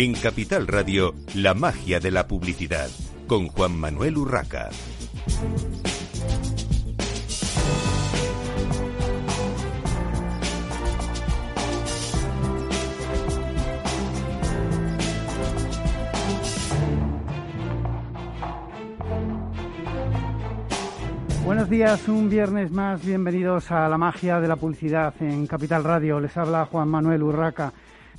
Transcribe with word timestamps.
En 0.00 0.14
Capital 0.14 0.68
Radio, 0.68 1.12
la 1.34 1.54
magia 1.54 1.98
de 1.98 2.12
la 2.12 2.28
publicidad, 2.28 2.88
con 3.26 3.48
Juan 3.48 3.76
Manuel 3.76 4.16
Urraca. 4.16 4.70
Buenos 21.44 21.68
días, 21.68 22.06
un 22.06 22.30
viernes 22.30 22.70
más. 22.70 23.04
Bienvenidos 23.04 23.72
a 23.72 23.88
la 23.88 23.98
magia 23.98 24.38
de 24.38 24.46
la 24.46 24.54
publicidad 24.54 25.12
en 25.18 25.48
Capital 25.48 25.82
Radio. 25.82 26.20
Les 26.20 26.36
habla 26.36 26.66
Juan 26.66 26.86
Manuel 26.86 27.24
Urraca. 27.24 27.72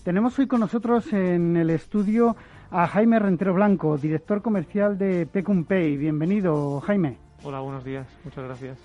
Tenemos 0.04 0.40
hoy 0.40 0.48
con 0.48 0.62
nosotros 0.62 1.12
en 1.14 1.58
el 1.58 1.70
estudio 1.70 2.36
a 2.72 2.88
Jaime 2.88 3.20
Rentero 3.20 3.54
Blanco, 3.54 3.98
director 3.98 4.42
comercial 4.42 4.98
de 4.98 5.26
Pecumpay. 5.26 5.98
Bienvenido, 5.98 6.80
Jaime. 6.82 7.18
Hola, 7.44 7.60
buenos 7.60 7.84
días. 7.84 8.08
Muchas 8.24 8.46
gracias. 8.46 8.78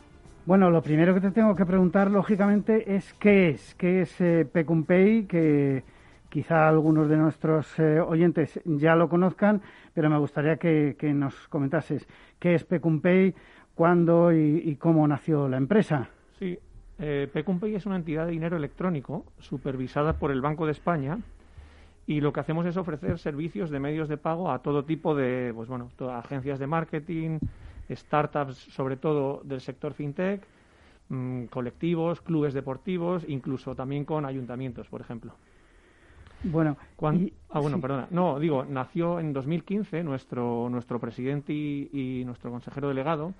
Bueno, 0.45 0.71
lo 0.71 0.83
primero 0.83 1.15
que 1.15 1.21
te 1.21 1.31
tengo 1.31 1.55
que 1.55 1.65
preguntar, 1.65 2.11
lógicamente, 2.11 2.97
es 2.97 3.15
qué 3.15 3.51
es. 3.51 3.75
¿Qué 3.77 4.03
es 4.03 4.21
eh, 4.21 4.45
Pecumpay? 4.45 5.27
Que 5.27 5.85
quizá 6.29 6.69
algunos 6.69 7.09
de 7.09 7.17
nuestros 7.17 7.79
eh, 7.79 8.01
oyentes 8.01 8.61
ya 8.65 8.97
lo 8.97 9.09
conozcan, 9.09 9.63
pero 9.95 10.11
me 10.11 10.19
gustaría 10.19 10.57
que, 10.57 10.97
que 10.99 11.15
nos 11.15 11.49
comentases 11.49 12.07
qué 12.41 12.57
es 12.57 12.65
Pecumpay, 12.65 13.35
cuándo 13.75 14.33
y, 14.33 14.77
cómo 14.77 15.07
nació 15.07 15.49
la 15.49 15.57
empresa. 15.59 16.09
Sí, 16.39 16.59
eh, 16.99 17.29
Pecumpay 17.33 17.75
es 17.75 17.87
una 17.87 17.97
entidad 17.97 18.27
de 18.27 18.33
dinero 18.33 18.57
electrónico 18.57 19.25
supervisada 19.39 20.15
por 20.15 20.31
el 20.31 20.41
Banco 20.41 20.67
de 20.67 20.73
España 20.73 21.19
y 22.07 22.21
lo 22.21 22.33
que 22.33 22.41
hacemos 22.41 22.67
es 22.67 22.77
ofrecer 22.77 23.19
servicios 23.19 23.71
de 23.71 23.81
medios 23.81 24.09
de 24.09 24.17
pago 24.17 24.51
a 24.51 24.61
todo 24.61 24.85
tipo 24.85 25.15
de, 25.15 25.53
pues 25.55 25.69
bueno, 25.69 25.91
agencias 26.13 26.59
de 26.59 26.67
marketing, 26.67 27.39
startups, 27.91 28.57
sobre 28.57 28.97
todo 28.97 29.41
del 29.45 29.61
sector 29.61 29.95
fintech, 29.95 30.43
mm, 31.09 31.45
colectivos, 31.47 32.21
clubes 32.21 32.55
deportivos, 32.55 33.25
incluso 33.27 33.75
también 33.75 34.05
con 34.05 34.25
ayuntamientos, 34.25 34.89
por 34.89 35.01
ejemplo. 35.01 35.33
Bueno, 36.45 36.77
ah, 37.51 37.61
bueno, 37.61 37.81
perdona. 37.81 38.07
No, 38.11 38.39
digo, 38.39 38.67
nació 38.67 39.19
en 39.19 39.33
2015 39.33 40.05
nuestro 40.05 40.69
nuestro 40.69 41.01
presidente 41.01 41.55
y 41.55 42.23
nuestro 42.27 42.51
consejero 42.51 42.89
delegado 42.89 43.33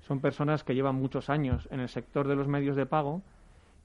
son 0.00 0.20
personas 0.20 0.64
que 0.64 0.74
llevan 0.74 0.96
muchos 0.96 1.30
años 1.30 1.68
en 1.70 1.80
el 1.80 1.88
sector 1.88 2.28
de 2.28 2.36
los 2.36 2.48
medios 2.48 2.76
de 2.76 2.86
pago 2.86 3.22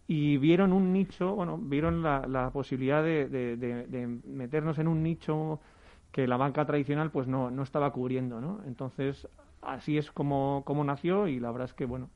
y 0.08 0.38
vieron 0.38 0.74
un 0.74 0.92
nicho, 0.92 1.36
bueno, 1.36 1.58
vieron 1.58 2.04
la, 2.04 2.50
posibilidad 2.52 3.04
de, 3.04 4.20
meternos 4.26 4.78
en 4.80 4.88
un 4.88 5.04
nicho 5.04 5.60
que 6.12 6.28
la 6.28 6.38
banca 6.38 6.66
tradicional 6.66 7.12
pues 7.12 7.28
no, 7.28 7.50
no 7.50 7.64
estaba 7.64 7.92
cubriendo, 7.92 8.42
¿no? 8.42 8.60
Entonces, 8.68 9.28
así 9.62 9.98
es 9.98 10.12
como, 10.12 10.64
como 10.66 10.84
nació 10.84 11.28
y 11.28 11.40
la 11.40 11.52
verdad 11.52 11.70
es 11.70 11.74
que, 11.74 11.86
bueno, 11.86 12.10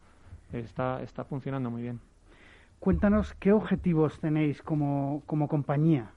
está, 0.51 1.01
está 1.01 1.23
funcionando 1.23 1.71
muy 1.71 1.83
bien. 1.83 2.01
Cuéntanos 2.79 3.33
qué 3.35 3.53
objetivos 3.53 4.19
tenéis 4.19 4.61
como, 4.61 5.23
como 5.25 5.47
compañía. 5.47 6.11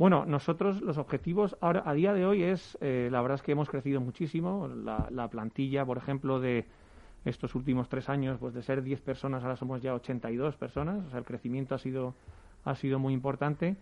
Bueno, 0.00 0.24
nosotros 0.24 0.80
los 0.80 0.96
objetivos 0.96 1.58
ahora 1.60 1.82
a 1.84 1.92
día 1.92 2.14
de 2.14 2.24
hoy 2.24 2.42
es, 2.42 2.78
eh, 2.80 3.10
la 3.12 3.20
verdad 3.20 3.34
es 3.34 3.42
que 3.42 3.52
hemos 3.52 3.68
crecido 3.68 4.00
muchísimo. 4.00 4.66
La, 4.66 5.06
la 5.10 5.28
plantilla, 5.28 5.84
por 5.84 5.98
ejemplo, 5.98 6.40
de, 6.40 6.64
estos 7.26 7.54
últimos 7.54 7.90
tres 7.90 8.08
años, 8.08 8.38
pues 8.40 8.54
de 8.54 8.62
ser 8.62 8.82
10 8.82 9.02
personas, 9.02 9.42
ahora 9.42 9.56
somos 9.56 9.82
ya 9.82 9.92
82 9.92 10.56
personas, 10.56 11.04
o 11.06 11.10
sea, 11.10 11.18
el 11.18 11.26
crecimiento 11.26 11.74
ha 11.74 11.78
sido, 11.78 12.14
ha 12.64 12.76
sido 12.76 12.98
muy 12.98 13.12
importante 13.12 13.76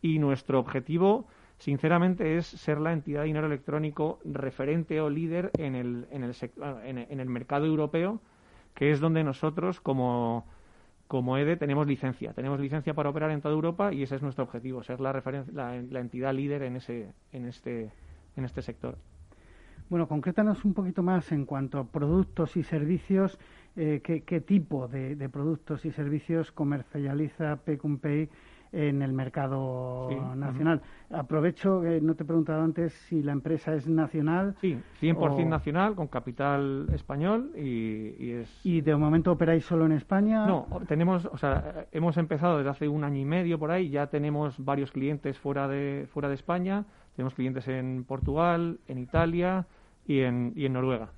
y 0.00 0.18
nuestro 0.18 0.58
objetivo, 0.58 1.28
sinceramente, 1.58 2.38
es 2.38 2.44
ser 2.44 2.80
la 2.80 2.92
entidad 2.92 3.20
de 3.20 3.26
dinero 3.26 3.46
electrónico 3.46 4.18
referente 4.24 5.00
o 5.00 5.10
líder 5.10 5.52
en 5.58 5.76
el, 5.76 6.08
en 6.10 6.24
el, 6.24 6.34
en 6.84 7.20
el 7.20 7.28
mercado 7.28 7.66
europeo, 7.66 8.18
que 8.74 8.90
es 8.90 8.98
donde 8.98 9.22
nosotros, 9.22 9.80
como, 9.80 10.44
como 11.12 11.36
EDE, 11.36 11.58
tenemos 11.58 11.86
licencia. 11.86 12.32
Tenemos 12.32 12.58
licencia 12.58 12.94
para 12.94 13.10
operar 13.10 13.32
en 13.32 13.42
toda 13.42 13.54
Europa 13.54 13.92
y 13.92 14.02
ese 14.02 14.16
es 14.16 14.22
nuestro 14.22 14.44
objetivo, 14.44 14.82
ser 14.82 14.98
la, 14.98 15.12
la, 15.52 16.00
entidad 16.00 16.32
líder 16.32 16.62
en, 16.62 16.76
ese, 16.76 17.12
en, 17.32 17.44
este, 17.44 17.90
en 18.34 18.46
este 18.46 18.62
sector. 18.62 18.96
Bueno, 19.90 20.08
concrétanos 20.08 20.64
un 20.64 20.72
poquito 20.72 21.02
más 21.02 21.30
en 21.30 21.44
cuanto 21.44 21.78
a 21.78 21.84
productos 21.84 22.56
y 22.56 22.62
servicios, 22.62 23.38
eh, 23.76 24.00
¿qué, 24.02 24.40
tipo 24.40 24.88
de, 24.88 25.28
productos 25.28 25.84
y 25.84 25.90
servicios 25.90 26.50
comercializa 26.50 27.56
Pecumpay 27.56 28.30
en 28.72 29.02
el 29.02 29.12
mercado 29.12 30.08
nacional. 30.34 30.80
Aprovecho, 31.10 31.82
que 31.82 32.00
no 32.00 32.14
te 32.14 32.22
he 32.22 32.26
preguntado 32.26 32.62
antes 32.62 32.92
si 33.08 33.22
la 33.22 33.32
empresa 33.32 33.74
es 33.74 33.86
nacional. 33.86 34.54
Sí, 34.60 34.78
100% 35.00 35.46
nacional, 35.46 35.94
con 35.94 36.08
capital 36.08 36.86
español 36.92 37.52
y, 37.56 38.32
es... 38.32 38.60
¿Y 38.64 38.80
de 38.80 38.96
momento 38.96 39.32
operáis 39.32 39.64
solo 39.64 39.86
en 39.86 39.92
España? 39.92 40.46
No, 40.46 40.66
tenemos, 40.88 41.26
o 41.26 41.36
sea, 41.36 41.86
hemos 41.92 42.16
empezado 42.16 42.58
desde 42.58 42.70
hace 42.70 42.88
un 42.88 43.04
año 43.04 43.20
y 43.20 43.24
medio 43.24 43.58
por 43.58 43.70
ahí, 43.70 43.90
ya 43.90 44.06
tenemos 44.06 44.62
varios 44.64 44.90
clientes 44.90 45.38
fuera 45.38 45.68
de, 45.68 46.08
fuera 46.12 46.28
de 46.28 46.34
España, 46.34 46.86
tenemos 47.14 47.34
clientes 47.34 47.68
en 47.68 48.04
Portugal, 48.04 48.78
en 48.88 48.98
Italia, 48.98 49.66
y 50.06 50.20
en, 50.20 50.52
y 50.56 50.66
en 50.66 50.72
Noruega. 50.72 51.10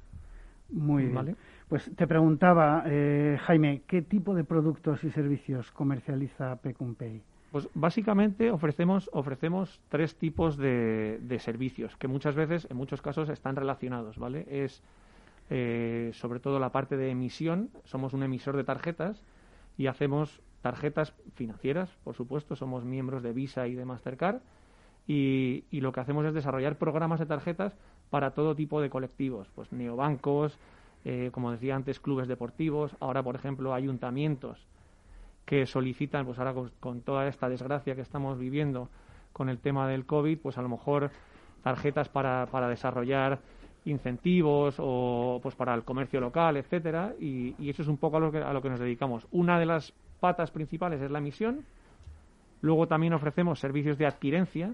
Muy 0.71 1.07
bien. 1.07 1.37
Pues 1.69 1.91
te 1.97 2.07
preguntaba, 2.07 2.85
eh, 2.87 3.39
Jaime, 3.43 3.83
¿qué 3.87 4.03
tipo 4.03 4.35
de 4.35 4.45
productos 4.45 5.03
y 5.05 5.11
servicios 5.11 5.71
comercializa 5.73 6.57
Pecumpay? 6.57 7.23
Pues 7.55 7.69
básicamente 7.73 8.51
ofrecemos, 8.51 9.09
ofrecemos 9.13 9.81
tres 9.89 10.17
tipos 10.17 10.57
de, 10.57 11.21
de, 11.23 11.39
servicios 11.39 11.97
que 11.99 12.09
muchas 12.09 12.35
veces, 12.35 12.67
en 12.69 12.77
muchos 12.77 13.01
casos, 13.01 13.29
están 13.29 13.55
relacionados, 13.55 14.19
¿vale? 14.19 14.45
Es 14.51 14.83
eh, 15.51 16.11
sobre 16.15 16.41
todo 16.41 16.59
la 16.59 16.73
parte 16.73 16.97
de 16.97 17.11
emisión. 17.11 17.71
Somos 17.85 18.13
un 18.13 18.25
emisor 18.25 18.57
de 18.57 18.65
tarjetas 18.65 19.23
y 19.79 19.87
hacemos 19.87 20.41
tarjetas 20.63 21.15
financieras, 21.37 21.97
por 22.03 22.17
supuesto. 22.17 22.57
Somos 22.57 22.85
miembros 22.85 23.23
de 23.23 23.33
Visa 23.33 23.69
y 23.69 23.77
de 23.77 23.85
Mastercard. 23.85 24.41
Y, 25.07 25.63
y 25.71 25.81
lo 25.81 25.93
que 25.93 26.01
hacemos 26.01 26.27
es 26.27 26.35
desarrollar 26.35 26.77
programas 26.77 27.21
de 27.21 27.27
tarjetas 27.27 27.77
para 28.11 28.33
todo 28.33 28.57
tipo 28.57 28.81
de 28.81 28.91
colectivos, 28.91 29.49
pues 29.55 29.71
neobancos, 29.71 30.59
eh, 31.05 31.31
como 31.31 31.53
decía 31.53 31.77
antes, 31.77 32.01
clubes 32.01 32.27
deportivos, 32.27 32.97
ahora, 32.99 33.23
por 33.23 33.37
ejemplo, 33.37 33.75
ayuntamientos 33.75 34.67
que 35.45 35.67
solicitan, 35.67 36.25
pues 36.25 36.39
ahora 36.39 36.55
con, 36.81 37.03
toda 37.03 37.27
esta 37.29 37.49
desgracia 37.49 37.95
que 37.95 38.01
estamos 38.01 38.39
viviendo 38.39 38.89
con 39.33 39.49
el 39.49 39.59
tema 39.59 39.89
del 39.89 40.07
COVID, 40.07 40.39
pues 40.39 40.59
a 40.59 40.63
lo 40.63 40.69
mejor 40.69 41.11
tarjetas 41.63 42.09
para, 42.09 42.47
para 42.47 42.69
desarrollar 42.69 43.41
incentivos 43.85 44.77
o 44.79 45.41
pues 45.43 45.55
para 45.55 45.75
el 45.75 45.85
comercio 45.85 46.21
local, 46.21 46.57
etcétera, 46.57 47.15
y, 47.21 47.55
eso 47.69 47.83
es 47.83 47.89
un 47.89 47.99
poco 47.99 48.17
a 48.17 48.21
lo, 48.21 48.33
que, 48.33 48.39
a 48.39 48.53
lo 48.53 48.63
que 48.63 48.71
nos 48.71 48.81
dedicamos. 48.81 49.27
Una 49.31 49.59
de 49.59 49.67
las 49.67 49.93
patas 50.21 50.51
principales 50.51 51.01
es 51.03 51.11
la 51.11 51.19
emisión, 51.19 51.65
luego 52.63 52.89
también 52.89 53.13
ofrecemos 53.13 53.59
servicios 53.61 53.99
de 53.99 54.07
adquirencia, 54.07 54.73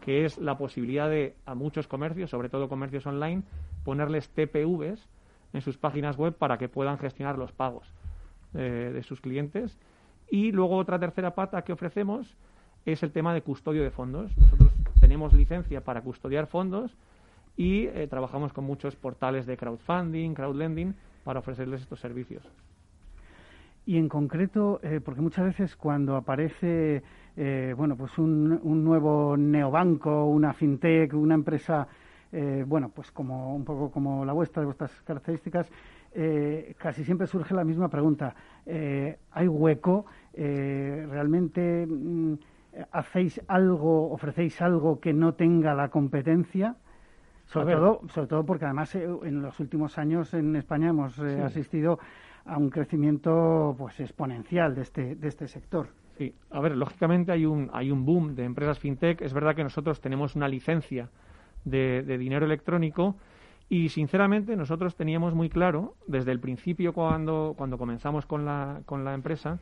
que 0.00 0.24
es 0.24 0.38
la 0.38 0.56
posibilidad 0.58 1.08
de 1.08 1.36
a 1.46 1.54
muchos 1.54 1.86
comercios, 1.86 2.30
sobre 2.30 2.48
todo 2.48 2.68
comercios 2.68 3.06
online, 3.06 3.42
ponerles 3.84 4.28
TPVs 4.30 5.08
en 5.52 5.60
sus 5.60 5.78
páginas 5.78 6.16
web 6.16 6.34
para 6.34 6.58
que 6.58 6.68
puedan 6.68 6.98
gestionar 6.98 7.38
los 7.38 7.52
pagos 7.52 7.92
eh, 8.54 8.90
de 8.92 9.02
sus 9.02 9.20
clientes. 9.20 9.78
Y 10.30 10.52
luego 10.52 10.76
otra 10.76 10.98
tercera 10.98 11.34
pata 11.34 11.62
que 11.62 11.72
ofrecemos 11.72 12.36
es 12.84 13.02
el 13.02 13.12
tema 13.12 13.34
de 13.34 13.42
custodio 13.42 13.82
de 13.82 13.90
fondos. 13.90 14.30
Nosotros 14.38 14.70
tenemos 15.00 15.32
licencia 15.32 15.82
para 15.82 16.02
custodiar 16.02 16.46
fondos 16.46 16.96
y 17.56 17.86
eh, 17.86 18.06
trabajamos 18.08 18.52
con 18.52 18.64
muchos 18.64 18.94
portales 18.94 19.44
de 19.44 19.56
crowdfunding, 19.56 20.34
crowdlending, 20.34 20.94
para 21.24 21.40
ofrecerles 21.40 21.82
estos 21.82 22.00
servicios. 22.00 22.48
Y 23.86 23.98
en 23.98 24.08
concreto, 24.08 24.78
eh, 24.84 25.00
porque 25.04 25.20
muchas 25.20 25.46
veces 25.46 25.74
cuando 25.74 26.14
aparece 26.14 27.02
eh, 27.36 27.74
bueno, 27.76 27.96
pues 27.96 28.16
un, 28.18 28.60
un, 28.62 28.84
nuevo 28.84 29.36
neobanco, 29.36 30.26
una 30.26 30.52
fintech, 30.52 31.12
una 31.14 31.34
empresa, 31.34 31.86
bueno, 32.66 32.90
pues 32.94 33.10
como 33.10 33.56
un 33.56 33.64
poco 33.64 33.90
como 33.90 34.24
la 34.24 34.32
vuestra, 34.32 34.60
de 34.60 34.66
vuestras 34.66 34.92
características, 35.02 35.68
casi 36.78 37.02
siempre 37.02 37.26
surge 37.26 37.54
la 37.54 37.64
misma 37.64 37.88
pregunta. 37.88 38.36
¿Hay 38.66 39.48
hueco? 39.48 40.06
¿Realmente 40.34 41.86
mm, 41.86 42.34
hacéis 42.92 43.40
algo, 43.48 44.10
ofrecéis 44.12 44.60
algo 44.62 45.00
que 45.00 45.12
no 45.12 45.34
tenga 45.34 45.74
la 45.74 45.88
competencia? 45.88 46.76
Sobre 47.46 47.74
todo, 47.74 48.02
sobre 48.08 48.28
todo 48.28 48.46
porque 48.46 48.64
además 48.64 48.94
en 48.94 49.42
los 49.42 49.58
últimos 49.58 49.98
años 49.98 50.32
en 50.34 50.54
España 50.54 50.90
hemos 50.90 51.18
asistido 51.18 51.98
a 52.44 52.56
un 52.56 52.70
crecimiento 52.70 53.74
pues 53.76 53.98
exponencial 54.00 54.74
de 54.74 54.82
este, 54.82 55.14
de 55.16 55.28
este 55.28 55.48
sector. 55.48 55.88
Sí, 56.20 56.34
a 56.50 56.60
ver, 56.60 56.76
lógicamente 56.76 57.32
hay 57.32 57.46
un, 57.46 57.70
hay 57.72 57.90
un 57.90 58.04
boom 58.04 58.34
de 58.34 58.44
empresas 58.44 58.78
fintech. 58.78 59.22
Es 59.22 59.32
verdad 59.32 59.54
que 59.54 59.62
nosotros 59.62 60.00
tenemos 60.00 60.36
una 60.36 60.48
licencia 60.48 61.08
de, 61.64 62.02
dinero 62.18 62.44
electrónico 62.44 63.16
y, 63.70 63.88
sinceramente, 63.88 64.56
nosotros 64.56 64.96
teníamos 64.96 65.32
muy 65.32 65.48
claro, 65.48 65.94
desde 66.08 66.32
el 66.32 66.40
principio 66.40 66.92
cuando, 66.92 67.54
cuando 67.56 67.78
comenzamos 67.78 68.26
con 68.26 68.44
la, 68.44 68.82
con 68.84 69.04
la 69.04 69.14
empresa, 69.14 69.60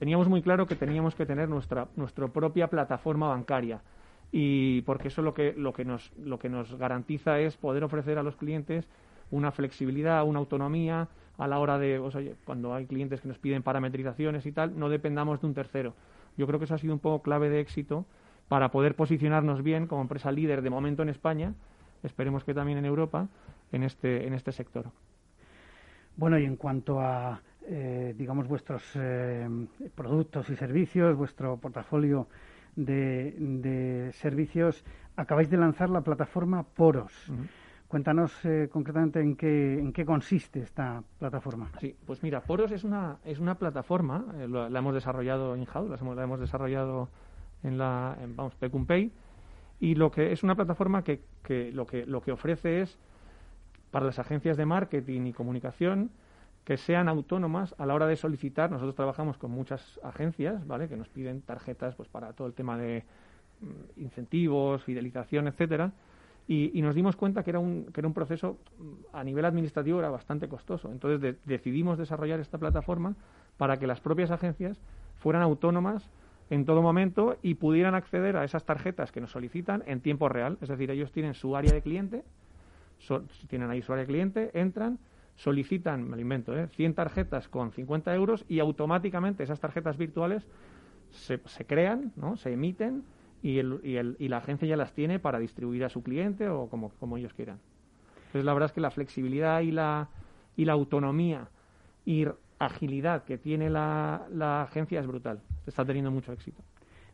teníamos 0.00 0.28
muy 0.28 0.42
claro 0.42 0.66
que 0.66 0.74
teníamos 0.74 1.14
que 1.14 1.24
tener 1.24 1.48
nuestra, 1.48 1.86
nuestra 1.94 2.26
propia 2.26 2.66
plataforma 2.66 3.28
bancaria. 3.28 3.80
y 4.32 4.82
porque 4.82 5.08
eso 5.08 5.22
lo 5.22 5.32
que, 5.32 5.54
lo 5.56 5.72
que, 5.72 5.84
nos, 5.84 6.12
lo 6.18 6.38
que 6.38 6.48
nos 6.48 6.74
garantiza 6.74 7.38
es 7.38 7.56
poder 7.56 7.84
ofrecer 7.84 8.18
a 8.18 8.24
los 8.24 8.34
clientes 8.34 8.88
una 9.30 9.52
flexibilidad, 9.52 10.24
una 10.24 10.40
autonomía 10.40 11.08
a 11.38 11.46
la 11.46 11.60
hora 11.60 11.78
de, 11.78 12.00
pues, 12.00 12.16
oye, 12.16 12.34
cuando 12.44 12.74
hay 12.74 12.86
clientes 12.86 13.20
que 13.20 13.28
nos 13.28 13.38
piden 13.38 13.62
parametrizaciones 13.62 14.46
y 14.46 14.52
tal, 14.52 14.76
no 14.78 14.88
dependamos 14.88 15.40
de 15.40 15.46
un 15.46 15.54
tercero. 15.54 15.94
Yo 16.36 16.46
creo 16.48 16.58
que 16.58 16.64
eso 16.64 16.74
ha 16.74 16.78
sido 16.78 16.92
un 16.92 16.98
poco 16.98 17.22
clave 17.22 17.48
de 17.48 17.60
éxito 17.60 18.04
para 18.48 18.72
poder 18.72 18.96
posicionarnos 18.96 19.62
bien 19.62 19.86
como 19.86 20.02
empresa 20.02 20.32
líder 20.32 20.62
de 20.62 20.70
momento 20.70 21.02
en 21.02 21.08
España, 21.08 21.54
esperemos 22.02 22.44
que 22.44 22.54
también 22.54 22.78
en 22.78 22.84
Europa, 22.84 23.28
en 23.72 23.82
este, 23.82 24.26
en 24.26 24.34
este 24.34 24.52
sector. 24.52 24.86
Bueno, 26.16 26.38
y 26.38 26.44
en 26.44 26.56
cuanto 26.56 27.00
a, 27.00 27.40
eh, 27.66 28.14
digamos, 28.16 28.48
vuestros 28.48 28.82
eh, 28.96 29.46
productos 29.94 30.48
y 30.50 30.56
servicios, 30.56 31.16
vuestro 31.16 31.58
portafolio 31.58 32.26
de, 32.74 34.10
servicios, 34.14 34.84
acabáis 35.16 35.50
de 35.50 35.58
lanzar 35.58 35.90
la 35.90 36.00
plataforma 36.00 36.62
Poros. 36.62 37.12
Cuéntanos 37.86 38.32
eh, 38.44 38.68
concretamente 38.70 39.20
en 39.20 39.36
qué, 39.36 39.78
en 39.78 39.92
qué 39.92 40.04
consiste 40.04 40.60
esta 40.60 41.02
plataforma. 41.18 41.70
Sí, 41.78 41.94
pues 42.06 42.22
mira, 42.22 42.40
Poros 42.40 42.72
es 42.72 42.84
una, 42.84 43.18
es 43.24 43.38
una 43.38 43.54
plataforma, 43.56 44.24
la, 44.48 44.66
hemos 44.78 44.94
desarrollado 44.94 45.54
en 45.54 45.64
house 45.66 45.90
la 45.90 45.96
hemos, 45.96 46.16
la 46.16 46.24
hemos 46.24 46.40
desarrollado 46.40 47.08
en 47.62 47.78
la, 47.78 48.16
en, 48.20 48.34
vamos, 48.34 48.54
Pecumpay, 48.56 49.12
y 49.80 49.94
lo 49.94 50.10
que 50.10 50.32
es 50.32 50.42
una 50.42 50.54
plataforma 50.54 51.04
que, 51.04 51.20
que, 51.42 51.72
lo 51.72 51.86
que 51.86 52.06
lo 52.06 52.20
que 52.20 52.32
ofrece 52.32 52.80
es 52.82 52.98
para 53.90 54.06
las 54.06 54.18
agencias 54.18 54.56
de 54.56 54.66
marketing 54.66 55.26
y 55.26 55.32
comunicación 55.32 56.10
que 56.64 56.76
sean 56.76 57.08
autónomas 57.08 57.74
a 57.78 57.86
la 57.86 57.94
hora 57.94 58.06
de 58.06 58.16
solicitar. 58.16 58.70
Nosotros 58.70 58.94
trabajamos 58.94 59.38
con 59.38 59.50
muchas 59.50 59.98
agencias, 60.02 60.66
¿vale? 60.66 60.86
Que 60.86 60.96
nos 60.96 61.08
piden 61.08 61.40
tarjetas 61.40 61.94
pues 61.94 62.10
para 62.10 62.34
todo 62.34 62.46
el 62.46 62.52
tema 62.52 62.76
de 62.76 63.04
mm, 63.62 64.02
incentivos, 64.02 64.82
fidelización, 64.84 65.48
etcétera. 65.48 65.92
Y, 66.46 66.80
nos 66.80 66.94
dimos 66.94 67.16
cuenta 67.16 67.42
que 67.42 67.50
era 67.50 67.58
un, 67.58 67.86
que 67.92 68.00
era 68.00 68.08
un 68.08 68.14
proceso 68.14 68.58
mm, 68.78 69.16
a 69.16 69.24
nivel 69.24 69.46
administrativo 69.46 69.98
era 69.98 70.10
bastante 70.10 70.46
costoso. 70.46 70.90
Entonces 70.92 71.36
decidimos 71.46 71.96
desarrollar 71.96 72.38
esta 72.40 72.58
plataforma 72.58 73.14
para 73.56 73.78
que 73.78 73.86
las 73.86 74.00
propias 74.00 74.30
agencias 74.30 74.78
fueran 75.16 75.40
autónomas 75.40 76.10
en 76.50 76.64
todo 76.64 76.82
momento 76.82 77.36
y 77.42 77.54
pudieran 77.54 77.94
acceder 77.94 78.36
a 78.36 78.44
esas 78.44 78.64
tarjetas 78.64 79.12
que 79.12 79.20
nos 79.20 79.30
solicitan 79.30 79.82
en 79.86 80.00
tiempo 80.00 80.28
real. 80.28 80.58
Es 80.60 80.68
decir, 80.68 80.90
ellos 80.90 81.12
tienen 81.12 81.34
su 81.34 81.56
área 81.56 81.72
de 81.72 81.82
cliente, 81.82 82.24
tienen 83.48 83.70
ahí 83.70 83.82
su 83.82 83.92
área 83.92 84.04
de 84.04 84.08
cliente, 84.08 84.50
entran, 84.54 84.98
solicitan, 85.36 86.08
me 86.08 86.16
lo 86.16 86.22
invento, 86.22 86.56
¿eh? 86.56 86.68
100 86.68 86.94
tarjetas 86.94 87.48
con 87.48 87.72
50 87.72 88.14
euros 88.14 88.44
y 88.48 88.58
automáticamente 88.58 89.42
esas 89.42 89.60
tarjetas 89.60 89.96
virtuales 89.96 90.46
se, 91.10 91.38
se 91.46 91.64
crean, 91.64 92.12
¿no? 92.16 92.36
se 92.36 92.52
emiten 92.52 93.04
y, 93.42 93.58
el, 93.58 93.80
y, 93.84 93.96
el, 93.96 94.16
y 94.18 94.28
la 94.28 94.38
agencia 94.38 94.66
ya 94.66 94.76
las 94.76 94.92
tiene 94.92 95.18
para 95.18 95.38
distribuir 95.38 95.84
a 95.84 95.88
su 95.88 96.02
cliente 96.02 96.48
o 96.48 96.68
como, 96.68 96.90
como 96.98 97.16
ellos 97.16 97.32
quieran. 97.34 97.58
Entonces, 98.26 98.44
la 98.44 98.52
verdad 98.52 98.66
es 98.66 98.72
que 98.72 98.80
la 98.80 98.90
flexibilidad 98.90 99.60
y 99.60 99.70
la, 99.70 100.08
y 100.56 100.64
la 100.64 100.72
autonomía 100.72 101.48
y 102.04 102.26
agilidad 102.58 103.24
que 103.24 103.38
tiene 103.38 103.70
la, 103.70 104.26
la 104.30 104.62
agencia 104.62 105.00
es 105.00 105.06
brutal. 105.06 105.40
Está 105.66 105.84
teniendo 105.84 106.10
mucho 106.10 106.32
éxito. 106.32 106.62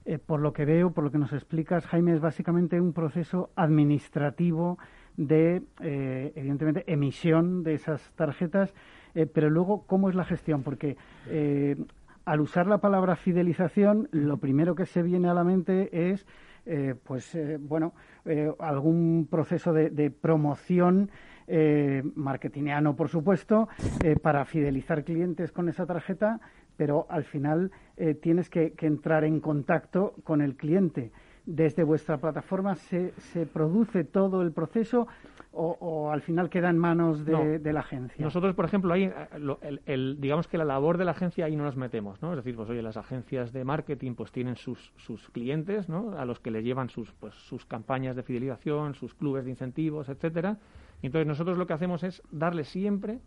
Eh, 0.06 0.18
por 0.18 0.40
lo 0.40 0.52
que 0.52 0.66
veo, 0.66 0.90
por 0.90 1.04
lo 1.04 1.10
que 1.10 1.18
nos 1.18 1.32
explicas, 1.32 1.86
Jaime, 1.86 2.12
es 2.12 2.20
básicamente 2.20 2.78
un 2.78 2.92
proceso 2.92 3.50
administrativo 3.56 4.78
de, 5.16 5.62
eh, 5.80 6.32
evidentemente, 6.34 6.84
emisión 6.92 7.62
de 7.62 7.74
esas 7.74 8.12
tarjetas, 8.14 8.74
eh, 9.14 9.26
pero 9.26 9.48
luego, 9.48 9.86
¿cómo 9.86 10.10
es 10.10 10.14
la 10.14 10.24
gestión? 10.24 10.62
Porque 10.62 10.96
al 12.26 12.40
usar 12.40 12.66
la 12.66 12.78
palabra 12.78 13.16
fidelización, 13.16 14.08
lo 14.12 14.36
primero 14.38 14.74
que 14.74 14.86
se 14.86 15.02
viene 15.02 15.28
a 15.28 15.34
la 15.34 15.44
mente 15.44 16.10
es, 16.10 16.26
pues, 17.04 17.38
bueno, 17.60 17.92
algún 18.58 19.28
proceso 19.30 19.72
de, 19.72 19.90
de 19.90 20.10
promoción 20.10 21.10
eh, 21.46 22.02
marketingiano, 22.14 22.96
por 22.96 23.08
supuesto, 23.08 23.68
eh, 24.02 24.16
para 24.16 24.44
fidelizar 24.44 25.04
clientes 25.04 25.52
con 25.52 25.68
esa 25.68 25.86
tarjeta, 25.86 26.40
pero 26.76 27.06
al 27.08 27.24
final 27.24 27.70
eh, 27.96 28.14
tienes 28.14 28.48
que, 28.50 28.74
entrar 28.80 29.24
en 29.24 29.40
contacto 29.40 30.14
con 30.24 30.40
el 30.40 30.56
cliente. 30.56 31.10
Desde 31.46 31.84
vuestra 31.84 32.16
plataforma 32.16 32.74
se, 32.74 33.12
se 33.18 33.44
produce 33.44 34.04
todo 34.04 34.40
el 34.40 34.52
proceso 34.52 35.06
o, 35.56 36.10
al 36.10 36.20
final 36.22 36.50
queda 36.50 36.70
en 36.70 36.78
manos 36.78 37.24
de, 37.24 37.72
la 37.72 37.80
agencia. 37.80 38.24
Nosotros, 38.24 38.54
por 38.54 38.64
ejemplo, 38.64 38.92
ahí, 38.92 39.12
el, 39.86 40.20
digamos 40.20 40.48
que 40.48 40.58
la 40.58 40.64
labor 40.64 40.98
de 40.98 41.04
la 41.04 41.12
agencia 41.12 41.44
ahí 41.44 41.54
no 41.54 41.64
nos 41.64 41.76
metemos, 41.76 42.20
¿no? 42.22 42.32
Es 42.32 42.38
decir, 42.38 42.56
pues 42.56 42.68
oye, 42.70 42.82
las 42.82 42.96
agencias 42.96 43.52
de 43.52 43.64
marketing 43.64 44.14
pues 44.14 44.32
tienen 44.32 44.56
sus, 44.56 44.92
sus 44.96 45.28
clientes, 45.30 45.88
¿no? 45.88 46.18
A 46.18 46.24
los 46.24 46.40
que 46.40 46.50
le 46.50 46.62
llevan 46.62 46.88
sus, 46.88 47.12
pues, 47.12 47.34
sus 47.34 47.64
campañas 47.66 48.16
de 48.16 48.22
fidelización, 48.22 48.94
sus 48.94 49.14
clubes 49.14 49.44
de 49.44 49.50
incentivos, 49.50 50.08
etcétera 50.08 50.58
entonces 51.06 51.26
nosotros 51.26 51.58
lo 51.58 51.66
que 51.66 51.72
hacemos 51.72 52.02
es 52.02 52.22
darle 52.30 52.64
siempre 52.64 53.20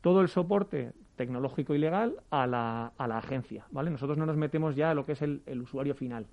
todo 0.00 0.20
el 0.20 0.28
soporte 0.28 0.92
tecnológico 1.16 1.74
y 1.74 1.78
legal 1.78 2.14
a 2.30 2.46
la, 2.46 2.92
a 2.96 3.08
la 3.08 3.18
agencia, 3.18 3.64
¿vale? 3.70 3.90
Nosotros 3.90 4.16
no 4.18 4.26
nos 4.26 4.36
metemos 4.36 4.76
ya 4.76 4.90
a 4.90 4.94
lo 4.94 5.04
que 5.04 5.12
es 5.12 5.22
el, 5.22 5.42
usuario 5.60 5.94
final. 5.94 6.26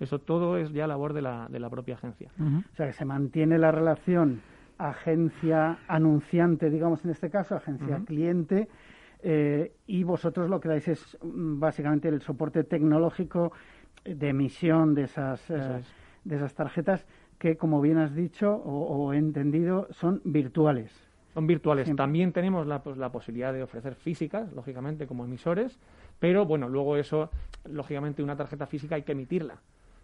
Eso 0.00 0.18
todo 0.18 0.56
es 0.56 0.72
ya 0.72 0.86
labor 0.86 1.12
de 1.12 1.22
la, 1.22 1.46
de 1.48 1.60
la 1.60 1.70
propia 1.70 1.94
agencia. 1.94 2.30
O 2.40 2.74
sea, 2.74 2.86
que 2.86 2.92
se 2.92 3.04
mantiene 3.04 3.56
la 3.58 3.70
relación 3.70 4.42
agencia-anunciante, 4.78 6.70
digamos 6.70 7.04
en 7.04 7.12
este 7.12 7.30
caso, 7.30 7.54
agencia-cliente, 7.54 8.68
eh, 9.22 9.72
y 9.86 10.02
vosotros 10.02 10.50
lo 10.50 10.58
que 10.58 10.68
dais 10.68 10.88
es 10.88 11.16
mm, 11.22 11.60
básicamente 11.60 12.08
el 12.08 12.20
soporte 12.20 12.64
tecnológico 12.64 13.52
de 14.04 14.28
emisión 14.30 14.94
de 14.94 15.04
esas, 15.04 15.48
eh, 15.48 15.80
de 16.24 16.36
esas 16.36 16.54
tarjetas 16.54 17.06
que, 17.42 17.56
como 17.56 17.80
bien 17.80 17.98
has 17.98 18.14
dicho 18.14 18.54
o, 18.54 19.12
he 19.12 19.16
entendido, 19.16 19.88
son 19.90 20.20
virtuales. 20.22 20.92
Son 21.34 21.44
virtuales. 21.44 21.92
También 21.96 22.32
tenemos 22.32 22.68
la, 22.68 22.84
pues, 22.84 22.96
la 22.96 23.10
posibilidad 23.10 23.52
de 23.52 23.64
ofrecer 23.64 23.96
físicas, 23.96 24.52
lógicamente, 24.52 25.08
como 25.08 25.24
emisores, 25.24 25.76
pero 26.20 26.46
bueno, 26.46 26.68
luego 26.68 26.96
eso, 26.96 27.30
lógicamente, 27.64 28.22
una 28.22 28.36
tarjeta 28.36 28.66
física 28.66 28.94
hay 28.94 29.02
que 29.02 29.10
emitirla. 29.10 29.54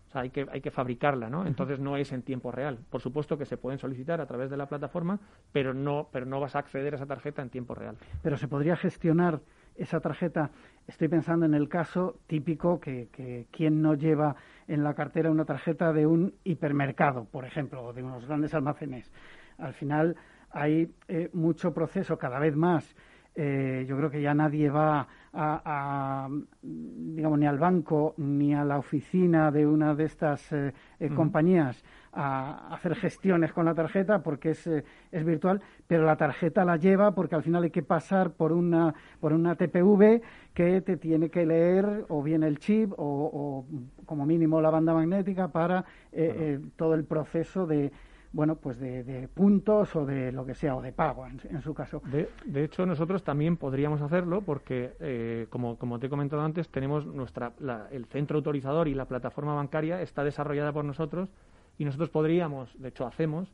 O 0.08 0.10
sea, 0.10 0.22
hay 0.22 0.30
que, 0.30 0.48
hay 0.50 0.60
que 0.60 0.72
fabricarla, 0.72 1.30
¿no? 1.30 1.46
Entonces 1.46 1.78
no 1.78 1.96
es 1.96 2.10
en 2.10 2.22
tiempo 2.22 2.50
real. 2.50 2.80
Por 2.90 3.00
supuesto 3.00 3.38
que 3.38 3.44
se 3.44 3.56
pueden 3.56 3.78
solicitar 3.78 4.20
a 4.20 4.26
través 4.26 4.50
de 4.50 4.56
la 4.56 4.66
plataforma, 4.66 5.20
pero 5.52 5.72
no, 5.72 6.08
pero 6.10 6.26
no 6.26 6.40
vas 6.40 6.56
a 6.56 6.58
acceder 6.58 6.94
a 6.94 6.96
esa 6.96 7.06
tarjeta 7.06 7.40
en 7.40 7.50
tiempo 7.50 7.72
real. 7.76 7.96
Pero 8.20 8.36
se 8.36 8.48
podría 8.48 8.74
gestionar 8.74 9.38
esa 9.78 10.00
tarjeta, 10.00 10.50
estoy 10.86 11.08
pensando 11.08 11.46
en 11.46 11.54
el 11.54 11.68
caso 11.68 12.18
típico 12.26 12.80
que, 12.80 13.08
que 13.12 13.46
quien 13.50 13.80
no 13.80 13.94
lleva 13.94 14.36
en 14.66 14.84
la 14.84 14.94
cartera 14.94 15.30
una 15.30 15.44
tarjeta 15.44 15.92
de 15.92 16.06
un 16.06 16.34
hipermercado, 16.44 17.24
por 17.24 17.44
ejemplo, 17.44 17.82
o 17.84 17.92
de 17.92 18.02
unos 18.02 18.26
grandes 18.26 18.54
almacenes. 18.54 19.10
Al 19.56 19.72
final 19.72 20.16
hay 20.50 20.90
eh, 21.08 21.30
mucho 21.32 21.72
proceso 21.72 22.18
cada 22.18 22.38
vez 22.38 22.56
más. 22.56 22.94
Eh, 23.40 23.86
yo 23.88 23.96
creo 23.96 24.10
que 24.10 24.20
ya 24.20 24.34
nadie 24.34 24.68
va 24.68 25.06
a, 25.32 26.28
digamos, 26.60 27.38
ni 27.38 27.46
al 27.46 27.56
banco 27.56 28.14
ni 28.16 28.52
a 28.52 28.64
la 28.64 28.78
oficina 28.78 29.52
de 29.52 29.64
una 29.64 29.94
de 29.94 30.04
estas 30.06 30.52
eh, 30.52 30.72
compañías 31.14 31.84
a 32.12 32.74
hacer 32.74 32.96
gestiones 32.96 33.52
con 33.52 33.64
la 33.64 33.74
tarjeta 33.74 34.22
porque 34.24 34.50
es, 34.50 34.66
eh, 34.66 34.84
es 35.12 35.24
virtual, 35.24 35.60
pero 35.86 36.04
la 36.04 36.16
tarjeta 36.16 36.64
la 36.64 36.76
lleva 36.76 37.14
porque 37.14 37.36
al 37.36 37.44
final 37.44 37.62
hay 37.62 37.70
que 37.70 37.84
pasar 37.84 38.32
por 38.32 38.52
una, 38.52 38.92
por 39.20 39.32
una 39.32 39.54
TPV 39.54 40.20
que 40.52 40.80
te 40.80 40.96
tiene 40.96 41.30
que 41.30 41.46
leer 41.46 42.06
o 42.08 42.20
bien 42.20 42.42
el 42.42 42.58
chip 42.58 42.92
o, 42.96 43.64
como 44.04 44.26
mínimo 44.26 44.60
la 44.60 44.70
banda 44.70 44.94
magnética 44.94 45.48
para 45.48 45.84
eh, 46.10 46.34
eh, 46.36 46.60
todo 46.74 46.94
el 46.94 47.04
proceso 47.04 47.66
de, 47.66 47.92
bueno, 48.32 48.56
pues 48.56 48.78
de, 48.78 49.28
puntos 49.32 49.94
o 49.96 50.04
de 50.04 50.32
lo 50.32 50.44
que 50.44 50.54
sea, 50.54 50.76
o 50.76 50.82
de 50.82 50.92
pago 50.92 51.26
en, 51.26 51.62
su 51.62 51.74
caso. 51.74 52.02
De, 52.10 52.28
de, 52.44 52.64
hecho, 52.64 52.84
nosotros 52.86 53.22
también 53.22 53.56
podríamos 53.56 54.02
hacerlo 54.02 54.42
porque, 54.42 55.46
como, 55.50 55.76
como 55.78 55.98
te 55.98 56.06
he 56.06 56.10
comentado 56.10 56.42
antes, 56.42 56.68
tenemos 56.68 57.06
nuestra, 57.06 57.52
el 57.90 58.04
centro 58.06 58.36
autorizador 58.36 58.88
y 58.88 58.94
la 58.94 59.06
plataforma 59.06 59.54
bancaria 59.54 60.02
está 60.02 60.24
desarrollada 60.24 60.72
por 60.72 60.84
nosotros 60.84 61.30
y 61.78 61.84
nosotros 61.84 62.10
podríamos, 62.10 62.70
de 62.78 62.88
hecho 62.88 63.06
hacemos, 63.06 63.52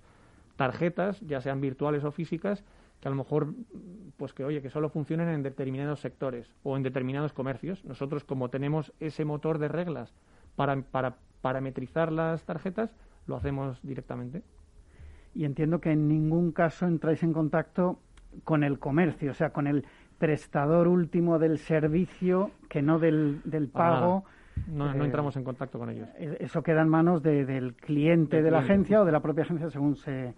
tarjetas, 0.57 1.21
ya 1.21 1.41
sean 1.41 1.61
virtuales 1.61 2.05
o 2.05 2.11
físicas, 2.11 2.65
que 3.01 3.09
a 3.09 3.11
lo 3.11 3.17
mejor, 3.17 3.49
pues 4.17 4.33
que 4.33 4.45
oye, 4.45 4.63
que 4.63 4.71
solo 4.71 4.89
funcionen 4.89 5.29
en 5.29 5.43
determinados 5.43 6.01
sectores 6.01 6.51
o 6.63 6.77
en 6.77 6.83
determinados 6.83 7.33
comercios. 7.33 7.85
Nosotros, 7.85 8.25
como 8.25 8.49
tenemos 8.49 8.93
ese 8.99 9.25
motor 9.25 9.59
de 9.59 9.69
reglas 9.69 10.15
para, 10.57 10.81
para 10.81 11.17
parametrizar 11.43 12.11
las 12.11 12.45
tarjetas, 12.45 12.95
lo 13.27 13.37
hacemos 13.37 13.79
directamente. 13.83 14.43
Y 15.35 15.45
entiendo 15.45 15.81
que 15.81 15.91
en 15.91 16.09
ningún 16.09 16.53
caso 16.53 16.87
entráis 16.87 17.23
en 17.23 17.33
contacto 17.33 17.99
con 18.45 18.65
el 18.65 18.79
comercio, 18.79 19.31
o 19.31 19.35
sea, 19.35 19.51
con 19.51 19.67
el 19.67 19.85
prestador 20.19 20.89
último 20.89 21.39
del 21.39 21.59
servicio, 21.59 22.51
que 22.69 22.83
no 22.83 22.99
del, 22.99 23.41
del 23.45 23.69
pago. 23.69 24.25
No, 24.69 24.95
no, 24.95 25.03
eh, 25.03 25.07
entramos 25.07 25.37
en 25.37 25.45
contacto 25.45 25.79
con 25.79 25.91
ellos. 25.91 26.09
Eh, 26.17 26.37
eso 26.41 26.63
queda 26.63 26.83
en 26.83 26.89
manos 26.89 27.23
del 27.23 27.75
cliente 27.75 28.43
de 28.43 28.51
la 28.51 28.61
agencia 28.61 29.03
o 29.03 29.05
de 29.05 29.13
la 29.13 29.21
propia 29.21 29.43
agencia 29.43 29.69
según 29.71 29.97
se, 29.97 30.35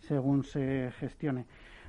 según 0.00 0.42
se 0.42 0.90
gestione. 0.98 1.46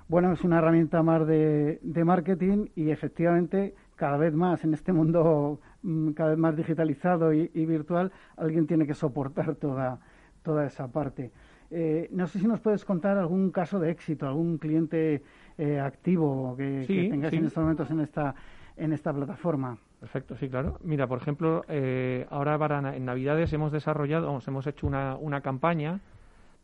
Bueno, 0.07 0.31
es 0.31 0.43
una 0.43 0.59
herramienta 0.59 1.01
más 1.01 1.25
de, 1.25 1.79
de 1.81 2.03
marketing 2.03 2.67
y 2.75 2.91
efectivamente 2.91 3.73
cada 3.95 4.17
vez 4.17 4.33
más 4.33 4.63
en 4.63 4.73
este 4.73 4.91
mundo 4.91 5.59
mm, 5.81 6.11
cada 6.11 6.31
vez 6.31 6.39
más 6.39 6.55
digitalizado 6.55 7.33
y, 7.33 7.47
virtual, 7.65 8.11
alguien 8.37 8.67
tiene 8.67 8.85
que 8.85 8.93
soportar 8.93 9.55
toda, 9.55 9.99
toda 10.43 10.65
esa 10.65 10.87
parte. 10.87 11.31
Eh, 11.75 12.07
no 12.11 12.27
sé 12.27 12.37
si 12.39 12.45
nos 12.45 12.59
puedes 12.59 12.85
contar 12.85 13.17
algún 13.17 13.49
caso 13.49 13.79
de 13.79 13.89
éxito, 13.89 14.27
algún 14.27 14.59
cliente 14.59 15.23
eh, 15.57 15.79
activo 15.79 16.55
que, 16.55 16.85
tengáis 16.87 17.33
en 17.33 17.45
estos 17.45 17.63
momentos 17.63 17.89
en 17.89 17.99
esta, 17.99 18.35
en 18.77 18.93
esta 18.93 19.11
plataforma. 19.11 19.79
Perfecto, 19.99 20.35
sí, 20.35 20.49
claro. 20.49 20.77
Mira, 20.83 21.07
por 21.07 21.19
ejemplo, 21.19 21.65
eh, 21.67 22.27
ahora 22.29 22.59
para 22.59 22.95
en 22.95 23.05
Navidades 23.05 23.51
hemos 23.53 23.71
desarrollado, 23.71 24.39
hemos 24.45 24.67
hecho 24.67 24.85
una, 24.85 25.15
una 25.15 25.41
campaña 25.41 25.99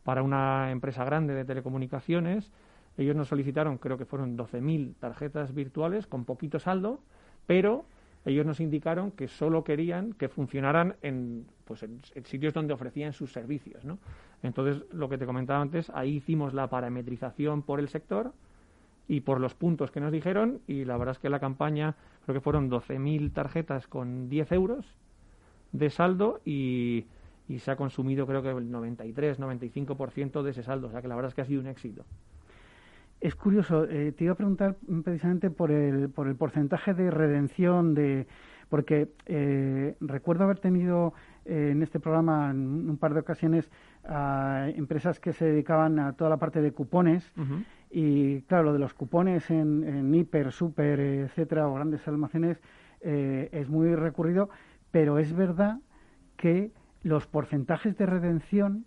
para 0.04 0.22
una 0.22 0.70
empresa 0.70 1.04
grande 1.04 1.34
de 1.34 1.44
telecomunicaciones. 1.44 2.52
Ellos 2.96 3.16
nos 3.16 3.28
solicitaron, 3.28 3.78
creo 3.78 3.98
que 3.98 4.04
fueron 4.04 4.38
12.000 4.38 4.94
tarjetas 5.00 5.52
virtuales 5.54 6.06
con 6.06 6.24
poquito 6.24 6.60
saldo, 6.60 7.00
pero 7.46 7.84
ellos 8.24 8.44
nos 8.44 8.60
indicaron 8.60 9.10
que 9.12 9.28
solo 9.28 9.64
querían 9.64 10.12
que 10.12 10.28
funcionaran 10.28 10.96
en, 11.02 11.46
pues 11.64 11.82
en, 11.82 12.00
sitios 12.24 12.52
donde 12.52 12.74
ofrecían 12.74 13.12
sus 13.12 13.32
servicios. 13.32 13.84
¿no? 13.84 13.98
Entonces, 14.42 14.84
lo 14.92 15.08
que 15.08 15.18
te 15.18 15.26
comentaba 15.26 15.60
antes, 15.60 15.90
ahí 15.90 16.16
hicimos 16.16 16.52
la 16.52 16.68
parametrización 16.68 17.62
por 17.62 17.80
el 17.80 17.88
sector 17.88 18.32
y 19.08 19.22
por 19.22 19.40
los 19.40 19.54
puntos 19.54 19.90
que 19.90 20.00
nos 20.00 20.12
dijeron 20.12 20.60
y 20.66 20.84
la 20.84 20.96
verdad 20.96 21.12
es 21.16 21.18
que 21.18 21.30
la 21.30 21.40
campaña 21.40 21.96
creo 22.24 22.34
que 22.34 22.40
fueron 22.40 22.70
12.000 22.70 23.32
tarjetas 23.32 23.88
con 23.88 24.28
10 24.28 24.52
euros 24.52 24.94
de 25.72 25.90
saldo 25.90 26.40
y, 26.44 27.06
se 27.58 27.72
ha 27.72 27.76
consumido 27.76 28.28
creo 28.28 28.42
que 28.42 28.50
el 28.50 28.70
93-95% 28.70 30.42
de 30.42 30.50
ese 30.52 30.62
saldo, 30.62 30.86
o 30.86 30.90
sea 30.92 31.02
que 31.02 31.08
la 31.08 31.16
verdad 31.16 31.30
es 31.30 31.34
que 31.34 31.40
ha 31.40 31.46
sido 31.46 31.60
un 31.60 31.66
éxito. 31.66 32.04
Es 33.20 33.34
curioso, 33.34 33.84
eh, 33.84 34.12
te 34.12 34.24
iba 34.24 34.32
a 34.32 34.36
preguntar 34.36 34.76
precisamente 35.04 35.50
por 35.50 35.70
el, 35.70 36.08
por 36.08 36.26
el 36.26 36.36
porcentaje 36.36 36.94
de 36.94 37.10
redención 37.10 37.94
de 37.94 38.26
porque 38.70 39.08
eh, 39.26 39.96
recuerdo 40.00 40.44
haber 40.44 40.60
tenido 40.60 41.12
eh, 41.44 41.70
en 41.72 41.82
este 41.82 42.00
programa 42.00 42.50
en 42.50 42.88
un 42.88 42.96
par 42.96 43.12
de 43.12 43.20
ocasiones 43.20 43.68
a 44.04 44.68
empresas 44.74 45.20
que 45.20 45.32
se 45.32 45.44
dedicaban 45.44 45.98
a 45.98 46.14
toda 46.14 46.30
la 46.30 46.38
parte 46.38 46.62
de 46.62 46.72
cupones. 46.72 47.30
Y 47.90 48.42
claro, 48.42 48.66
lo 48.66 48.72
de 48.72 48.78
los 48.78 48.94
cupones 48.94 49.50
en, 49.50 50.14
hiper, 50.14 50.52
super, 50.52 51.00
etcétera, 51.00 51.68
o 51.68 51.74
grandes 51.74 52.06
almacenes 52.06 52.60
eh, 53.00 53.48
es 53.52 53.68
muy 53.68 53.94
recurrido, 53.96 54.48
pero 54.92 55.18
es 55.18 55.34
verdad 55.34 55.80
que 56.36 56.70
los 57.02 57.26
porcentajes 57.26 57.98
de 57.98 58.06
redención 58.06 58.84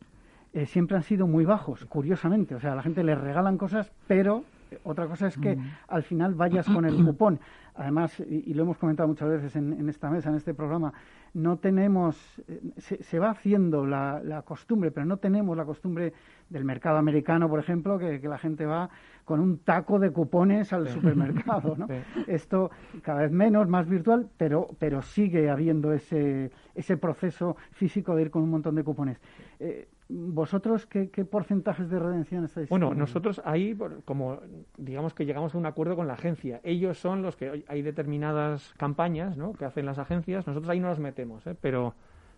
eh, 0.53 0.65
siempre 0.65 0.97
han 0.97 1.03
sido 1.03 1.27
muy 1.27 1.45
bajos, 1.45 1.85
curiosamente. 1.85 2.55
O 2.55 2.59
sea, 2.59 2.73
a 2.73 2.75
la 2.75 2.83
gente 2.83 3.03
le 3.03 3.15
regalan 3.15 3.57
cosas, 3.57 3.91
pero 4.07 4.43
otra 4.83 5.07
cosa 5.07 5.27
es 5.27 5.37
que 5.37 5.57
al 5.87 6.03
final 6.03 6.35
vayas 6.35 6.67
con 6.67 6.85
el 6.85 6.95
cupón. 7.05 7.39
Además, 7.75 8.19
y, 8.19 8.53
lo 8.53 8.63
hemos 8.63 8.77
comentado 8.77 9.09
muchas 9.09 9.29
veces 9.29 9.55
en, 9.55 9.89
esta 9.89 10.09
mesa, 10.11 10.29
en 10.29 10.35
este 10.35 10.53
programa, 10.53 10.93
no 11.33 11.57
tenemos, 11.57 12.15
eh, 12.47 12.61
se, 12.77 13.17
va 13.17 13.31
haciendo 13.31 13.87
la, 13.87 14.43
costumbre, 14.45 14.91
pero 14.91 15.07
no 15.07 15.17
tenemos 15.17 15.57
la 15.57 15.65
costumbre 15.65 16.13
del 16.49 16.65
mercado 16.65 16.97
americano, 16.97 17.49
por 17.49 17.59
ejemplo, 17.59 17.97
que, 17.97 18.19
la 18.19 18.37
gente 18.37 18.67
va 18.67 18.91
con 19.25 19.39
un 19.39 19.57
taco 19.57 19.97
de 19.97 20.11
cupones 20.11 20.71
al 20.71 20.87
supermercado. 20.87 21.75
¿no? 21.75 21.87
Esto 22.27 22.69
cada 23.01 23.21
vez 23.21 23.31
menos, 23.31 23.67
más 23.67 23.89
virtual, 23.89 24.29
pero, 24.37 24.69
pero 24.77 25.01
sigue 25.01 25.49
habiendo 25.49 25.93
ese, 25.93 26.51
ese 26.75 26.97
proceso 26.97 27.57
físico 27.71 28.15
de 28.15 28.23
ir 28.23 28.29
con 28.29 28.43
un 28.43 28.51
montón 28.51 28.75
de 28.75 28.83
cupones. 28.83 29.19
Eh, 29.59 29.87
¿Vosotros 30.15 30.85
qué, 30.85 31.07
porcentajes 31.25 31.89
de 31.89 31.97
redención 31.97 32.45
estáis? 32.45 32.69
Bueno, 32.69 32.93
nosotros 32.93 33.41
ahí, 33.45 33.75
como 34.05 34.39
digamos 34.77 35.15
que 35.15 35.25
llegamos 35.25 35.55
a 35.55 35.57
un 35.57 35.65
acuerdo 35.65 35.95
con 35.95 36.05
la 36.05 36.13
agencia, 36.13 36.61
ellos 36.63 36.99
son 36.99 37.23
los 37.23 37.35
que 37.35 37.63
hay 37.67 37.81
determinadas 37.81 38.75
campañas 38.77 39.37
¿no? 39.37 39.53
que 39.53 39.65
hacen 39.65 39.87
las 39.87 39.97
agencias, 39.97 40.45
nosotros 40.45 40.69
ahí 40.69 40.79
no 40.79 40.89
nos 40.89 40.99
metemos, 40.99 41.47
¿eh? 41.47 41.55
pero, 41.59 41.95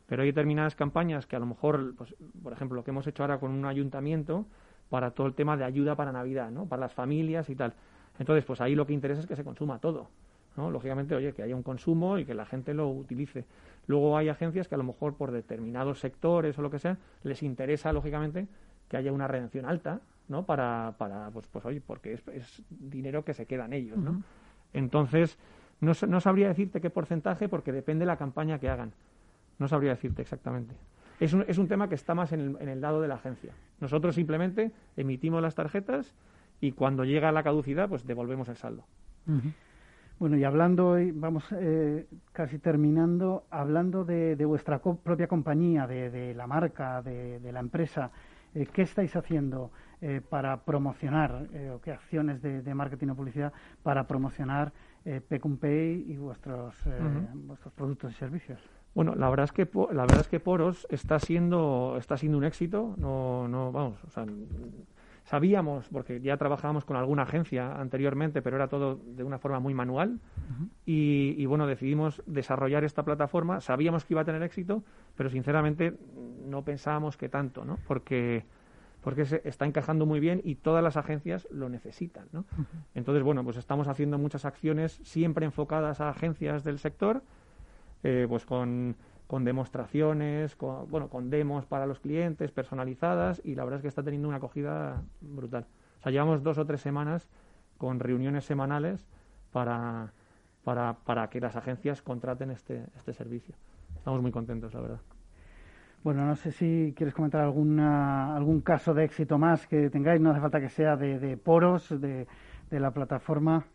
pero 0.08 0.22
hay 0.22 0.30
determinadas 0.30 0.74
campañas 0.76 1.26
que 1.28 1.36
a 1.36 1.40
lo 1.40 1.48
mejor, 1.48 1.96
pues, 1.98 2.16
por 2.42 2.54
ejemplo, 2.54 2.78
lo 2.78 2.84
que 2.86 2.92
hemos 2.92 3.08
hecho 3.08 3.24
ahora 3.24 3.40
con 3.40 3.52
un 3.52 3.66
ayuntamiento 3.66 4.46
para 4.90 5.12
todo 5.12 5.28
el 5.28 5.34
tema 5.34 5.58
de 5.58 5.66
ayuda 5.66 5.96
para 5.96 6.14
Navidad, 6.14 6.52
¿no? 6.52 6.68
para 6.68 6.80
las 6.80 6.94
familias 6.94 7.50
y 7.50 7.56
tal. 7.56 7.74
Entonces, 8.20 8.46
pues 8.46 8.62
ahí 8.62 8.74
lo 8.74 8.88
que 8.88 8.94
interesa 8.94 9.20
es 9.20 9.28
que 9.28 9.36
se 9.36 9.44
consuma 9.44 9.80
todo. 9.80 10.08
¿no? 10.56 10.72
Lógicamente, 10.72 11.16
oye, 11.16 11.34
que 11.34 11.44
haya 11.44 11.56
un 11.56 11.64
consumo 11.64 12.18
y 12.18 12.26
que 12.26 12.34
la 12.34 12.46
gente 12.46 12.74
lo 12.74 12.90
utilice. 12.90 13.46
Luego 13.88 14.18
hay 14.18 14.30
agencias 14.30 14.68
que 14.68 14.76
a 14.76 14.78
lo 14.78 14.84
mejor 14.84 15.16
por 15.16 15.32
determinados 15.32 16.00
sectores 16.00 16.58
o 16.58 16.62
lo 16.62 16.72
que 16.72 16.80
sea, 16.80 16.98
les 17.24 17.44
interesa, 17.44 17.94
lógicamente, 17.94 18.48
que 18.90 18.98
haya 18.98 19.12
una 19.12 19.28
redención 19.28 19.66
alta, 19.66 20.02
¿no? 20.28 20.46
Para, 20.46 20.96
para 20.98 21.30
pues, 21.32 21.48
pues 21.48 21.66
oye, 21.66 21.82
porque 21.86 22.14
es, 22.14 22.62
dinero 22.70 23.24
que 23.24 23.34
se 23.34 23.46
queda 23.46 23.66
en 23.66 23.74
ellos, 23.74 23.98
¿no? 23.98 24.24
Entonces, 24.74 25.38
no, 25.80 25.94
no 26.08 26.20
sabría 26.20 26.48
decirte 26.48 26.82
qué 26.82 26.90
porcentaje 26.90 27.48
porque 27.48 27.72
depende 27.72 28.04
de 28.04 28.08
la 28.08 28.18
campaña 28.18 28.60
que 28.60 28.70
hagan. 28.70 28.92
No 29.60 29.68
sabría 29.68 29.92
decirte 29.92 30.22
exactamente. 30.22 30.76
Es 31.20 31.34
un, 31.34 31.46
es 31.48 31.58
un 31.58 31.68
tema 31.68 31.88
que 31.88 31.96
está 31.96 32.14
más 32.14 32.34
en 32.34 32.42
el, 32.42 32.58
en 32.60 32.70
el 32.70 32.82
lado 32.82 33.02
de 33.02 33.08
la 33.08 33.16
agencia. 33.16 33.54
Nosotros 33.80 34.16
simplemente 34.16 34.72
emitimos 34.98 35.42
las 35.42 35.56
tarjetas 35.56 36.14
y 36.60 36.72
cuando 36.74 37.06
llega 37.06 37.32
la 37.32 37.44
caducidad, 37.44 37.88
pues 37.88 38.06
devolvemos 38.06 38.50
el 38.50 38.58
saldo. 38.58 38.86
Bueno, 40.18 40.38
y 40.38 40.46
hablando, 40.46 40.98
vamos 41.14 41.44
eh, 41.52 42.08
casi 42.32 42.58
terminando, 42.58 43.44
hablando 43.50 44.06
de, 44.06 44.44
vuestra 44.46 44.80
propia 44.80 45.28
compañía, 45.28 45.88
de, 45.88 46.34
la 46.34 46.48
marca, 46.48 47.02
de, 47.02 47.52
la 47.52 47.60
empresa, 47.60 48.12
eh, 48.54 48.66
¿qué 48.72 48.84
estáis 48.84 49.14
haciendo 49.18 49.72
eh, 50.00 50.22
para 50.28 50.62
promocionar, 50.64 51.48
o 51.74 51.82
qué 51.82 51.92
acciones 51.92 52.42
de, 52.42 52.74
marketing 52.74 53.10
o 53.10 53.16
publicidad 53.16 53.52
para 53.84 54.08
promocionar 54.08 54.72
Pay 55.04 56.06
y 56.08 56.18
vuestros, 56.18 56.76
vuestros 57.34 57.74
productos 57.74 58.14
y 58.14 58.16
servicios? 58.16 58.60
Bueno, 58.96 59.14
la 59.16 59.30
verdad 59.30 59.44
es 59.44 59.52
que 59.52 59.70
la 59.92 60.04
verdad 60.04 60.22
es 60.22 60.30
que 60.30 60.40
Poros 60.40 60.88
está 60.90 61.20
siendo 61.20 61.98
está 62.00 62.16
siendo 62.16 62.38
un 62.38 62.46
éxito. 62.46 62.96
No, 62.98 63.46
no, 63.50 63.74
vamos, 63.74 64.02
o 64.06 64.10
sea, 64.10 64.26
Sabíamos, 65.26 65.90
porque 65.90 66.22
ya 66.22 66.38
trabajábamos 66.38 66.86
con 66.86 66.98
alguna 66.98 67.24
agencia 67.24 67.80
anteriormente, 67.80 68.44
pero 68.44 68.58
era 68.58 68.68
todo 68.68 69.00
de 69.04 69.24
una 69.24 69.40
forma 69.40 69.60
muy 69.60 69.74
manual. 69.74 70.20
y, 70.86 71.46
bueno, 71.48 71.66
decidimos 71.66 72.22
desarrollar 72.28 72.84
esta 72.84 73.04
plataforma. 73.04 73.60
Sabíamos 73.60 74.06
que 74.06 74.14
iba 74.14 74.22
a 74.22 74.26
tener 74.26 74.44
éxito, 74.44 74.84
pero 75.16 75.30
sinceramente 75.30 75.98
no 76.46 76.64
pensábamos 76.64 77.18
que 77.18 77.28
tanto, 77.28 77.66
¿no? 77.66 77.80
Porque 77.88 78.46
porque 79.06 79.26
se 79.26 79.40
está 79.46 79.66
encajando 79.66 80.08
muy 80.08 80.20
bien 80.20 80.42
y 80.44 80.56
todas 80.56 80.84
las 80.84 80.98
agencias 80.98 81.48
lo 81.52 81.70
necesitan, 81.70 82.28
¿no? 82.32 82.44
Entonces, 82.96 83.22
bueno, 83.22 83.44
pues 83.44 83.56
estamos 83.56 83.88
haciendo 83.88 84.18
muchas 84.18 84.46
acciones 84.46 85.00
siempre 85.04 85.46
enfocadas 85.46 86.02
a 86.02 86.10
agencias 86.10 86.64
del 86.64 86.80
sector, 86.80 87.22
eh, 88.02 88.26
pues 88.28 88.48
con 88.48 88.96
con 89.28 89.44
demostraciones, 89.44 90.56
con, 90.56 90.90
bueno, 90.90 91.10
con 91.10 91.30
demos 91.30 91.66
para 91.66 91.86
los 91.86 92.00
clientes 92.00 92.52
personalizadas 92.52 93.42
y 93.44 93.56
la 93.56 93.64
verdad 93.64 93.80
es 93.80 93.82
que 93.82 93.88
está 93.88 94.04
teniendo 94.04 94.28
una 94.28 94.38
acogida 94.38 95.02
brutal. 95.22 95.66
O 96.00 96.04
sea, 96.04 96.12
llevamos 96.12 96.44
dos 96.44 96.58
o 96.58 96.66
tres 96.66 96.82
semanas 96.82 97.30
con 97.78 98.00
reuniones 98.00 98.46
semanales 98.46 99.08
para, 99.52 100.14
para, 100.64 100.94
para 101.06 101.30
que 101.30 101.40
las 101.40 101.56
agencias 101.56 102.02
contraten 102.02 102.52
este, 102.52 102.86
este 102.96 103.14
servicio. 103.14 103.56
Estamos 103.98 104.22
muy 104.22 104.32
contentos, 104.32 104.74
la 104.74 104.82
verdad. 104.82 105.00
Bueno, 106.04 106.24
no 106.26 106.36
sé 106.36 106.52
si 106.52 106.94
quieres 106.96 107.16
comentar 107.16 107.42
alguna, 107.42 108.36
algún 108.36 108.62
caso 108.62 108.94
de 108.94 109.06
éxito 109.06 109.40
más 109.40 109.66
que 109.66 109.90
tengáis, 109.90 110.22
no 110.22 110.30
hace 110.30 110.40
falta 110.40 110.62
que 110.62 110.70
sea 110.70 110.96
de, 110.96 111.18
de 111.18 111.36
poros, 111.36 111.90
de, 111.90 112.28
de 112.70 112.80
la 112.80 112.92
plataforma. 112.92 113.66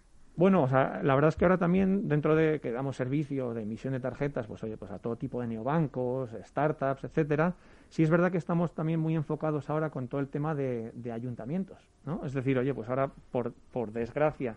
Bueno, 0.40 0.62
o 0.62 0.68
sea, 0.68 1.02
la 1.02 1.14
verdad 1.14 1.28
es 1.28 1.37
que 1.37 1.44
ahora 1.44 1.59
también 1.59 2.09
dentro 2.09 2.35
de 2.35 2.61
que 2.61 2.73
damos 2.73 2.97
servicio 2.97 3.52
de 3.52 3.64
emisión 3.64 3.92
de 3.92 4.00
tarjetas, 4.00 4.47
pues 4.47 4.64
oye, 4.64 4.78
pues 4.78 4.90
a 4.90 4.99
todo 4.99 5.16
tipo 5.16 5.42
de 5.42 5.47
neobancos, 5.47 6.30
startups, 6.44 7.04
etcétera, 7.04 7.52
sí 7.90 8.02
es 8.02 8.09
verdad 8.09 8.32
que 8.32 8.38
estamos 8.38 8.73
también 8.73 9.00
muy 9.00 9.14
enfocados 9.14 9.68
ahora 9.68 9.90
con 9.90 10.09
todo 10.09 10.18
el 10.18 10.28
tema 10.28 10.54
de, 10.54 10.92
ayuntamientos, 11.12 11.76
¿no? 12.06 12.25
Es 12.25 12.32
decir, 12.32 12.56
oye, 12.59 12.73
pues 12.73 12.88
ahora 12.88 13.11
por, 13.30 13.52
por 13.70 13.92
desgracia 13.92 14.56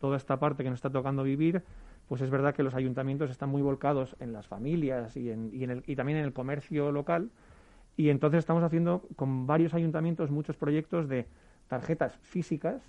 toda 0.00 0.16
esta 0.16 0.38
parte 0.38 0.64
que 0.64 0.70
nos 0.70 0.78
está 0.78 0.88
tocando 0.88 1.24
vivir, 1.24 1.62
pues 2.08 2.22
es 2.22 2.30
verdad 2.30 2.54
que 2.54 2.62
los 2.62 2.74
ayuntamientos 2.74 3.28
están 3.28 3.50
muy 3.50 3.60
volcados 3.60 4.16
en 4.20 4.32
las 4.32 4.46
familias 4.46 5.14
y, 5.14 5.30
en, 5.30 5.50
y, 5.52 5.62
en 5.62 5.70
el, 5.72 5.82
y 5.86 5.94
también 5.94 6.16
en 6.16 6.24
el 6.24 6.32
comercio 6.32 6.90
local 6.90 7.28
y 7.98 8.08
entonces 8.08 8.38
estamos 8.38 8.62
haciendo 8.62 9.06
con 9.14 9.46
varios 9.46 9.74
ayuntamientos 9.74 10.30
muchos 10.30 10.56
proyectos 10.56 11.06
de 11.06 11.26
tarjetas 11.68 12.16
físicas 12.22 12.80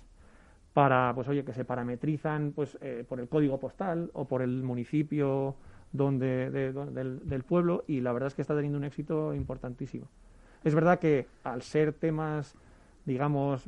para, 0.72 1.12
pues 1.14 1.28
oye, 1.28 1.44
que 1.44 1.52
se 1.52 1.64
parametrizan 1.64 2.52
pues, 2.52 2.78
eh, 2.80 3.04
por 3.08 3.20
el 3.20 3.28
código 3.28 3.58
postal 3.58 4.10
o 4.12 4.26
por 4.26 4.42
el 4.42 4.62
municipio 4.62 5.56
donde, 5.92 6.50
del, 6.50 7.42
pueblo 7.42 7.84
y 7.86 8.00
la 8.00 8.12
verdad 8.12 8.28
es 8.28 8.34
que 8.34 8.42
está 8.42 8.54
teniendo 8.54 8.78
un 8.78 8.84
éxito 8.84 9.34
importantísimo. 9.34 10.06
Es 10.62 10.74
verdad 10.74 10.98
que 10.98 11.26
al 11.42 11.62
ser 11.62 11.92
temas, 11.92 12.54
digamos, 13.04 13.64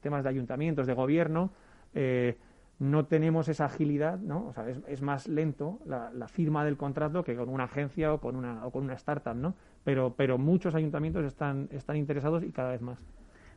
temas 0.00 0.22
de 0.22 0.30
ayuntamientos, 0.30 0.86
de 0.86 0.94
gobierno, 0.94 1.50
eh, 1.94 2.38
no 2.78 3.06
tenemos 3.06 3.48
esa 3.48 3.66
agilidad, 3.66 4.18
¿no? 4.18 4.46
O 4.48 4.52
sea, 4.52 4.68
es, 4.68 5.02
más 5.02 5.28
lento 5.28 5.78
la, 5.86 6.10
la, 6.12 6.28
firma 6.28 6.64
del 6.64 6.76
contrato 6.76 7.24
que 7.24 7.34
con 7.34 7.48
una 7.48 7.64
agencia 7.64 8.12
o 8.12 8.20
con 8.20 8.36
una, 8.36 8.66
o 8.66 8.70
con 8.70 8.84
una 8.84 8.94
startup, 8.94 9.34
¿no? 9.34 9.54
Pero, 9.82 10.14
pero 10.16 10.36
muchos 10.36 10.74
ayuntamientos 10.74 11.24
están, 11.24 11.68
están 11.72 11.96
interesados 11.96 12.42
y 12.42 12.52
cada 12.52 12.72
vez 12.72 12.82
más. 12.82 12.98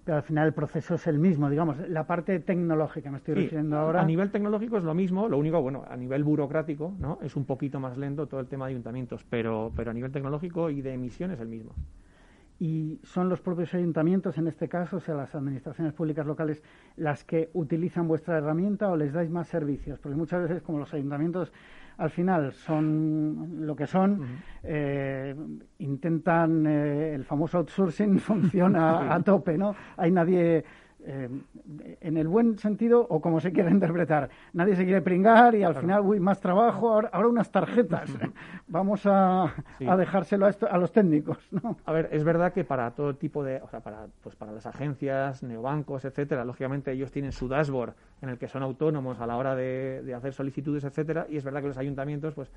Pero 0.04 0.18
al 0.18 0.24
final 0.24 0.48
el 0.48 0.54
proceso 0.54 0.96
es 0.96 1.08
el 1.08 1.20
mismo, 1.20 1.50
digamos, 1.50 1.78
la 1.90 2.06
parte 2.08 2.40
tecnológica 2.40 3.12
me 3.12 3.18
estoy 3.18 3.36
refiriendo 3.36 3.78
ahora. 3.78 4.02
A 4.02 4.06
nivel 4.06 4.32
tecnológico 4.32 4.78
es 4.78 4.84
lo 4.84 4.94
mismo, 4.94 5.28
lo 5.28 5.38
único, 5.38 5.62
bueno, 5.62 5.84
a 5.90 5.96
nivel 5.96 6.24
burocrático, 6.24 6.94
¿no? 7.00 7.20
Es 7.22 7.36
un 7.36 7.46
poquito 7.46 7.80
más 7.80 7.98
lento 7.98 8.28
todo 8.28 8.40
el 8.40 8.48
tema 8.48 8.66
de 8.66 8.72
ayuntamientos, 8.72 9.26
pero, 9.30 9.72
pero 9.76 9.92
a 9.92 9.94
nivel 9.94 10.12
tecnológico 10.12 10.70
y 10.70 10.82
de 10.82 10.94
emisión 10.94 11.32
es 11.32 11.40
el 11.40 11.48
mismo 11.48 11.74
y 12.60 13.00
son 13.04 13.30
los 13.30 13.40
propios 13.40 13.74
ayuntamientos, 13.74 14.38
en 14.38 14.48
este 14.48 14.68
caso, 14.68 14.98
o 14.98 15.00
sea, 15.00 15.16
las 15.16 15.34
administraciones 15.34 15.94
públicas 15.94 16.26
locales, 16.26 16.62
las 16.98 17.24
que 17.24 17.50
utilizan 17.54 18.08
vuestra 18.08 18.38
herramienta 18.38 18.90
o 18.90 18.98
les 18.98 19.14
dais 19.14 19.32
más 19.32 19.48
servicios, 19.48 19.98
porque 20.00 20.18
muchas 20.18 20.44
veces 20.44 20.62
como 20.62 20.80
los 20.80 20.94
ayuntamientos 20.94 21.54
al 22.00 22.10
final 22.10 22.54
son 22.54 23.66
lo 23.68 23.76
que 23.76 23.86
son, 23.86 24.42
eh, 24.64 25.36
intentan 25.80 26.66
eh, 26.66 27.14
el 27.14 27.26
famoso 27.26 27.58
outsourcing 27.60 28.20
funciona 28.30 29.14
a 29.14 29.22
tope, 29.22 29.58
¿no? 29.58 29.76
Hay 29.98 30.12
nadie 30.12 30.64
eh, 31.12 31.28
en 32.02 32.18
el 32.18 32.28
buen 32.28 32.60
sentido 32.60 33.04
o 33.10 33.20
como 33.20 33.40
se 33.40 33.52
quiera 33.52 33.72
interpretar. 33.72 34.30
Nadie 34.54 34.76
se 34.76 34.86
quiere 34.86 35.02
pringar 35.02 35.56
y 35.56 35.64
al 35.64 35.74
final, 35.74 36.02
uy, 36.06 36.20
más 36.20 36.40
trabajo, 36.40 36.92
ahora, 36.92 37.28
unas 37.28 37.52
tarjetas. 37.52 38.12
Vamos 38.68 39.02
a, 39.06 39.52
dejárselo 39.80 40.46
a, 40.46 40.52
a, 40.70 40.78
los 40.78 40.92
técnicos. 40.92 41.40
¿no? 41.50 41.78
A 41.86 41.92
ver, 41.94 42.10
es 42.12 42.24
verdad 42.24 42.54
que 42.54 42.64
para 42.64 42.92
todo 42.92 43.16
tipo 43.16 43.44
de, 43.44 43.60
o 43.60 43.68
sea, 43.70 43.80
para, 43.80 44.06
pues 44.22 44.36
para 44.36 44.52
las 44.52 44.68
agencias, 44.68 45.42
neobancos, 45.42 46.06
etcétera, 46.06 46.46
lógicamente 46.46 46.92
ellos 46.92 47.12
tienen 47.12 47.32
su 47.32 47.48
dashboard 47.48 47.96
en 48.22 48.30
el 48.30 48.38
que 48.38 48.48
son 48.48 48.62
autónomos 48.62 49.20
a 49.20 49.26
la 49.26 49.36
hora 49.36 49.56
de, 49.56 50.04
de 50.04 50.14
hacer 50.14 50.34
solicitudes, 50.34 50.84
etcétera, 50.84 51.26
y 51.28 51.38
es 51.38 51.44
verdad 51.44 51.62
que 51.62 51.70
los 51.70 51.78
ayuntamientos, 51.80 52.36
pues, 52.36 52.52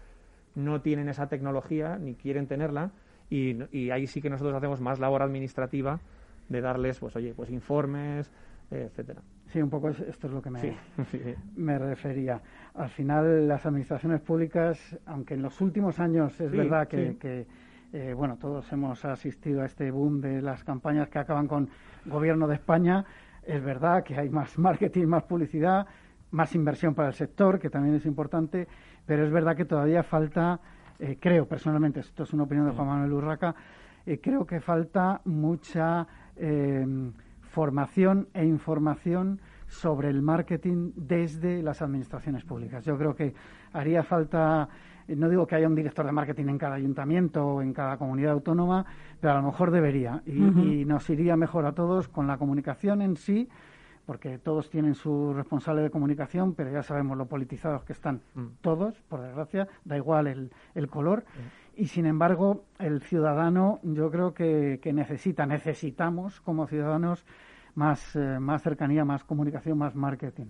no 0.54 0.82
tienen 0.82 1.08
esa 1.08 1.28
tecnología 1.28 1.96
ni 1.96 2.14
quieren 2.14 2.46
tenerla 2.46 2.90
y, 3.30 3.56
y 3.74 3.90
ahí 3.90 4.06
sí 4.06 4.20
que 4.20 4.28
nosotros 4.28 4.54
hacemos 4.54 4.82
más 4.82 4.98
labor 4.98 5.22
administrativa 5.22 6.00
de 6.52 6.60
darles, 6.60 7.00
pues 7.00 7.16
oye, 7.16 7.34
pues 7.34 7.50
informes, 7.50 8.30
eh, 8.72 8.86
etcétera. 8.86 9.20
Sí, 9.48 9.60
un 9.60 9.68
poco 9.68 9.90
esto 9.90 10.26
es 10.28 10.32
lo 10.32 10.40
que 10.40 10.48
me, 10.48 10.78
me 11.56 11.78
refería. 11.78 12.40
Al 12.74 12.88
final, 12.88 13.46
las 13.46 13.66
administraciones 13.66 14.20
públicas, 14.20 14.98
aunque 15.04 15.34
en 15.34 15.42
los 15.42 15.60
últimos 15.60 16.00
años 16.00 16.40
es 16.40 16.50
verdad 16.50 16.88
que, 16.88 17.46
eh, 17.92 18.14
bueno, 18.16 18.38
todos 18.38 18.72
hemos 18.72 19.04
asistido 19.04 19.60
a 19.60 19.66
este 19.66 19.90
boom 19.90 20.22
de 20.22 20.40
las 20.40 20.64
campañas 20.64 21.10
que 21.10 21.18
acaban 21.18 21.48
con 21.48 21.68
gobierno 22.06 22.48
de 22.48 22.54
España, 22.54 23.04
es 23.42 23.62
verdad 23.62 24.02
que 24.04 24.16
hay 24.16 24.30
más 24.30 24.58
marketing, 24.58 25.06
más 25.06 25.24
publicidad, 25.24 25.86
más 26.30 26.54
inversión 26.54 26.94
para 26.94 27.08
el 27.08 27.14
sector, 27.14 27.58
que 27.58 27.68
también 27.68 27.96
es 27.96 28.06
importante, 28.06 28.66
pero 29.04 29.22
es 29.22 29.30
verdad 29.30 29.54
que 29.54 29.66
todavía 29.66 30.02
falta, 30.02 30.60
eh, 30.98 31.18
creo 31.20 31.46
personalmente, 31.46 32.00
esto 32.00 32.22
es 32.22 32.32
una 32.32 32.44
opinión 32.44 32.66
de 32.66 32.72
Juan 32.72 32.88
Manuel 32.88 33.12
Urraca, 33.12 33.54
creo 34.20 34.44
que 34.44 34.58
falta 34.60 35.20
mucha 35.26 36.08
eh, 36.36 36.86
formación 37.42 38.28
e 38.32 38.44
información 38.44 39.40
sobre 39.72 40.10
el 40.10 40.22
marketing 40.22 40.92
desde 40.96 41.62
las 41.62 41.82
administraciones 41.82 42.44
públicas. 42.44 42.84
Yo 42.84 42.96
creo 42.98 43.14
que 43.14 43.34
haría 43.72 44.02
falta, 44.02 44.68
eh, 45.08 45.16
no 45.16 45.28
digo 45.28 45.46
que 45.46 45.56
haya 45.56 45.66
un 45.66 45.74
director 45.74 46.04
de 46.04 46.12
marketing 46.12 46.48
en 46.48 46.58
cada 46.58 46.74
ayuntamiento 46.74 47.46
o 47.46 47.62
en 47.62 47.72
cada 47.72 47.96
comunidad 47.96 48.32
autónoma, 48.32 48.84
pero 49.20 49.32
a 49.34 49.36
lo 49.36 49.42
mejor 49.42 49.70
debería 49.70 50.22
y, 50.26 50.84
nos 50.84 51.08
iría 51.08 51.36
mejor 51.36 51.64
a 51.64 51.72
todos 51.72 52.08
con 52.08 52.26
la 52.26 52.36
comunicación 52.36 53.02
en 53.02 53.16
sí 53.16 53.48
porque 54.04 54.38
todos 54.38 54.68
tienen 54.68 54.94
su 54.94 55.32
responsable 55.32 55.80
de 55.80 55.90
comunicación, 55.90 56.54
pero 56.54 56.72
ya 56.72 56.82
sabemos 56.82 57.16
lo 57.16 57.26
politizados 57.26 57.84
que 57.84 57.92
están 57.92 58.20
mm. 58.34 58.46
todos, 58.60 59.00
por 59.08 59.20
desgracia, 59.20 59.68
da 59.84 59.96
igual 59.96 60.26
el, 60.26 60.50
el 60.74 60.88
color. 60.88 61.20
Mm 61.20 61.61
y 61.82 61.88
sin 61.88 62.06
embargo 62.06 62.66
el 62.78 63.02
ciudadano 63.02 63.80
yo 63.82 64.08
creo 64.08 64.34
que, 64.34 64.78
necesita, 64.94 65.46
necesitamos 65.46 66.40
como 66.40 66.68
ciudadanos 66.68 67.26
más, 67.74 68.14
eh, 68.14 68.38
más 68.38 68.62
cercanía, 68.62 69.04
más 69.04 69.24
comunicación, 69.24 69.78
más 69.78 69.96
marketing. 69.96 70.46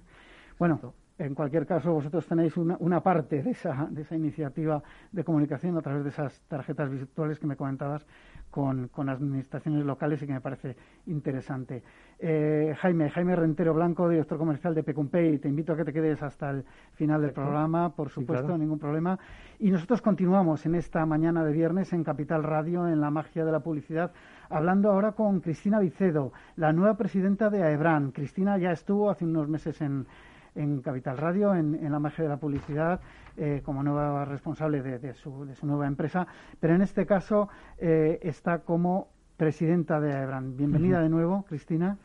Bueno, 0.59 0.93
en 1.17 1.35
cualquier 1.35 1.65
caso, 1.65 1.91
vosotros 1.91 2.27
tenéis 2.27 2.59
una, 2.59 2.77
una 2.81 3.03
parte 3.03 3.43
de 3.43 3.53
esa, 3.53 3.89
de 3.91 4.03
esa 4.03 4.15
iniciativa 4.15 4.83
de 5.11 5.25
comunicación 5.25 5.79
a 5.79 5.81
través 5.81 6.05
de 6.05 6.11
esas 6.11 6.39
tarjetas 6.49 6.91
virtuales 6.91 7.39
que 7.39 7.47
me 7.47 7.57
comentabas 7.57 8.07
con, 8.53 8.89
con 8.89 9.09
administraciones 9.09 9.85
locales 9.85 10.23
y 10.23 10.27
que 10.27 10.35
me 10.35 10.43
parece 10.43 10.77
interesante. 11.07 11.83
Eh, 12.19 12.77
Jaime, 12.79 13.09
Jaime 13.09 13.35
Rentero 13.35 13.73
Blanco, 13.73 14.11
director 14.11 14.37
comercial 14.37 14.75
de 14.75 14.83
Pecumpey, 14.83 15.39
te 15.39 15.49
invito 15.49 15.73
a 15.73 15.77
que 15.77 15.87
te 15.87 15.93
quedes 15.93 16.23
hasta 16.23 16.51
el 16.51 16.65
final 16.93 17.23
del 17.23 17.33
programa, 17.33 17.97
por 17.97 18.11
supuesto, 18.11 18.59
ningún 18.59 18.79
problema. 18.79 19.19
Y 19.59 19.71
nosotros 19.71 20.03
continuamos 20.03 20.67
en 20.67 20.75
esta 20.75 21.05
mañana 21.07 21.43
de 21.45 21.53
viernes 21.53 21.95
en 21.95 22.05
Capital 22.05 22.43
Radio, 22.43 22.87
en 22.87 23.01
la 23.01 23.11
magia 23.11 23.47
de 23.47 23.53
la 23.53 23.61
publicidad, 23.61 24.13
hablando 24.51 24.91
ahora 24.91 25.13
con 25.13 25.41
Cristina 25.41 25.81
Vicedo, 25.81 26.35
la 26.57 26.75
nueva 26.75 26.99
presidenta 26.99 27.49
de 27.49 27.63
AEBRAN. 27.63 28.13
Cristina 28.13 28.59
ya 28.59 28.71
estuvo 28.71 29.11
hace 29.11 29.25
unos 29.25 29.49
meses 29.49 29.81
en 29.81 30.07
en 30.55 30.81
Capital 30.83 31.17
Radio, 31.19 31.55
en, 31.55 31.91
la 31.91 31.99
magia 31.99 32.25
de 32.25 32.31
la 32.31 32.37
publicidad, 32.37 33.01
eh, 33.37 33.63
como 33.65 33.83
nueva 33.83 34.25
responsable 34.25 34.83
de, 34.83 35.15
su, 35.15 35.45
de, 35.47 35.55
su, 35.55 35.67
nueva 35.67 35.87
empresa, 35.87 36.27
pero 36.61 36.75
en 36.75 36.83
este 36.83 37.07
caso 37.07 37.49
eh, 37.79 38.19
está 38.23 38.59
como 38.59 39.09
presidenta 39.37 40.01
de 40.01 40.13
AEBRAN. 40.13 40.57
Bienvenida 40.57 41.01
de 41.01 41.09
nuevo, 41.09 41.45
Cristina. 41.49 41.97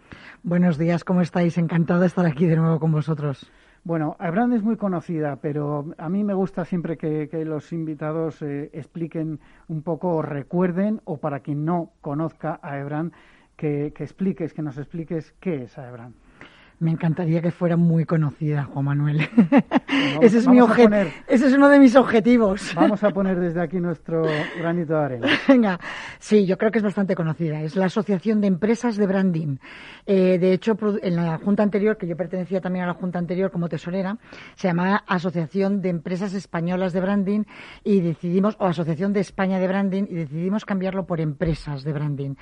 Buenos 0.44 0.78
días, 0.78 1.04
¿cómo 1.04 1.22
estáis? 1.22 1.58
Encantada 1.58 2.02
de 2.02 2.08
estar 2.08 2.26
aquí 2.26 2.46
de 2.46 2.56
nuevo 2.56 2.80
con 2.80 2.92
vosotros. 2.92 3.52
Bueno, 3.84 4.16
AEBRAN 4.20 4.54
es 4.54 4.64
muy 4.64 4.76
conocida, 4.76 5.38
pero 5.38 5.94
a 5.98 6.10
mí 6.10 6.24
me 6.24 6.34
gusta 6.34 6.66
siempre 6.66 6.98
que, 6.98 7.30
los 7.46 7.72
invitados 7.72 8.42
eh, 8.42 8.70
expliquen 8.74 9.40
un 9.68 9.82
poco 9.82 10.16
o 10.16 10.22
recuerden, 10.22 11.02
o 11.06 11.18
para 11.18 11.42
quien 11.42 11.64
no 11.64 11.92
conozca 12.02 12.60
a 12.62 12.72
AEBRAN, 12.74 13.14
que, 13.56 13.94
que 13.96 14.04
expliques, 14.04 14.54
que 14.54 14.62
nos 14.62 14.78
expliques 14.78 15.34
qué 15.40 15.64
es 15.64 15.78
AEBRAN. 15.78 16.16
Me 16.80 16.92
encantaría 16.92 17.42
que 17.42 17.50
fuera 17.50 17.76
muy 17.76 18.06
conocida, 18.06 18.66
Juan 18.66 18.86
Manuel. 18.86 19.22
ese, 20.22 20.38
es 20.38 20.48
mi 20.48 20.60
ese 21.28 21.48
es 21.48 21.54
uno 21.54 21.70
de 21.70 21.80
mis 21.80 21.96
objetivos. 21.96 22.74
Vamos 22.76 23.04
a 23.04 23.10
poner 23.13 23.40
desde 23.40 23.62
aquí 23.62 23.80
nuestro 23.80 24.24
granito 24.60 24.94
de 24.94 25.00
arena. 25.00 25.28
Venga, 25.48 25.80
sí, 26.20 26.46
yo 26.46 26.56
creo 26.56 26.70
que 26.70 26.78
es 26.78 26.84
bastante 26.84 27.16
conocida. 27.16 27.62
Es 27.62 27.76
la 27.76 27.86
Asociación 27.86 28.42
de 28.42 28.48
Empresas 28.48 28.96
de 28.96 29.08
Branding. 29.08 29.58
Eh, 30.06 30.38
de 30.38 30.54
hecho, 30.54 30.78
en 31.02 31.16
la 31.16 31.40
junta 31.40 31.63
anterior, 31.63 31.98
que 31.98 32.06
yo 32.06 32.16
pertenecía 32.16 32.62
también 32.62 32.86
a 32.86 32.88
la 32.88 32.94
junta 32.94 33.18
anterior 33.18 33.50
como 33.50 33.70
tesorera, 33.70 34.20
se 34.54 34.68
llamaba 34.68 35.04
Asociación 35.08 35.82
de 35.82 35.90
Empresas 35.90 36.36
Españolas 36.36 36.94
de 36.94 37.02
Branding 37.02 37.44
y 37.84 38.02
decidimos, 38.02 38.56
o 38.60 38.68
Asociación 38.68 39.13
de 39.13 39.22
España 39.22 39.58
de 39.58 39.68
Branding, 39.68 40.04
y 40.10 40.13
decidimos 40.13 40.63
cambiarlo 40.63 41.08
por 41.08 41.22
Empresas 41.22 41.84
de 41.84 41.92
Branding. 41.92 42.36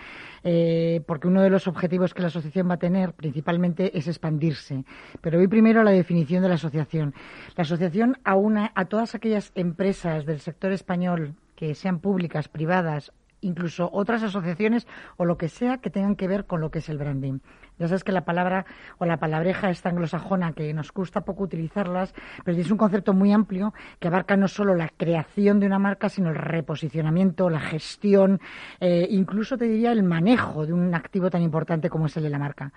Eh, 0.43 1.01
porque 1.07 1.27
uno 1.27 1.41
de 1.41 1.49
los 1.49 1.67
objetivos 1.67 2.13
que 2.13 2.21
la 2.21 2.27
asociación 2.27 2.69
va 2.69 2.75
a 2.75 2.79
tener 2.79 3.13
principalmente 3.13 3.97
es 3.97 4.07
expandirse. 4.25 4.83
Pero 5.21 5.37
voy 5.37 5.47
primero 5.47 5.81
a 5.81 5.83
la 5.83 5.91
definición 5.91 6.41
de 6.41 6.49
la 6.49 6.55
asociación. 6.55 7.13
La 7.55 7.61
asociación 7.61 8.17
aúna 8.23 8.71
a 8.75 8.85
todas 8.85 9.15
aquellas 9.15 9.51
empresas 9.55 10.25
del 10.25 10.39
sector 10.39 10.71
español 10.71 11.35
que 11.55 11.75
sean 11.75 11.99
públicas, 11.99 12.47
privadas 12.47 13.11
incluso 13.41 13.89
otras 13.93 14.23
asociaciones 14.23 14.87
o 15.17 15.25
lo 15.25 15.37
que 15.37 15.49
sea 15.49 15.77
que 15.77 15.91
tengan 15.91 16.15
que 16.15 16.27
ver 16.27 16.45
con 16.45 16.61
lo 16.61 16.71
que 16.71 16.79
es 16.79 16.89
el 16.89 16.97
branding. 16.97 17.39
Ya 17.77 17.87
sabes 17.87 18.03
que 18.03 18.11
la 18.11 18.25
palabra 18.25 18.65
o 18.97 19.05
la 19.05 19.17
palabreja 19.17 19.69
es 19.69 19.85
anglosajona 19.85 20.53
que 20.53 20.73
nos 20.73 20.91
gusta 20.91 21.21
poco 21.21 21.43
utilizarlas, 21.43 22.13
pero 22.43 22.57
es 22.57 22.71
un 22.71 22.77
concepto 22.77 23.13
muy 23.13 23.33
amplio 23.33 23.73
que 23.99 24.07
abarca 24.07 24.37
no 24.37 24.47
solo 24.47 24.75
la 24.75 24.89
creación 24.89 25.59
de 25.59 25.67
una 25.67 25.79
marca, 25.79 26.09
sino 26.09 26.29
el 26.29 26.35
reposicionamiento, 26.35 27.49
la 27.49 27.59
gestión, 27.59 28.39
eh, 28.79 29.07
incluso 29.09 29.57
te 29.57 29.65
diría 29.65 29.91
el 29.91 30.03
manejo 30.03 30.65
de 30.65 30.73
un 30.73 30.93
activo 30.95 31.29
tan 31.29 31.41
importante 31.41 31.89
como 31.89 32.05
es 32.05 32.15
el 32.17 32.23
de 32.23 32.29
la 32.29 32.39
marca. 32.39 32.71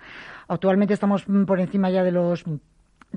Actualmente 0.47 0.93
estamos 0.93 1.25
por 1.45 1.59
encima 1.59 1.89
ya 1.89 2.03
de 2.03 2.11
los 2.11 2.43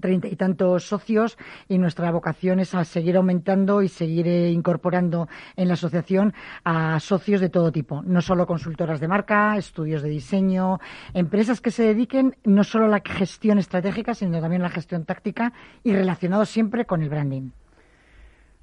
treinta 0.00 0.28
y 0.28 0.36
tantos 0.36 0.86
socios 0.86 1.36
y 1.68 1.78
nuestra 1.78 2.10
vocación 2.10 2.60
es 2.60 2.74
a 2.74 2.84
seguir 2.84 3.16
aumentando 3.16 3.82
y 3.82 3.88
seguir 3.88 4.26
eh, 4.26 4.50
incorporando 4.50 5.28
en 5.56 5.68
la 5.68 5.74
asociación 5.74 6.32
a 6.64 6.98
socios 7.00 7.40
de 7.40 7.48
todo 7.48 7.72
tipo, 7.72 8.02
no 8.02 8.20
solo 8.20 8.46
consultoras 8.46 9.00
de 9.00 9.08
marca, 9.08 9.56
estudios 9.56 10.02
de 10.02 10.08
diseño, 10.08 10.78
empresas 11.14 11.60
que 11.60 11.70
se 11.70 11.84
dediquen 11.84 12.36
no 12.44 12.64
solo 12.64 12.86
a 12.86 12.88
la 12.88 13.02
gestión 13.04 13.58
estratégica, 13.58 14.14
sino 14.14 14.40
también 14.40 14.62
a 14.62 14.66
la 14.66 14.70
gestión 14.70 15.04
táctica 15.04 15.52
y 15.82 15.92
relacionados 15.92 16.48
siempre 16.48 16.84
con 16.84 17.02
el 17.02 17.08
branding. 17.08 17.50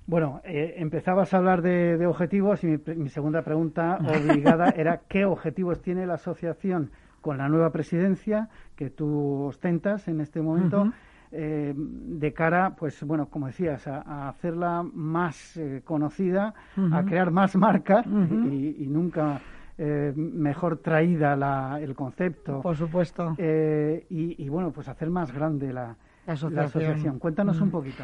Bueno, 0.09 0.41
eh, 0.43 0.73
empezabas 0.77 1.33
a 1.33 1.37
hablar 1.37 1.61
de, 1.61 2.03
objetivos 2.07 2.63
y 2.63 2.79
mi, 2.95 3.09
segunda 3.09 3.43
pregunta 3.43 3.99
obligada 4.07 4.73
era 4.75 5.01
¿qué 5.07 5.25
objetivos 5.25 5.83
tiene 5.83 6.07
la 6.07 6.15
asociación 6.15 6.89
con 7.21 7.37
la 7.37 7.47
nueva 7.47 7.71
presidencia 7.71 8.49
que 8.75 8.89
tú 8.89 9.43
ostentas 9.43 10.07
en 10.07 10.19
este 10.21 10.41
momento? 10.41 10.91
Eh, 11.31 11.73
de 11.75 12.33
cara, 12.33 12.75
pues 12.75 13.03
bueno, 13.03 13.27
como 13.27 13.45
decías, 13.47 13.87
a, 13.87 14.29
hacerla 14.29 14.81
más 14.81 15.57
eh, 15.57 15.81
conocida, 15.85 16.55
a 16.91 17.03
crear 17.03 17.29
más 17.29 17.55
marcas 17.55 18.03
y, 18.07 18.87
nunca 18.87 19.39
eh, 19.77 20.11
mejor 20.15 20.77
traída 20.77 21.79
el 21.79 21.93
concepto. 21.93 22.61
Por 22.61 22.75
supuesto. 22.75 23.35
Y, 23.37 24.49
bueno, 24.49 24.71
pues 24.71 24.87
hacer 24.87 25.11
más 25.11 25.31
grande 25.31 25.71
la, 25.71 25.95
asociación. 26.25 27.19
Cuéntanos 27.19 27.61
un 27.61 27.69
poquito. 27.69 28.03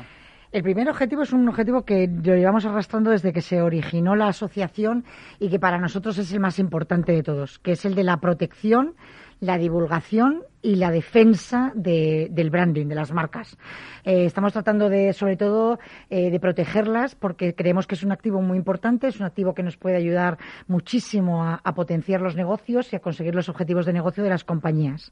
El 0.51 0.63
primer 0.63 0.88
objetivo 0.88 1.23
es 1.23 1.33
un 1.33 1.49
objetivo 1.49 1.83
que 1.83 2.07
lo 2.07 2.35
llevamos 2.35 2.65
arrastrando 2.65 3.09
desde 3.09 3.33
que 3.33 3.41
se 3.41 3.61
originó 3.61 4.15
la 4.15 4.27
asociación 4.27 5.03
y 5.39 5.49
que 5.49 5.59
para 5.59 5.79
nosotros 5.79 6.17
es 6.17 6.31
el 6.31 6.39
más 6.39 6.59
importante 6.59 7.11
de 7.11 7.23
todos, 7.23 7.59
que 7.59 7.71
es 7.71 7.83
el 7.85 7.95
de 7.95 8.03
la 8.03 8.17
protección 8.17 8.93
la 9.39 9.57
divulgación 9.57 10.43
y 10.61 10.75
la 10.75 10.91
defensa 10.91 11.71
del 11.75 12.49
branding, 12.49 12.87
de 12.87 12.95
las 12.95 13.11
marcas. 13.11 13.57
Eh, 14.03 14.25
estamos 14.25 14.53
tratando 14.53 14.89
de, 14.89 15.13
sobre 15.13 15.37
todo, 15.37 15.79
eh, 16.09 16.31
de 16.31 16.39
protegerlas 16.39 17.15
porque 17.15 17.53
creemos 17.53 17.87
que 17.87 17.95
es 17.95 18.03
un 18.03 18.11
activo 18.11 18.41
muy 18.41 18.57
importante, 18.57 19.07
es 19.07 19.19
un 19.19 19.25
activo 19.25 19.53
que 19.53 19.63
nos 19.63 19.77
puede 19.77 19.97
ayudar 19.97 20.37
muchísimo 20.67 21.45
a 21.45 21.75
potenciar 21.75 22.21
los 22.21 22.35
negocios 22.35 22.91
y 22.93 22.95
a 22.95 22.99
conseguir 22.99 23.35
los 23.35 23.49
objetivos 23.49 23.85
de 23.85 23.93
negocio 23.93 24.23
de 24.23 24.29
las 24.29 24.43
compañías. 24.43 25.11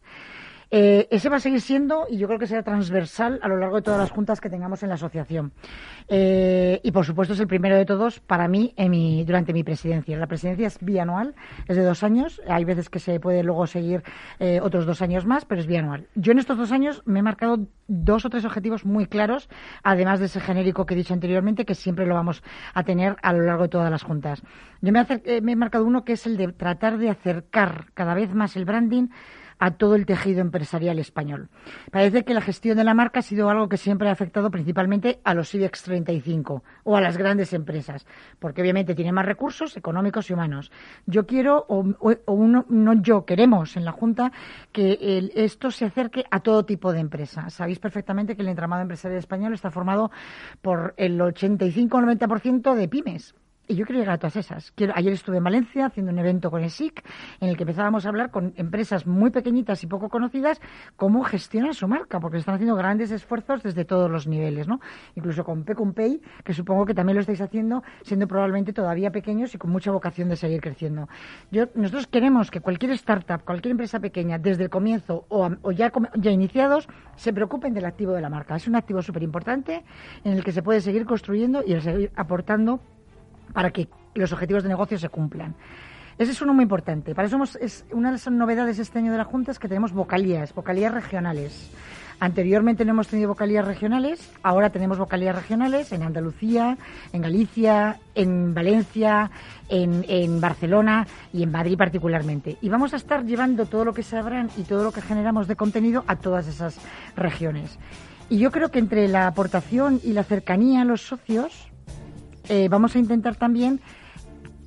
Eh, 0.71 1.07
ese 1.11 1.29
va 1.29 1.37
a 1.37 1.39
seguir 1.39 1.61
siendo, 1.61 2.05
y 2.09 2.17
yo 2.17 2.27
creo 2.27 2.39
que 2.39 2.47
será 2.47 2.63
transversal 2.63 3.39
a 3.41 3.47
lo 3.47 3.57
largo 3.57 3.77
de 3.77 3.81
todas 3.81 3.99
las 3.99 4.11
juntas 4.11 4.41
que 4.41 4.49
tengamos 4.49 4.83
en 4.83 4.89
la 4.89 4.95
asociación. 4.95 5.53
Eh, 6.07 6.79
y 6.83 6.91
por 6.91 7.05
supuesto 7.05 7.33
es 7.33 7.39
el 7.39 7.47
primero 7.47 7.75
de 7.75 7.85
todos 7.85 8.19
para 8.19 8.47
mí 8.47 8.73
durante 9.25 9.53
mi 9.53 9.63
presidencia. 9.63 10.17
La 10.17 10.27
presidencia 10.27 10.67
es 10.67 10.77
bianual, 10.79 11.35
es 11.67 11.77
de 11.77 11.83
dos 11.83 12.03
años. 12.03 12.41
Hay 12.47 12.65
veces 12.65 12.89
que 12.89 12.99
se 12.99 13.19
puede 13.19 13.43
luego 13.43 13.67
seguir 13.67 14.03
eh, 14.39 14.59
otros 14.61 14.85
dos 14.85 15.01
años 15.01 15.25
más, 15.25 15.45
pero 15.45 15.61
es 15.61 15.67
bianual. 15.67 16.07
Yo 16.15 16.31
en 16.31 16.39
estos 16.39 16.57
dos 16.57 16.71
años 16.71 17.01
me 17.05 17.19
he 17.19 17.23
marcado 17.23 17.67
dos 17.87 18.25
o 18.25 18.29
tres 18.29 18.45
objetivos 18.45 18.85
muy 18.85 19.05
claros, 19.05 19.49
además 19.83 20.19
de 20.19 20.25
ese 20.25 20.39
genérico 20.39 20.85
que 20.85 20.93
he 20.93 20.97
dicho 20.97 21.13
anteriormente, 21.13 21.65
que 21.65 21.75
siempre 21.75 22.05
lo 22.05 22.15
vamos 22.15 22.43
a 22.73 22.83
tener 22.83 23.17
a 23.21 23.33
lo 23.33 23.43
largo 23.43 23.63
de 23.63 23.69
todas 23.69 23.91
las 23.91 24.03
juntas. 24.03 24.41
Yo 24.81 24.91
me 24.91 25.51
he 25.51 25.55
marcado 25.55 25.85
uno 25.85 26.03
que 26.03 26.13
es 26.13 26.25
el 26.25 26.37
de 26.37 26.51
tratar 26.53 26.97
de 26.97 27.09
acercar 27.09 27.87
cada 27.93 28.13
vez 28.13 28.33
más 28.33 28.55
el 28.55 28.65
branding 28.65 29.07
a 29.59 29.71
todo 29.71 29.95
el 29.95 30.05
tejido 30.05 30.41
empresarial 30.41 30.99
español. 30.99 31.49
Parece 31.91 32.23
que 32.23 32.33
la 32.33 32.41
gestión 32.41 32.77
de 32.77 32.83
la 32.83 32.93
marca 32.93 33.19
ha 33.19 33.23
sido 33.23 33.49
algo 33.49 33.69
que 33.69 33.77
siempre 33.77 34.09
ha 34.09 34.11
afectado 34.11 34.51
principalmente 34.51 35.19
a 35.23 35.33
los 35.33 35.53
IBEX 35.53 35.83
35 35.83 36.63
o 36.83 36.97
a 36.97 37.01
las 37.01 37.17
grandes 37.17 37.53
empresas, 37.53 38.05
porque 38.39 38.61
obviamente 38.61 38.95
tienen 38.95 39.15
más 39.15 39.25
recursos 39.25 39.75
económicos 39.77 40.29
y 40.29 40.33
humanos. 40.33 40.71
Yo 41.05 41.25
quiero, 41.25 41.65
o, 41.67 41.83
uno, 42.27 42.65
no 42.69 42.93
yo, 43.01 43.25
queremos 43.25 43.77
en 43.77 43.85
la 43.85 43.91
Junta 43.91 44.31
que 44.71 45.31
esto 45.35 45.71
se 45.71 45.85
acerque 45.85 46.25
a 46.31 46.39
todo 46.39 46.65
tipo 46.65 46.91
de 46.91 46.99
empresas. 46.99 47.53
Sabéis 47.53 47.79
perfectamente 47.79 48.35
que 48.35 48.41
el 48.41 48.49
entramado 48.49 48.81
empresarial 48.81 49.19
español 49.19 49.53
está 49.53 49.71
formado 49.71 50.11
por 50.61 50.93
el 50.97 51.21
85 51.21 51.97
o 51.97 52.01
90% 52.01 52.75
de 52.75 52.87
pymes 52.87 53.35
y 53.67 53.75
yo 53.75 53.85
quiero 53.85 53.99
llegar 53.99 54.15
a 54.15 54.17
todas 54.17 54.35
esas. 54.35 54.73
ayer 54.93 55.13
estuve 55.13 55.37
en 55.37 55.43
Valencia 55.43 55.85
haciendo 55.85 56.11
un 56.11 56.19
evento 56.19 56.51
con 56.51 56.63
el 56.63 56.69
SIC 56.69 57.03
en 57.39 57.49
el 57.49 57.57
que 57.57 57.63
empezábamos 57.63 58.05
a 58.05 58.09
hablar 58.09 58.29
con 58.29 58.53
empresas 58.57 59.07
muy 59.07 59.31
pequeñitas 59.31 59.83
y 59.83 59.87
poco 59.87 60.09
conocidas 60.09 60.59
cómo 60.95 61.23
gestionan 61.23 61.73
su 61.73 61.87
marca, 61.87 62.19
porque 62.19 62.37
están 62.37 62.55
haciendo 62.55 62.75
grandes 62.75 63.11
esfuerzos 63.11 63.63
desde 63.63 63.85
todos 63.85 64.11
los 64.11 64.27
niveles, 64.27 64.67
¿no? 64.67 64.81
Incluso 65.15 65.43
con 65.43 65.63
Pay, 65.63 66.21
que 66.43 66.53
supongo 66.53 66.85
que 66.85 66.93
también 66.93 67.15
lo 67.15 67.21
estáis 67.21 67.41
haciendo, 67.41 67.83
siendo 68.01 68.27
probablemente 68.27 68.73
todavía 68.73 69.11
pequeños 69.11 69.55
y 69.55 69.57
con 69.57 69.71
mucha 69.71 69.91
vocación 69.91 70.29
de 70.29 70.35
seguir 70.35 70.61
creciendo. 70.61 71.07
Nosotros 71.75 72.07
queremos 72.07 72.51
que 72.51 72.59
cualquier 72.59 72.91
startup, 72.91 73.43
cualquier 73.43 73.71
empresa 73.71 73.99
pequeña, 73.99 74.37
desde 74.37 74.63
el 74.63 74.69
comienzo 74.69 75.25
o, 75.29 75.49
o 75.61 75.71
ya, 75.71 75.91
ya 76.15 76.31
iniciados, 76.31 76.87
se 77.15 77.31
preocupen 77.31 77.73
del 77.73 77.85
activo 77.85 78.13
de 78.13 78.21
la 78.21 78.29
marca. 78.29 78.55
Es 78.55 78.67
un 78.67 78.75
activo 78.75 79.01
súper 79.01 79.23
importante 79.23 79.83
en 80.23 80.33
el 80.33 80.43
que 80.43 80.51
se 80.51 80.61
puede 80.61 80.81
seguir 80.81 81.05
construyendo 81.05 81.63
y 81.65 81.79
seguir 81.79 82.11
aportando 82.15 82.81
para 83.51 83.71
que 83.71 83.89
los 84.15 84.31
objetivos 84.31 84.63
de 84.63 84.69
negocio 84.69 84.97
se 84.97 85.09
cumplan. 85.09 85.55
Ese 86.17 86.31
es 86.31 86.41
uno 86.41 86.53
muy 86.53 86.63
importante. 86.63 87.15
Para 87.15 87.27
eso 87.27 87.41
es 87.59 87.85
una 87.91 88.09
de 88.09 88.13
las 88.13 88.29
novedades 88.29 88.77
este 88.79 88.99
año 88.99 89.11
de 89.11 89.17
la 89.17 89.23
Junta 89.23 89.51
es 89.51 89.59
que 89.59 89.67
tenemos 89.67 89.93
vocalías, 89.93 90.53
vocalías 90.53 90.93
regionales. 90.93 91.71
Anteriormente 92.19 92.85
no 92.85 92.91
hemos 92.91 93.07
tenido 93.07 93.29
vocalías 93.29 93.65
regionales, 93.65 94.31
ahora 94.43 94.69
tenemos 94.69 94.97
vocalías 94.97 95.35
regionales 95.35 95.91
en 95.91 96.03
Andalucía, 96.03 96.77
en 97.11 97.21
Galicia, 97.21 97.99
en 98.15 98.53
Valencia, 98.53 99.31
en, 99.67 100.05
en, 100.07 100.39
Barcelona 100.39 101.07
y 101.33 101.43
en 101.43 101.51
Madrid 101.51 101.75
particularmente. 101.77 102.57
Y 102.61 102.69
vamos 102.69 102.93
a 102.93 102.97
estar 102.97 103.25
llevando 103.25 103.65
todo 103.65 103.83
lo 103.83 103.93
que 103.93 104.03
sabrán 104.03 104.49
y 104.55 104.63
todo 104.63 104.83
lo 104.83 104.91
que 104.91 105.01
generamos 105.01 105.47
de 105.47 105.55
contenido 105.55 106.05
a 106.07 106.15
todas 106.15 106.47
esas 106.47 106.77
regiones. 107.17 107.77
Y 108.29 108.37
yo 108.37 108.51
creo 108.51 108.69
que 108.69 108.79
entre 108.79 109.07
la 109.07 109.27
aportación 109.27 109.99
y 110.03 110.13
la 110.13 110.23
cercanía 110.23 110.83
a 110.83 110.85
los 110.85 111.01
socios, 111.01 111.72
eh, 112.49 112.67
vamos 112.69 112.95
a 112.95 112.99
intentar 112.99 113.35
también 113.35 113.79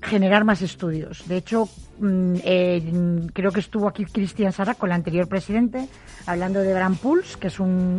generar 0.02 0.44
más 0.44 0.62
estudios. 0.62 1.26
De 1.26 1.36
hecho, 1.36 1.68
mm, 1.98 2.34
eh, 2.44 3.28
creo 3.32 3.50
que 3.50 3.60
estuvo 3.60 3.88
aquí 3.88 4.04
Cristian 4.04 4.52
Saraco, 4.52 4.86
el 4.86 4.92
anterior 4.92 5.28
presidente, 5.28 5.88
hablando 6.26 6.60
de 6.60 6.72
Brand 6.72 6.98
Pulse, 6.98 7.38
que 7.38 7.48
es 7.48 7.56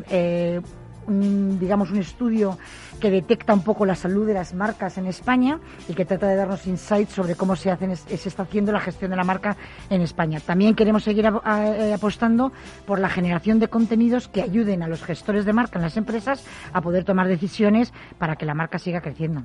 eh, 0.09 0.61
un, 1.07 1.59
digamos, 1.59 1.91
un 1.91 1.99
estudio 1.99 2.57
que 2.99 3.11
detecta 3.11 3.53
un 3.53 3.63
poco 3.63 3.85
la 3.85 3.95
salud 3.95 4.25
de 4.25 4.33
las 4.33 4.53
marcas 4.53 4.97
en 4.97 5.05
España 5.05 5.59
y 5.87 5.93
que 5.93 6.05
trata 6.05 6.27
de 6.27 6.35
darnos 6.35 6.65
insights 6.65 7.13
sobre 7.13 7.35
cómo 7.35 7.55
se, 7.55 7.69
hacen, 7.69 7.95
se 7.95 8.29
está 8.29 8.43
haciendo 8.43 8.71
la 8.71 8.79
gestión 8.79 9.11
de 9.11 9.17
la 9.17 9.23
marca 9.23 9.55
en 9.89 10.01
España. 10.01 10.39
También 10.39 10.75
queremos 10.75 11.03
seguir 11.03 11.27
apostando 11.27 12.51
por 12.85 12.99
la 12.99 13.09
generación 13.09 13.59
de 13.59 13.67
contenidos 13.67 14.27
que 14.27 14.41
ayuden 14.41 14.81
a 14.81 14.87
los 14.87 15.03
gestores 15.03 15.45
de 15.45 15.53
marca 15.53 15.77
en 15.77 15.83
las 15.83 15.97
empresas 15.97 16.43
a 16.73 16.81
poder 16.81 17.03
tomar 17.03 17.27
decisiones 17.27 17.93
para 18.17 18.35
que 18.35 18.45
la 18.45 18.55
marca 18.55 18.79
siga 18.79 19.01
creciendo. 19.01 19.43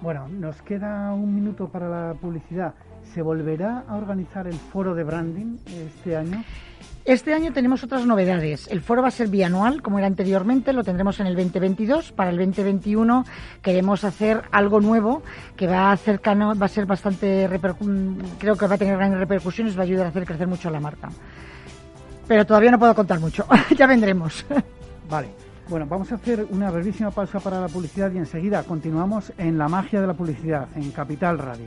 Bueno, 0.00 0.28
nos 0.28 0.62
queda 0.62 1.12
un 1.12 1.34
minuto 1.34 1.68
para 1.68 1.88
la 1.88 2.14
publicidad. 2.14 2.74
¿Se 3.14 3.20
volverá 3.20 3.84
a 3.88 3.96
organizar 3.96 4.46
el 4.46 4.54
foro 4.54 4.94
de 4.94 5.02
branding 5.02 5.56
este 5.66 6.16
año? 6.16 6.44
Este 7.04 7.34
año 7.34 7.52
tenemos 7.52 7.82
otras 7.82 8.06
novedades. 8.06 8.68
El 8.68 8.80
foro 8.80 9.02
va 9.02 9.08
a 9.08 9.10
ser 9.10 9.28
bianual, 9.28 9.82
como 9.82 9.98
era 9.98 10.06
anteriormente, 10.06 10.72
lo 10.72 10.84
tendremos 10.84 11.18
en 11.18 11.26
el 11.26 11.34
2022. 11.34 12.12
Para 12.12 12.30
el 12.30 12.36
2021 12.36 13.24
queremos 13.62 14.04
hacer 14.04 14.42
algo 14.52 14.80
nuevo 14.80 15.22
que 15.56 15.66
va 15.66 15.90
a 15.90 15.96
cercano, 15.96 16.54
va 16.54 16.66
a 16.66 16.68
ser 16.68 16.86
bastante, 16.86 17.48
creo 18.38 18.56
que 18.56 18.66
va 18.66 18.74
a 18.74 18.78
tener 18.78 18.96
grandes 18.96 19.18
repercusiones, 19.18 19.76
va 19.76 19.80
a 19.80 19.84
ayudar 19.84 20.06
a 20.06 20.08
hacer 20.10 20.26
crecer 20.26 20.46
mucho 20.46 20.70
la 20.70 20.80
marca. 20.80 21.08
Pero 22.28 22.46
todavía 22.46 22.70
no 22.70 22.78
puedo 22.78 22.94
contar 22.94 23.18
mucho, 23.18 23.46
ya 23.76 23.86
vendremos. 23.86 24.44
Vale. 25.08 25.47
Bueno, 25.68 25.86
vamos 25.86 26.10
a 26.12 26.14
hacer 26.14 26.46
una 26.50 26.70
brevísima 26.70 27.10
pausa 27.10 27.40
para 27.40 27.60
la 27.60 27.68
publicidad 27.68 28.10
y 28.12 28.16
enseguida 28.16 28.62
continuamos 28.62 29.32
en 29.36 29.58
la 29.58 29.68
magia 29.68 30.00
de 30.00 30.06
la 30.06 30.14
publicidad 30.14 30.66
en 30.74 30.90
Capital 30.92 31.38
Radio. 31.38 31.66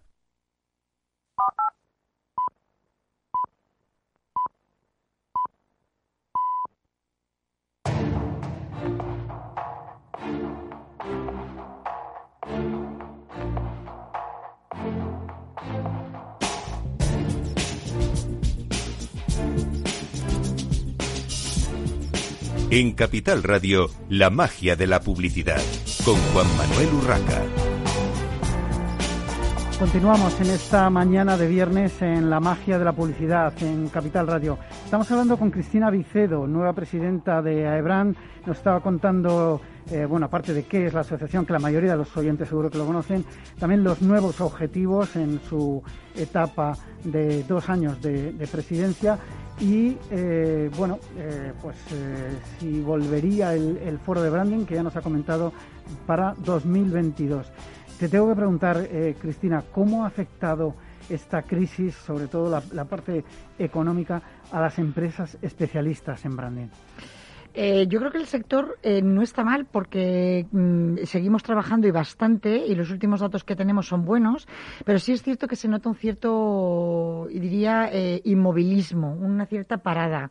En 22.73 22.93
Capital 22.93 23.43
Radio, 23.43 23.89
la 24.07 24.29
magia 24.29 24.77
de 24.77 24.87
la 24.87 25.01
publicidad, 25.01 25.59
con 26.05 26.15
Juan 26.15 26.47
Manuel 26.55 26.93
Urraca. 26.93 27.41
Continuamos 29.77 30.39
en 30.39 30.51
esta 30.51 30.89
mañana 30.89 31.35
de 31.35 31.49
viernes 31.49 32.01
en 32.01 32.29
la 32.29 32.39
magia 32.39 32.79
de 32.79 32.85
la 32.85 32.93
publicidad 32.93 33.51
en 33.61 33.89
Capital 33.89 34.25
Radio. 34.25 34.57
Estamos 34.85 35.11
hablando 35.11 35.35
con 35.37 35.51
Cristina 35.51 35.89
Vicedo, 35.89 36.47
nueva 36.47 36.71
presidenta 36.71 37.41
de 37.41 37.67
AEBRAN. 37.67 38.15
Nos 38.45 38.59
estaba 38.59 38.79
contando, 38.79 39.59
eh, 39.91 40.05
bueno, 40.05 40.27
aparte 40.27 40.53
de 40.53 40.63
qué 40.63 40.85
es 40.85 40.93
la 40.93 41.01
asociación, 41.01 41.45
que 41.45 41.51
la 41.51 41.59
mayoría 41.59 41.91
de 41.91 41.97
los 41.97 42.15
oyentes 42.15 42.47
seguro 42.47 42.69
que 42.69 42.77
lo 42.77 42.85
conocen, 42.85 43.25
también 43.59 43.83
los 43.83 44.01
nuevos 44.01 44.39
objetivos 44.39 45.17
en 45.17 45.41
su 45.41 45.83
etapa 46.15 46.77
de 47.03 47.43
dos 47.43 47.67
años 47.67 48.01
de 48.01 48.47
presidencia 48.49 49.19
y 49.61 49.95
eh, 50.09 50.71
bueno, 50.75 50.99
eh, 51.15 51.53
pues 51.61 51.77
eh, 51.91 52.35
si 52.59 52.81
volvería 52.81 53.53
el, 53.53 53.99
foro 53.99 54.21
de 54.21 54.29
branding 54.31 54.65
que 54.65 54.73
ya 54.73 54.81
nos 54.83 54.95
ha 54.95 55.01
comentado 55.01 55.53
para 56.07 56.33
2022. 56.39 57.47
Te 57.99 58.09
tengo 58.09 58.29
que 58.29 58.35
preguntar, 58.35 58.89
Cristina, 59.19 59.63
¿cómo 59.71 60.03
ha 60.03 60.07
afectado 60.07 60.73
esta 61.07 61.43
crisis, 61.43 61.93
sobre 61.93 62.27
todo 62.27 62.49
la, 62.49 62.63
la 62.71 62.85
parte 62.85 63.23
económica, 63.59 64.23
a 64.51 64.59
las 64.59 64.79
empresas 64.79 65.37
especialistas 65.43 66.25
en 66.25 66.35
branding? 66.35 66.67
Eh, 67.53 67.87
yo 67.87 67.99
creo 67.99 68.11
que 68.11 68.17
el 68.17 68.27
sector 68.27 68.77
eh, 68.81 69.01
no 69.01 69.21
está 69.21 69.43
mal 69.43 69.65
porque 69.65 70.45
mm, 70.51 71.03
seguimos 71.03 71.43
trabajando 71.43 71.87
y 71.87 71.91
bastante 71.91 72.65
y 72.65 72.75
los 72.75 72.91
últimos 72.91 73.19
datos 73.19 73.43
que 73.43 73.55
tenemos 73.55 73.87
son 73.87 74.05
buenos, 74.05 74.47
pero 74.85 74.99
sí 74.99 75.11
es 75.11 75.21
cierto 75.21 75.47
que 75.47 75.57
se 75.57 75.67
nota 75.67 75.89
un 75.89 75.95
cierto, 75.95 77.27
diría, 77.29 77.89
eh, 77.91 78.21
inmovilismo, 78.23 79.13
una 79.13 79.45
cierta 79.45 79.77
parada. 79.77 80.29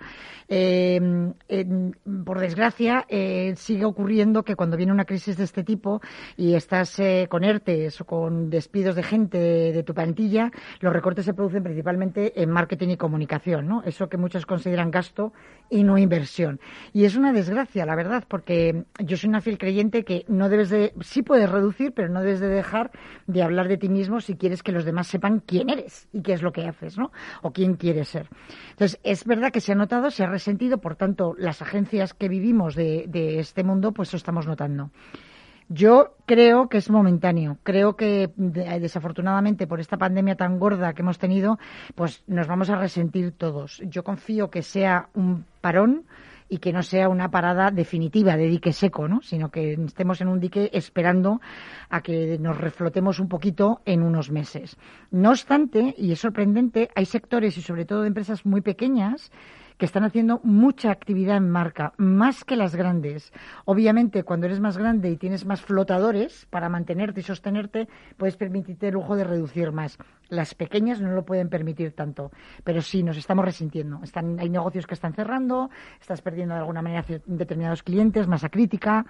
por 2.24 2.40
desgracia, 2.40 3.06
sigue 3.54 3.84
ocurriendo 3.84 4.42
que 4.42 4.56
cuando 4.56 4.76
viene 4.76 4.92
una 4.92 5.04
crisis 5.04 5.36
de 5.36 5.44
este 5.44 5.62
tipo 5.62 6.00
y 6.36 6.54
estás 6.54 7.00
con 7.28 7.44
ERTES 7.44 8.00
o 8.00 8.04
con 8.04 8.50
despidos 8.50 8.94
de 8.96 9.02
gente 9.02 9.38
de, 9.38 9.82
tu 9.82 9.94
plantilla, 9.94 10.50
los 10.80 10.92
recortes 10.92 11.24
se 11.24 11.34
producen 11.34 11.62
principalmente 11.62 12.40
en 12.42 12.50
marketing 12.50 12.88
y 12.90 12.96
comunicación, 12.96 13.66
¿no? 13.66 13.82
Eso 13.84 14.08
que 14.08 14.16
muchos 14.16 14.46
consideran 14.46 14.90
gasto 14.90 15.32
y 15.68 15.84
no 15.84 15.98
inversión. 15.98 16.60
Y 16.92 17.04
es 17.10 17.16
una 17.16 17.32
desgracia, 17.32 17.84
la 17.84 17.94
verdad, 17.94 18.24
porque 18.26 18.84
yo 18.98 19.16
soy 19.16 19.28
una 19.28 19.40
fiel 19.40 19.58
creyente 19.58 20.04
que 20.04 20.24
no 20.28 20.48
debes 20.48 20.70
de, 20.70 20.92
sí 21.00 21.22
puedes 21.22 21.50
reducir, 21.50 21.92
pero 21.92 22.08
no 22.08 22.20
debes 22.20 22.40
de 22.40 22.48
dejar 22.48 22.90
de 23.26 23.42
hablar 23.42 23.68
de 23.68 23.76
ti 23.76 23.88
mismo 23.88 24.20
si 24.20 24.36
quieres 24.36 24.62
que 24.62 24.72
los 24.72 24.84
demás 24.84 25.06
sepan 25.06 25.40
quién 25.40 25.70
eres 25.70 26.08
y 26.12 26.22
qué 26.22 26.32
es 26.32 26.42
lo 26.42 26.52
que 26.52 26.66
haces, 26.66 26.98
¿no? 26.98 27.12
O 27.42 27.52
quién 27.52 27.74
quieres 27.74 28.08
ser. 28.08 28.28
Entonces, 28.70 28.98
es 29.02 29.24
verdad 29.24 29.52
que 29.52 29.60
se 29.60 29.72
ha 29.72 29.74
notado, 29.74 30.10
se 30.10 30.24
ha 30.24 30.26
resentido, 30.26 30.78
por 30.78 30.96
tanto, 30.96 31.34
las 31.38 31.62
agencias 31.62 32.14
que 32.14 32.28
vivimos 32.28 32.74
de, 32.74 33.04
de 33.08 33.38
este 33.40 33.64
mundo, 33.64 33.92
pues 33.92 34.12
lo 34.12 34.16
estamos 34.16 34.46
notando. 34.46 34.90
Yo 35.72 36.16
creo 36.26 36.68
que 36.68 36.78
es 36.78 36.90
momentáneo. 36.90 37.58
Creo 37.62 37.94
que 37.94 38.30
desafortunadamente 38.36 39.68
por 39.68 39.78
esta 39.78 39.96
pandemia 39.96 40.34
tan 40.34 40.58
gorda 40.58 40.92
que 40.94 41.02
hemos 41.02 41.18
tenido, 41.18 41.60
pues 41.94 42.24
nos 42.26 42.48
vamos 42.48 42.70
a 42.70 42.76
resentir 42.76 43.30
todos. 43.30 43.80
Yo 43.86 44.02
confío 44.02 44.50
que 44.50 44.62
sea 44.62 45.10
un 45.14 45.44
parón 45.60 46.06
y 46.50 46.58
que 46.58 46.72
no 46.72 46.82
sea 46.82 47.08
una 47.08 47.30
parada 47.30 47.70
definitiva 47.70 48.36
de 48.36 48.48
dique 48.48 48.72
seco, 48.72 49.08
¿no? 49.08 49.22
sino 49.22 49.50
que 49.50 49.74
estemos 49.74 50.20
en 50.20 50.28
un 50.28 50.40
dique 50.40 50.68
esperando 50.72 51.40
a 51.88 52.02
que 52.02 52.38
nos 52.38 52.58
reflotemos 52.58 53.20
un 53.20 53.28
poquito 53.28 53.80
en 53.86 54.02
unos 54.02 54.30
meses. 54.30 54.76
No 55.12 55.30
obstante, 55.30 55.94
y 55.96 56.12
es 56.12 56.18
sorprendente, 56.18 56.90
hay 56.94 57.06
sectores 57.06 57.56
y 57.56 57.62
sobre 57.62 57.84
todo 57.84 58.02
de 58.02 58.08
empresas 58.08 58.44
muy 58.44 58.60
pequeñas 58.60 59.30
que 59.80 59.86
están 59.86 60.04
haciendo 60.04 60.40
mucha 60.44 60.90
actividad 60.90 61.38
en 61.38 61.48
marca, 61.48 61.94
más 61.96 62.44
que 62.44 62.54
las 62.54 62.76
grandes. 62.76 63.32
Obviamente, 63.64 64.24
cuando 64.24 64.44
eres 64.44 64.60
más 64.60 64.76
grande 64.76 65.10
y 65.10 65.16
tienes 65.16 65.46
más 65.46 65.62
flotadores 65.62 66.46
para 66.50 66.68
mantenerte 66.68 67.20
y 67.20 67.22
sostenerte, 67.22 67.88
puedes 68.18 68.36
permitirte 68.36 68.88
el 68.88 68.94
lujo 68.94 69.16
de 69.16 69.24
reducir 69.24 69.72
más. 69.72 69.96
Las 70.28 70.54
pequeñas 70.54 71.00
no 71.00 71.12
lo 71.12 71.24
pueden 71.24 71.48
permitir 71.48 71.92
tanto, 71.92 72.30
pero 72.62 72.82
sí 72.82 73.02
nos 73.02 73.16
estamos 73.16 73.42
resintiendo. 73.42 74.00
Están, 74.02 74.38
hay 74.38 74.50
negocios 74.50 74.86
que 74.86 74.92
están 74.92 75.14
cerrando, 75.14 75.70
estás 75.98 76.20
perdiendo 76.20 76.52
de 76.54 76.60
alguna 76.60 76.82
manera 76.82 77.02
determinados 77.24 77.82
clientes, 77.82 78.28
masa 78.28 78.50
crítica. 78.50 79.06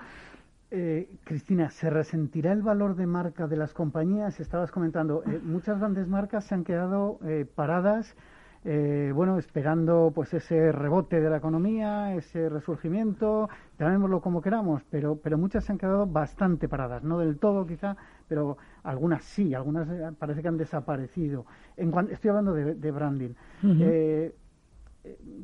Eh, 0.70 1.16
Cristina, 1.24 1.70
¿se 1.70 1.90
resentirá 1.90 2.52
el 2.52 2.62
valor 2.62 2.94
de 2.94 3.08
marca 3.08 3.48
de 3.48 3.56
las 3.56 3.74
compañías? 3.74 4.38
Estabas 4.38 4.70
comentando, 4.70 5.24
eh, 5.24 5.40
muchas 5.42 5.80
grandes 5.80 6.06
marcas 6.06 6.44
se 6.44 6.54
han 6.54 6.62
quedado 6.62 7.18
eh, 7.24 7.44
paradas 7.56 8.14
eh, 8.62 9.10
bueno, 9.14 9.38
esperando 9.38 10.12
pues 10.14 10.34
ese 10.34 10.70
rebote 10.70 11.18
de 11.18 11.30
la 11.30 11.38
economía, 11.38 12.14
ese 12.14 12.50
resurgimiento, 12.50 13.48
llamémoslo 13.78 14.20
como 14.20 14.42
queramos, 14.42 14.82
pero, 14.90 15.16
pero 15.16 15.38
muchas 15.38 15.64
se 15.64 15.72
han 15.72 15.78
quedado 15.78 16.06
bastante 16.06 16.68
paradas, 16.68 17.02
no 17.02 17.18
del 17.18 17.38
todo 17.38 17.66
quizá, 17.66 17.96
pero 18.28 18.58
algunas 18.82 19.24
sí, 19.24 19.54
algunas 19.54 19.88
eh, 19.88 20.10
parece 20.18 20.42
que 20.42 20.48
han 20.48 20.58
desaparecido. 20.58 21.46
En 21.78 21.90
estoy 22.10 22.28
hablando 22.28 22.52
de, 22.52 22.90
branding. 22.90 23.30
Eh, 23.64 24.34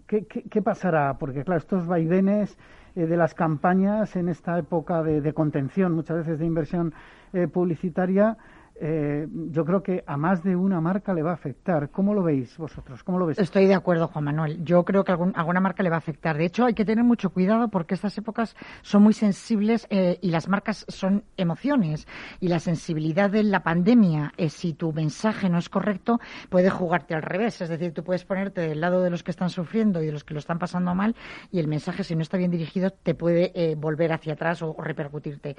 ¿qué, 0.06 0.62
pasará? 0.62 1.16
Porque 1.18 1.42
claro, 1.42 1.58
estos 1.58 1.86
vaivenes 1.86 2.58
de 2.94 3.16
las 3.16 3.34
campañas 3.34 4.14
en 4.16 4.28
esta 4.28 4.58
época 4.58 5.02
de, 5.02 5.22
de 5.22 5.32
contención, 5.32 5.94
muchas 5.94 6.18
veces 6.18 6.38
de 6.38 6.44
inversión 6.44 6.92
publicitaria, 7.52 8.36
eh, 8.78 9.26
yo 9.50 9.64
creo 9.64 9.82
que 9.82 10.04
a 10.06 10.16
más 10.16 10.42
de 10.42 10.54
una 10.54 10.80
marca 10.80 11.14
le 11.14 11.22
va 11.22 11.30
a 11.30 11.34
afectar. 11.34 11.90
¿Cómo 11.90 12.12
lo 12.12 12.22
veis 12.22 12.56
vosotros? 12.58 13.02
¿Cómo 13.02 13.18
lo 13.18 13.26
ves? 13.26 13.38
Estoy 13.38 13.66
de 13.66 13.74
acuerdo, 13.74 14.08
Juan 14.08 14.24
Manuel. 14.24 14.62
Yo 14.64 14.84
creo 14.84 15.02
que 15.02 15.12
algún, 15.12 15.32
alguna 15.34 15.60
marca 15.60 15.82
le 15.82 15.88
va 15.88 15.96
a 15.96 15.98
afectar. 15.98 16.36
De 16.36 16.44
hecho, 16.44 16.66
hay 16.66 16.74
que 16.74 16.84
tener 16.84 17.04
mucho 17.04 17.30
cuidado 17.30 17.68
porque 17.68 17.94
estas 17.94 18.16
épocas 18.18 18.54
son 18.82 19.02
muy 19.02 19.14
sensibles 19.14 19.86
eh, 19.90 20.18
y 20.20 20.30
las 20.30 20.48
marcas 20.48 20.84
son 20.88 21.24
emociones. 21.36 22.06
Y 22.40 22.48
la 22.48 22.58
sensibilidad 22.58 23.30
de 23.30 23.44
la 23.44 23.62
pandemia, 23.62 24.32
eh, 24.36 24.50
si 24.50 24.74
tu 24.74 24.92
mensaje 24.92 25.48
no 25.48 25.58
es 25.58 25.68
correcto, 25.68 26.20
puede 26.50 26.68
jugarte 26.68 27.14
al 27.14 27.22
revés. 27.22 27.60
Es 27.62 27.70
decir, 27.70 27.92
tú 27.94 28.04
puedes 28.04 28.24
ponerte 28.24 28.60
del 28.60 28.80
lado 28.80 29.02
de 29.02 29.10
los 29.10 29.22
que 29.22 29.30
están 29.30 29.48
sufriendo 29.48 30.02
y 30.02 30.06
de 30.06 30.12
los 30.12 30.24
que 30.24 30.34
lo 30.34 30.40
están 30.40 30.58
pasando 30.58 30.94
mal 30.94 31.16
y 31.50 31.60
el 31.60 31.68
mensaje, 31.68 32.04
si 32.04 32.14
no 32.14 32.22
está 32.22 32.36
bien 32.36 32.50
dirigido, 32.50 32.90
te 32.90 33.14
puede 33.14 33.74
volver 33.76 34.12
hacia 34.12 34.34
atrás 34.34 34.62
o, 34.62 34.76
repercutirte. 34.78 35.56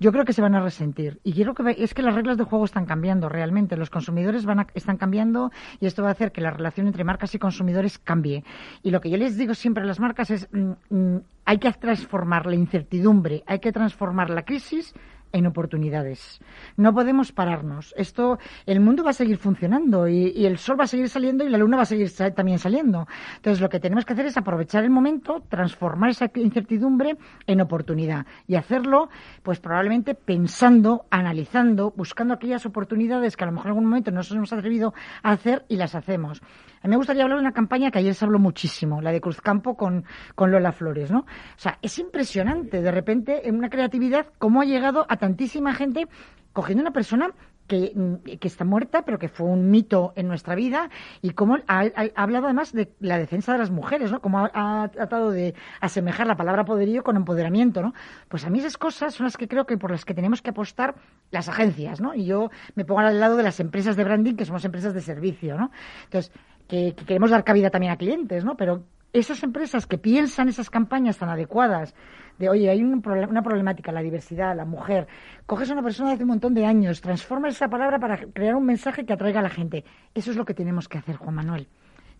Yo 0.00 0.10
creo 0.10 0.24
que 0.24 0.32
se 0.32 0.42
van 0.42 0.54
a 0.54 0.60
resentir. 0.60 1.20
Y 1.22 1.32
quiero 1.32 1.54
que 1.54 1.76
es 1.78 1.94
que 1.94 2.02
las 2.02 2.14
reglas 2.14 2.36
de 2.36 2.44
juego 2.44 2.55
están 2.64 2.86
cambiando 2.86 3.28
realmente. 3.28 3.76
Los 3.76 3.90
consumidores 3.90 4.44
van 4.44 4.66
están 4.74 4.96
cambiando 4.96 5.50
y 5.80 5.86
esto 5.86 6.02
va 6.02 6.08
a 6.08 6.12
hacer 6.12 6.32
que 6.32 6.40
la 6.40 6.50
relación 6.50 6.86
entre 6.86 7.04
marcas 7.04 7.34
y 7.34 7.38
consumidores 7.38 7.98
cambie. 7.98 8.44
Y 8.82 8.90
lo 8.90 9.00
que 9.00 9.10
yo 9.10 9.16
les 9.16 9.36
digo 9.36 9.54
siempre 9.54 9.82
a 9.82 9.86
las 9.86 10.00
marcas 10.00 10.30
es 10.30 10.48
mm, 10.52 10.72
mm, 10.90 11.20
hay 11.44 11.58
que 11.58 11.72
transformar 11.72 12.46
la 12.46 12.56
incertidumbre, 12.56 13.44
hay 13.46 13.60
que 13.60 13.72
transformar 13.72 14.30
la 14.30 14.42
crisis 14.42 14.94
en 15.32 15.46
oportunidades. 15.46 16.40
No 16.76 16.94
podemos 16.94 17.32
pararnos. 17.32 17.94
Esto, 17.96 18.38
el 18.64 18.80
mundo 18.80 19.04
va 19.04 19.10
a 19.10 19.14
seguir 19.14 19.38
funcionando 19.38 20.08
y, 20.08 20.46
el 20.46 20.58
sol 20.58 20.78
va 20.78 20.84
a 20.84 20.88
seguir 20.88 21.08
saliendo 21.08 21.44
y 21.44 21.48
la 21.48 21.58
luna 21.58 21.76
va 21.76 21.82
a 21.82 21.86
seguir 21.86 22.10
también 22.34 22.58
saliendo. 22.58 23.06
Entonces, 23.36 23.60
lo 23.60 23.68
que 23.68 23.80
tenemos 23.80 24.04
que 24.04 24.12
hacer 24.12 24.26
es 24.26 24.36
aprovechar 24.36 24.84
el 24.84 24.90
momento, 24.90 25.42
transformar 25.48 26.10
esa 26.10 26.30
incertidumbre 26.34 27.16
en 27.46 27.60
oportunidad 27.60 28.26
y 28.46 28.54
hacerlo, 28.54 29.08
pues 29.42 29.60
probablemente 29.60 30.14
pensando, 30.14 31.06
analizando, 31.10 31.92
buscando 31.96 32.34
aquellas 32.34 32.64
oportunidades 32.66 33.36
que 33.36 33.44
a 33.44 33.46
lo 33.46 33.52
mejor 33.52 33.66
en 33.66 33.70
algún 33.70 33.84
momento 33.86 34.10
no 34.10 34.18
nos 34.18 34.30
hemos 34.30 34.52
atrevido 34.52 34.94
a 35.22 35.32
hacer 35.32 35.64
y 35.68 35.76
las 35.76 35.94
hacemos. 35.94 36.40
A 36.82 36.88
mí 36.88 36.90
me 36.90 36.96
gustaría 36.98 37.24
hablar 37.24 37.38
de 37.38 37.42
una 37.42 37.52
campaña 37.52 37.90
que 37.90 37.98
ayer 37.98 38.14
se 38.14 38.24
habló 38.24 38.38
muchísimo, 38.38 39.00
la 39.00 39.10
de 39.10 39.20
Cruzcampo 39.20 39.76
con, 39.76 40.04
con 40.34 40.50
Lola 40.50 40.72
Flores, 40.72 41.10
¿no? 41.10 41.20
O 41.20 41.58
sea, 41.58 41.78
es 41.82 41.98
impresionante 41.98 42.80
de 42.80 42.90
repente 42.90 43.48
en 43.48 43.56
una 43.56 43.68
creatividad 43.68 44.26
cómo 44.38 44.60
ha 44.60 44.64
llegado 44.64 45.04
a 45.08 45.15
tantísima 45.16 45.74
gente 45.74 46.08
cogiendo 46.52 46.82
una 46.82 46.92
persona 46.92 47.30
que, 47.66 47.92
mm, 47.94 48.38
que, 48.38 48.48
está 48.48 48.64
muerta, 48.64 49.02
pero 49.02 49.18
que 49.18 49.28
fue 49.28 49.46
un 49.46 49.70
mito 49.70 50.12
en 50.16 50.28
nuestra 50.28 50.54
vida, 50.54 50.90
y 51.20 51.30
cómo 51.30 51.58
ha, 51.66 51.84
hablado 52.14 52.46
además 52.46 52.72
de 52.72 52.92
la 53.00 53.18
defensa 53.18 53.52
de 53.52 53.58
las 53.58 53.70
mujeres, 53.70 54.12
¿no? 54.12 54.20
Como 54.20 54.38
ha, 54.38 54.88
tratado 54.88 55.30
de 55.30 55.54
asemejar 55.80 56.26
la 56.26 56.36
palabra 56.36 56.64
poderío 56.64 57.02
con 57.02 57.16
empoderamiento, 57.16 57.82
¿no? 57.82 57.92
Pues 58.28 58.44
a 58.44 58.50
mí 58.50 58.58
esas 58.58 58.78
cosas 58.78 59.14
son 59.14 59.24
las 59.24 59.36
que 59.36 59.48
creo 59.48 59.66
que 59.66 59.76
por 59.76 59.90
las 59.90 60.04
que 60.04 60.14
tenemos 60.14 60.42
que 60.42 60.50
apostar 60.50 60.94
las 61.30 61.48
agencias, 61.48 62.00
¿no? 62.00 62.14
Y 62.14 62.26
yo 62.26 62.50
me 62.74 62.84
pongo 62.84 63.00
al 63.00 63.20
lado 63.20 63.36
de 63.36 63.42
las 63.42 63.60
empresas 63.60 63.96
de 63.96 64.04
branding, 64.04 64.34
que 64.34 64.44
somos 64.44 64.64
empresas 64.64 64.94
de 64.94 65.00
servicio, 65.00 65.56
¿no? 65.56 65.70
Entonces, 66.04 66.32
que, 66.68 66.94
que 66.94 67.04
queremos 67.04 67.30
dar 67.30 67.44
cabida 67.44 67.70
también 67.70 67.92
a 67.92 67.96
clientes, 67.96 68.44
¿no? 68.44 68.56
Pero 68.56 68.84
esas 69.12 69.42
empresas 69.42 69.86
que 69.86 69.98
piensan 69.98 70.48
esas 70.48 70.70
campañas 70.70 71.18
tan 71.18 71.28
adecuadas, 71.28 71.94
de, 72.38 72.48
oye, 72.48 72.70
hay 72.70 72.82
una 72.82 73.42
problemática, 73.42 73.92
la 73.92 74.02
diversidad, 74.02 74.56
la 74.56 74.64
mujer, 74.64 75.06
coges 75.46 75.70
a 75.70 75.72
una 75.72 75.82
persona 75.82 76.10
de 76.10 76.14
hace 76.14 76.24
un 76.24 76.30
montón 76.30 76.54
de 76.54 76.66
años, 76.66 77.00
transformas 77.00 77.54
esa 77.54 77.68
palabra 77.68 77.98
para 77.98 78.18
crear 78.18 78.54
un 78.54 78.64
mensaje 78.64 79.04
que 79.04 79.12
atraiga 79.12 79.40
a 79.40 79.42
la 79.42 79.50
gente. 79.50 79.84
Eso 80.14 80.30
es 80.30 80.36
lo 80.36 80.44
que 80.44 80.54
tenemos 80.54 80.88
que 80.88 80.98
hacer, 80.98 81.16
Juan 81.16 81.34
Manuel. 81.34 81.68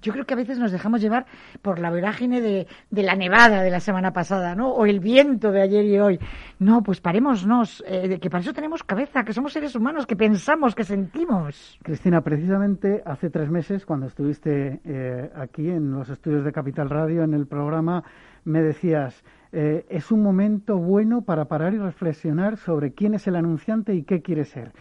Yo 0.03 0.13
creo 0.13 0.25
que 0.25 0.35
a 0.35 0.37
veces 0.37 0.59
nos 0.59 0.73
dejamos 0.73 1.01
llevar 1.01 1.27
por 1.63 1.79
la 1.79 1.91
vorágine 1.91 2.41
de, 2.41 2.67
la 2.91 3.17
nevada 3.17 3.63
de 3.63 3.71
la 3.71 3.81
semana 3.81 4.13
pasada, 4.13 4.55
¿no? 4.55 4.71
O 4.71 4.87
el 4.87 5.01
viento 5.01 5.51
de 5.51 5.63
ayer 5.63 5.85
y 5.85 5.99
hoy. 5.99 6.21
No, 6.59 6.83
pues 6.83 7.01
parémonos, 7.01 7.83
eh, 7.87 8.19
que 8.21 8.31
para 8.31 8.43
eso 8.43 8.53
tenemos 8.53 8.85
cabeza, 8.85 9.25
que 9.25 9.33
somos 9.33 9.53
seres 9.53 9.75
humanos, 9.75 10.07
que 10.07 10.15
pensamos, 10.15 10.75
que 10.75 10.85
sentimos. 10.85 11.79
Cristina, 11.83 12.21
precisamente 12.21 13.03
hace 13.05 13.31
tres 13.31 13.51
meses, 13.51 13.87
cuando 13.87 14.07
estuviste 14.07 14.81
eh, 14.85 15.31
aquí 15.35 15.69
en 15.69 15.91
los 15.93 16.09
estudios 16.09 16.45
de 16.45 16.53
Capital 16.53 16.91
Radio, 16.91 17.25
en 17.25 17.35
el 17.35 17.47
programa, 17.47 18.05
me 18.45 18.63
decías, 18.63 19.25
eh, 19.53 19.87
es 19.89 20.11
un 20.11 20.23
momento 20.23 20.77
bueno 20.79 21.23
para 21.23 21.47
parar 21.47 21.75
y 21.75 21.79
reflexionar 21.79 22.57
sobre 22.57 22.93
quién 22.93 23.15
es 23.15 23.27
el 23.27 23.37
anunciante 23.37 23.95
y 23.95 24.03
qué 24.03 24.23
quiere 24.23 24.45
ser. 24.45 24.73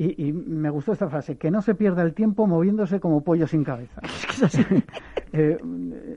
Y, 0.00 0.32
me 0.32 0.70
gustó 0.70 0.92
esta 0.92 1.08
frase, 1.08 1.38
que 1.38 1.50
no 1.50 1.60
se 1.60 1.74
pierda 1.74 2.04
el 2.04 2.14
tiempo 2.14 2.46
moviéndose 2.46 3.00
como 3.00 3.24
pollo 3.24 3.48
sin 3.48 3.64
cabeza. 3.64 4.00
eh, 5.32 5.58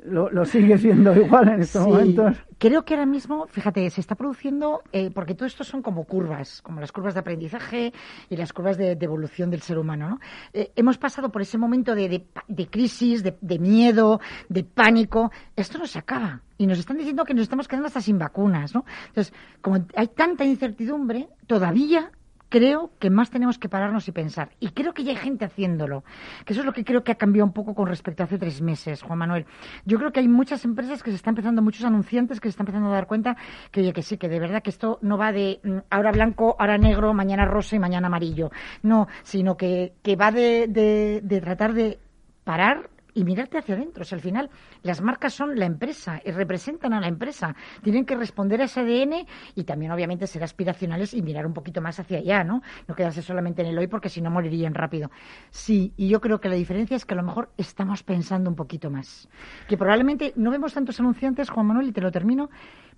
lo, 0.05 0.29
lo, 0.29 0.45
sigue 0.45 0.77
siendo 0.77 1.15
igual 1.15 1.49
en 1.49 1.61
estos 1.61 1.87
momentos? 1.87 2.37
Creo 2.59 2.85
que 2.85 2.93
ahora 2.93 3.07
mismo, 3.07 3.47
fíjate, 3.47 3.89
se 3.89 4.01
está 4.01 4.13
produciendo, 4.13 4.83
eh, 4.91 5.09
porque 5.09 5.33
todo 5.33 5.47
esto 5.47 5.63
son 5.63 5.81
como 5.81 6.03
curvas, 6.03 6.61
como 6.61 6.79
las 6.79 6.91
curvas 6.91 7.15
de 7.15 7.21
aprendizaje 7.21 7.91
y 8.29 8.37
las 8.37 8.53
curvas 8.53 8.77
de, 8.77 8.91
evolución 8.91 9.49
del 9.49 9.63
ser 9.63 9.79
humano. 9.79 10.09
¿no? 10.09 10.19
Eh, 10.53 10.71
hemos 10.75 10.99
pasado 10.99 11.31
por 11.31 11.41
ese 11.41 11.57
momento 11.57 11.95
de, 11.95 12.27
de 12.47 12.67
crisis, 12.67 13.23
de, 13.23 13.59
miedo, 13.59 14.21
de 14.47 14.63
pánico. 14.63 15.31
Esto 15.55 15.79
no 15.79 15.87
se 15.87 15.97
acaba. 15.97 16.43
Y 16.59 16.67
nos 16.67 16.77
están 16.77 16.97
diciendo 16.97 17.25
que 17.25 17.33
nos 17.33 17.41
estamos 17.41 17.67
quedando 17.67 17.87
hasta 17.87 18.01
sin 18.01 18.19
vacunas. 18.19 18.75
¿no? 18.75 18.85
Entonces, 19.07 19.33
como 19.59 19.83
hay 19.95 20.09
tanta 20.09 20.45
incertidumbre, 20.45 21.29
todavía 21.47 22.11
creo 22.51 22.91
que 22.99 23.09
más 23.09 23.31
tenemos 23.31 23.57
que 23.57 23.69
pararnos 23.69 24.07
y 24.09 24.11
pensar. 24.11 24.49
Y 24.59 24.71
creo 24.71 24.93
que 24.93 25.05
ya 25.05 25.11
hay 25.11 25.17
gente 25.17 25.45
haciéndolo. 25.45 26.03
Que 26.45 26.51
eso 26.51 26.59
es 26.59 26.65
lo 26.65 26.73
que 26.73 26.83
creo 26.83 27.01
que 27.01 27.13
ha 27.13 27.15
cambiado 27.15 27.47
un 27.47 27.53
poco 27.53 27.73
con 27.73 27.87
respecto 27.87 28.21
a 28.21 28.25
hace 28.25 28.37
tres 28.37 28.61
meses, 28.61 29.01
Juan 29.01 29.17
Manuel. 29.17 29.45
Yo 29.85 29.97
creo 29.97 30.11
que 30.11 30.19
hay 30.19 30.27
muchas 30.27 30.65
empresas 30.65 31.01
que 31.01 31.11
se 31.11 31.15
están 31.15 31.31
empezando, 31.31 31.61
muchos 31.61 31.85
anunciantes 31.85 32.41
que 32.41 32.49
se 32.49 32.51
están 32.51 32.65
empezando 32.65 32.89
a 32.89 32.93
dar 32.93 33.07
cuenta 33.07 33.37
que, 33.71 33.79
oye, 33.79 33.93
que 33.93 34.01
sí, 34.01 34.17
que 34.17 34.27
de 34.27 34.39
verdad 34.39 34.61
que 34.61 34.69
esto 34.69 34.99
no 35.01 35.17
va 35.17 35.31
de 35.31 35.61
mm, 35.63 35.77
ahora 35.89 36.11
blanco, 36.11 36.57
ahora 36.59 36.77
negro, 36.77 37.13
mañana 37.13 37.45
rosa 37.45 37.77
y 37.77 37.79
mañana 37.79 38.07
amarillo. 38.07 38.51
No, 38.83 39.07
sino 39.23 39.55
que, 39.55 39.93
que 40.03 40.17
va 40.17 40.31
de, 40.31 40.67
de, 40.67 41.21
de 41.23 41.41
tratar 41.41 41.73
de 41.73 41.99
parar 42.43 42.89
y 43.13 43.23
mirarte 43.23 43.57
hacia 43.57 43.75
adentro. 43.75 44.03
O 44.03 44.15
al 44.15 44.21
final 44.21 44.49
las 44.83 45.01
marcas 45.01 45.33
son 45.33 45.57
la 45.57 45.65
empresa 45.65 46.21
y 46.23 46.31
representan 46.31 46.93
a 46.93 47.01
la 47.01 47.07
empresa. 47.07 47.55
Tienen 47.83 48.05
que 48.05 48.15
responder 48.15 48.61
a 48.61 48.65
ese 48.65 48.81
ADN 48.81 49.25
y 49.55 49.63
también, 49.63 49.91
obviamente, 49.91 50.27
ser 50.27 50.43
aspiracionales 50.43 51.13
y 51.13 51.21
mirar 51.21 51.45
un 51.45 51.53
poquito 51.53 51.81
más 51.81 51.99
hacia 51.99 52.19
allá, 52.19 52.43
¿no? 52.43 52.61
No 52.87 52.95
quedarse 52.95 53.21
solamente 53.21 53.61
en 53.61 53.69
el 53.69 53.77
hoy 53.77 53.87
porque 53.87 54.09
si 54.09 54.21
no 54.21 54.29
morirían 54.29 54.73
rápido. 54.73 55.09
Sí, 55.49 55.93
y 55.97 56.09
yo 56.09 56.21
creo 56.21 56.39
que 56.39 56.49
la 56.49 56.55
diferencia 56.55 56.95
es 56.95 57.05
que 57.05 57.13
a 57.13 57.17
lo 57.17 57.23
mejor 57.23 57.49
estamos 57.57 58.03
pensando 58.03 58.49
un 58.49 58.55
poquito 58.55 58.89
más. 58.89 59.29
Que 59.67 59.77
probablemente 59.77 60.33
no 60.35 60.51
vemos 60.51 60.73
tantos 60.73 60.99
anunciantes, 60.99 61.49
Juan 61.49 61.67
Manuel, 61.67 61.89
y 61.89 61.91
te 61.91 62.01
lo 62.01 62.11
termino, 62.11 62.49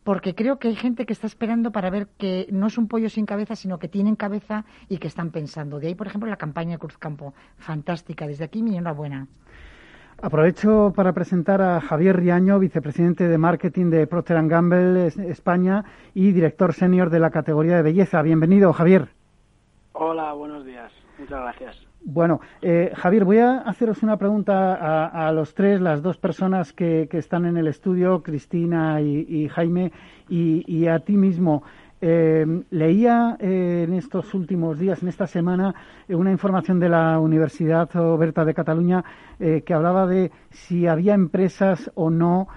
porque 0.03 0.35
creo 0.35 0.59
que 0.59 0.67
hay 0.67 0.75
gente 0.75 1.05
que 1.05 1.13
está 1.13 1.27
esperando 1.27 1.71
para 1.71 1.89
ver 1.89 2.07
que 2.17 2.47
no 2.51 2.67
es 2.67 2.77
un 2.77 2.87
pollo 2.87 3.09
sin 3.09 3.25
cabeza, 3.25 3.55
sino 3.55 3.79
que 3.79 3.87
tienen 3.87 4.15
cabeza 4.15 4.65
y 4.89 4.97
que 4.97 5.07
están 5.07 5.31
pensando. 5.31 5.79
De 5.79 5.87
ahí, 5.87 5.95
por 5.95 6.07
ejemplo, 6.07 6.29
la 6.29 6.37
campaña 6.37 6.71
de 6.71 6.79
Cruzcampo. 6.79 7.33
Fantástica. 7.57 8.27
Desde 8.27 8.43
aquí, 8.43 8.61
mi 8.61 8.75
enhorabuena. 8.75 9.27
Aprovecho 10.23 10.93
para 10.95 11.11
presentar 11.11 11.61
a 11.61 11.81
Javier 11.81 12.15
Riaño, 12.15 12.57
vicepresidente 12.57 13.27
de 13.27 13.37
marketing 13.37 13.89
de 13.89 14.07
Procter 14.07 14.47
Gamble 14.47 15.07
España 15.07 15.83
y 16.13 16.31
director 16.31 16.73
senior 16.73 17.09
de 17.09 17.19
la 17.19 17.29
categoría 17.29 17.75
de 17.75 17.81
belleza. 17.81 18.21
Bienvenido, 18.21 18.71
Javier. 18.71 19.09
Hola, 19.91 20.31
buenos 20.31 20.65
días. 20.65 20.93
Muchas 21.19 21.41
gracias. 21.41 21.87
Bueno, 22.05 22.39
eh, 22.61 22.93
Javier, 22.95 23.25
voy 23.25 23.39
a 23.39 23.59
haceros 23.59 24.01
una 24.01 24.15
pregunta 24.15 25.07
a, 25.07 25.29
los 25.33 25.53
tres, 25.55 25.81
las 25.81 26.01
dos 26.01 26.17
personas 26.17 26.71
que, 26.71 27.09
están 27.11 27.45
en 27.45 27.57
el 27.57 27.67
estudio, 27.67 28.23
Cristina 28.23 29.01
y, 29.01 29.49
Jaime, 29.49 29.91
y, 30.29 30.87
a 30.87 30.99
ti 30.99 31.17
mismo. 31.17 31.63
Eh, 32.05 32.45
leía 32.71 33.37
eh, 33.39 33.85
en 33.87 33.93
estos 33.93 34.33
últimos 34.33 34.77
días, 34.77 35.01
en 35.01 35.07
esta 35.07 35.25
semana, 35.25 35.73
eh, 36.05 36.15
una 36.15 36.33
información 36.33 36.77
de 36.77 36.89
la 36.89 37.17
Universidad 37.17 37.95
Oberta 37.95 38.43
de 38.43 38.53
Cataluña 38.53 39.05
que 39.39 39.73
hablaba 39.73 40.05
de 40.05 40.31
si 40.49 40.85
había 40.87 41.13
empresas 41.13 41.91
o 41.95 42.09
no, 42.09 42.47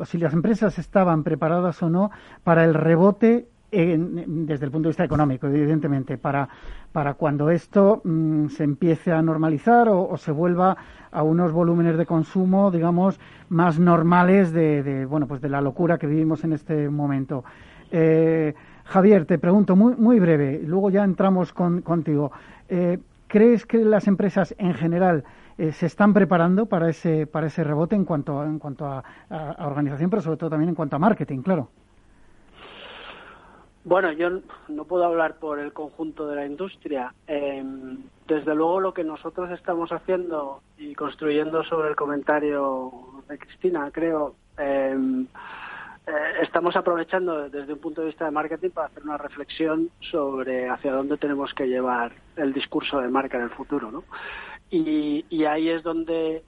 o 0.00 0.04
si 0.04 0.18
las 0.18 0.32
empresas 0.32 0.78
estaban 0.78 1.22
preparadas 1.22 1.82
o 1.82 1.90
no 1.90 2.10
para 2.42 2.64
el 2.64 2.72
rebote 2.72 3.46
desde 3.70 4.64
el 4.64 4.70
punto 4.70 4.88
de 4.88 4.90
vista 4.90 5.04
económico, 5.04 5.48
evidentemente, 5.48 6.16
para, 6.16 6.48
para 6.92 7.14
cuando 7.14 7.50
esto 7.50 8.00
mm, 8.04 8.48
se 8.48 8.64
empiece 8.64 9.12
a 9.12 9.20
normalizar 9.20 9.88
o, 9.88 10.16
se 10.16 10.30
vuelva 10.30 10.76
a 11.10 11.22
unos 11.22 11.52
volúmenes 11.52 11.98
de 11.98 12.06
consumo, 12.06 12.70
digamos, 12.70 13.18
más 13.48 13.78
normales 13.78 14.52
de, 14.52 15.06
bueno, 15.06 15.26
pues 15.26 15.40
de 15.40 15.48
la 15.48 15.60
locura 15.60 15.98
que 15.98 16.06
vivimos 16.06 16.44
en 16.44 16.52
este 16.52 16.88
momento. 16.88 17.44
Javier, 18.84 19.24
te 19.24 19.38
pregunto 19.38 19.76
muy, 19.76 19.94
muy 19.96 20.20
breve, 20.20 20.60
luego 20.64 20.90
ya 20.90 21.04
entramos 21.04 21.52
contigo. 21.52 22.32
Eh, 22.68 22.98
¿Crees 23.26 23.66
que 23.66 23.78
las 23.78 24.06
empresas 24.06 24.54
en 24.58 24.74
general 24.74 25.24
eh, 25.56 25.72
se 25.72 25.86
están 25.86 26.12
preparando 26.12 26.66
para 26.66 26.88
ese, 26.88 27.26
para 27.26 27.46
ese 27.46 27.64
rebote 27.64 27.94
en 27.94 28.04
cuanto, 28.04 28.40
a, 28.40 28.44
en 28.44 28.58
cuanto 28.58 28.86
a, 28.86 29.02
organización, 29.58 30.10
pero 30.10 30.22
sobre 30.22 30.36
todo 30.36 30.50
también 30.50 30.68
en 30.68 30.74
cuanto 30.74 30.96
a 30.96 30.98
marketing, 30.98 31.42
claro? 31.42 31.68
Bueno, 33.84 34.12
yo 34.12 34.40
no 34.68 34.84
puedo 34.84 35.04
hablar 35.04 35.36
por 35.36 35.58
el 35.58 35.72
conjunto 35.72 36.26
de 36.26 36.36
la 36.36 36.46
industria. 36.46 37.12
Em, 37.26 37.98
desde 38.26 38.54
luego 38.54 38.80
lo 38.80 38.94
que 38.94 39.04
nosotros 39.04 39.50
estamos 39.50 39.92
haciendo 39.92 40.62
y 40.78 40.94
construyendo 40.94 41.62
sobre 41.64 41.90
el 41.90 41.96
comentario 41.96 42.90
de 43.28 43.38
Cristina, 43.38 43.90
creo, 43.92 44.34
eh, 44.58 44.96
eh, 44.96 45.26
estamos 46.42 46.76
aprovechando 46.76 47.48
desde 47.48 47.72
un 47.72 47.78
punto 47.78 48.02
de 48.02 48.08
vista 48.08 48.26
de 48.26 48.30
marketing 48.30 48.70
para 48.70 48.88
hacer 48.88 49.02
una 49.02 49.16
reflexión 49.16 49.90
sobre 50.10 50.68
hacia 50.68 50.92
dónde 50.92 51.16
tenemos 51.16 51.54
que 51.54 51.66
llevar 51.66 52.12
el 52.36 52.52
discurso 52.52 53.00
de 53.00 53.08
marca 53.08 53.38
en 53.38 53.44
el 53.44 53.50
futuro, 53.50 53.90
¿no? 53.90 54.04
Y, 54.70 55.44
ahí 55.44 55.68
es 55.68 55.82
donde, 55.82 56.42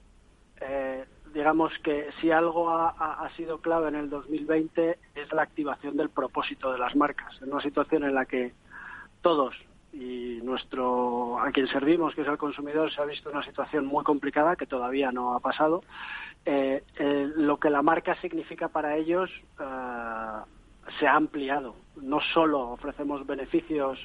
eh, 0.59 1.05
digamos 1.33 1.71
que 1.83 2.09
si 2.19 2.29
algo 2.29 2.69
ha, 2.69 3.29
sido 3.37 3.59
clave 3.59 3.87
en 3.87 3.95
el 3.95 4.09
2020 4.09 4.97
es 5.15 5.33
la 5.33 5.43
activación 5.43 5.95
del 5.95 6.09
propósito 6.09 6.71
de 6.71 6.79
las 6.79 6.95
marcas, 6.95 7.41
en 7.41 7.51
una 7.51 7.61
situación 7.61 8.03
en 8.03 8.15
la 8.15 8.25
que 8.25 8.53
todos 9.21 9.55
y 9.93 10.39
nuestro 10.43 11.39
a 11.39 11.51
quien 11.51 11.67
servimos, 11.67 12.13
que 12.13 12.21
es 12.21 12.27
el 12.27 12.37
consumidor, 12.37 12.91
se 12.91 13.01
ha 13.01 13.05
visto 13.05 13.29
una 13.29 13.43
situación 13.43 13.85
muy 13.85 14.03
complicada 14.03 14.55
que 14.55 14.65
todavía 14.65 15.11
no 15.11 15.33
ha 15.33 15.39
pasado 15.39 15.83
eh, 16.49 16.81
eh, 16.95 17.29
lo 17.35 17.57
que 17.57 17.69
la 17.69 17.81
marca 17.81 18.15
significa 18.21 18.69
para 18.69 18.95
ellos 18.95 19.29
eh, 19.59 19.63
se 20.97 21.05
ha 21.05 21.13
ampliado. 21.13 21.75
No 21.97 22.21
solo 22.21 22.69
ofrecemos 22.69 23.27
beneficios 23.27 23.99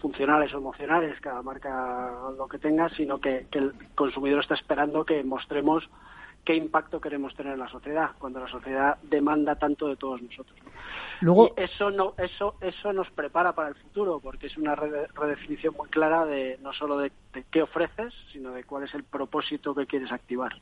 funcionales 0.00 0.54
o 0.54 0.58
emocionales, 0.58 1.20
cada 1.20 1.42
marca 1.42 2.10
lo 2.38 2.48
que 2.48 2.58
tenga, 2.58 2.88
sino 2.88 3.20
que, 3.20 3.46
el 3.52 3.74
consumidor 3.94 4.40
está 4.40 4.54
esperando 4.54 5.04
que 5.04 5.22
mostremos 5.24 5.86
qué 6.42 6.56
impacto 6.56 7.02
queremos 7.02 7.34
tener 7.34 7.52
en 7.52 7.58
la 7.58 7.68
sociedad, 7.68 8.12
cuando 8.18 8.40
la 8.40 8.48
sociedad 8.48 8.96
demanda 9.02 9.56
tanto 9.56 9.86
de 9.86 9.96
todos 9.96 10.22
nosotros. 10.22 10.58
Luego, 11.20 11.54
y 11.54 11.64
eso 11.64 11.90
no, 11.90 12.14
eso, 12.16 12.54
eso 12.62 12.94
nos 12.94 13.10
prepara 13.10 13.52
para 13.52 13.68
el 13.68 13.74
futuro, 13.74 14.20
porque 14.20 14.46
es 14.46 14.56
una 14.56 14.74
redefinición 14.74 15.74
muy 15.76 15.90
clara 15.90 16.24
de 16.24 16.58
no 16.62 16.72
solo 16.72 16.96
de 16.96 17.12
qué 17.50 17.60
ofreces, 17.60 18.14
sino 18.32 18.52
de 18.52 18.64
cuál 18.64 18.84
es 18.84 18.94
el 18.94 19.04
propósito 19.04 19.74
que 19.74 19.86
quieres 19.86 20.10
activar. 20.12 20.54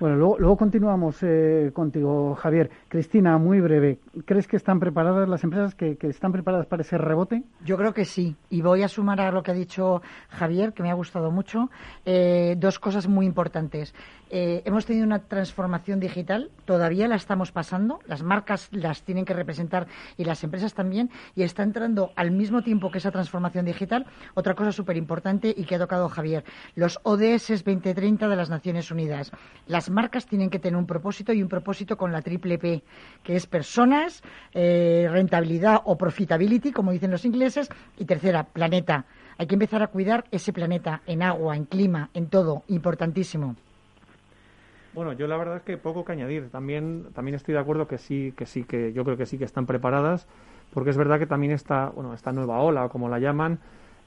Bueno, 0.00 0.16
luego, 0.16 0.56
continuamos 0.56 1.18
eh, 1.22 1.72
contigo, 1.74 2.34
Javier. 2.34 2.70
Cristina, 2.88 3.36
muy 3.36 3.60
breve. 3.60 3.98
¿Crees 4.24 4.48
que 4.48 4.56
están 4.56 4.80
preparadas 4.80 5.28
las 5.28 5.44
empresas, 5.44 5.74
que, 5.74 5.98
están 6.00 6.32
preparadas 6.32 6.66
para 6.66 6.80
ese 6.80 6.96
rebote? 6.96 7.42
Yo 7.66 7.76
creo 7.76 7.92
que 7.92 8.06
sí. 8.06 8.34
Y 8.48 8.62
voy 8.62 8.82
a 8.82 8.88
sumar 8.88 9.20
a 9.20 9.30
lo 9.30 9.42
que 9.42 9.50
ha 9.50 9.54
dicho 9.54 10.00
Javier, 10.30 10.72
que 10.72 10.82
me 10.82 10.90
ha 10.90 10.94
gustado 10.94 11.30
mucho, 11.30 11.68
eh, 12.06 12.54
dos 12.56 12.78
cosas 12.78 13.08
muy 13.08 13.26
importantes. 13.26 13.94
Eh, 14.30 14.62
hemos 14.64 14.86
tenido 14.86 15.04
una 15.04 15.18
transformación 15.18 15.98
digital, 15.98 16.50
todavía 16.64 17.08
la 17.08 17.16
estamos 17.16 17.50
pasando, 17.50 17.98
las 18.06 18.22
marcas 18.22 18.68
las 18.70 19.02
tienen 19.02 19.24
que 19.24 19.34
representar 19.34 19.88
y 20.16 20.24
las 20.24 20.44
empresas 20.44 20.72
también, 20.72 21.10
y 21.34 21.42
está 21.42 21.64
entrando 21.64 22.12
al 22.14 22.30
mismo 22.30 22.62
tiempo 22.62 22.90
que 22.90 22.98
esa 22.98 23.10
transformación 23.10 23.64
digital 23.64 24.06
otra 24.34 24.54
cosa 24.54 24.72
súper 24.72 24.96
importante 24.96 25.52
y 25.56 25.64
que 25.64 25.74
ha 25.74 25.78
tocado 25.78 26.08
Javier, 26.08 26.44
los 26.76 27.00
ODS 27.02 27.64
2030 27.64 28.28
de 28.28 28.36
las 28.36 28.50
Naciones 28.50 28.90
Unidas. 28.90 29.32
Las 29.66 29.90
marcas 29.90 30.26
tienen 30.26 30.50
que 30.50 30.58
tener 30.58 30.78
un 30.78 30.86
propósito 30.86 31.32
y 31.32 31.42
un 31.42 31.48
propósito 31.48 31.96
con 31.96 32.12
la 32.12 32.22
triple 32.22 32.58
P, 32.58 32.82
que 33.24 33.36
es 33.36 33.46
personas, 33.46 34.22
eh, 34.52 35.08
rentabilidad 35.10 35.80
o 35.84 35.96
profitability, 35.96 36.72
como 36.72 36.92
dicen 36.92 37.10
los 37.10 37.24
ingleses, 37.24 37.68
y 37.98 38.04
tercera, 38.04 38.44
planeta. 38.44 39.06
Hay 39.38 39.46
que 39.46 39.54
empezar 39.54 39.82
a 39.82 39.88
cuidar 39.88 40.24
ese 40.30 40.52
planeta 40.52 41.02
en 41.06 41.22
agua, 41.22 41.56
en 41.56 41.64
clima, 41.64 42.10
en 42.14 42.28
todo, 42.28 42.62
importantísimo. 42.68 43.56
Bueno, 44.92 45.12
yo 45.12 45.26
la 45.26 45.36
verdad 45.36 45.58
es 45.58 45.62
que 45.62 45.76
poco 45.76 46.04
que 46.04 46.12
añadir. 46.12 46.50
También, 46.50 47.06
también 47.14 47.36
estoy 47.36 47.54
de 47.54 47.60
acuerdo 47.60 47.86
que 47.86 47.98
sí, 47.98 48.32
que 48.36 48.46
sí, 48.46 48.64
que 48.64 48.92
yo 48.92 49.04
creo 49.04 49.16
que 49.16 49.26
sí 49.26 49.38
que 49.38 49.44
están 49.44 49.66
preparadas, 49.66 50.26
porque 50.72 50.90
es 50.90 50.96
verdad 50.96 51.18
que 51.18 51.26
también 51.26 51.52
esta, 51.52 51.90
bueno, 51.90 52.12
esta 52.12 52.32
nueva 52.32 52.60
ola, 52.60 52.88
como 52.88 53.08
la 53.08 53.18
llaman, 53.18 53.60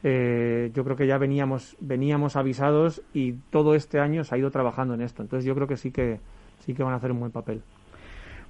eh, 0.03 0.71
yo 0.73 0.83
creo 0.83 0.97
que 0.97 1.07
ya 1.07 1.17
veníamos, 1.17 1.77
veníamos 1.79 2.35
avisados 2.35 3.01
y 3.13 3.33
todo 3.49 3.75
este 3.75 3.99
año 3.99 4.25
se 4.25 4.35
ha 4.35 4.37
ido 4.37 4.51
trabajando 4.51 4.93
en 4.93 5.01
esto. 5.01 5.21
Entonces 5.21 5.45
yo 5.45 5.55
creo 5.55 5.67
que 5.67 5.77
sí 5.77 5.91
que 5.91 6.19
sí 6.59 6.73
que 6.73 6.83
van 6.83 6.93
a 6.93 6.97
hacer 6.97 7.11
un 7.11 7.19
buen 7.19 7.31
papel. 7.31 7.61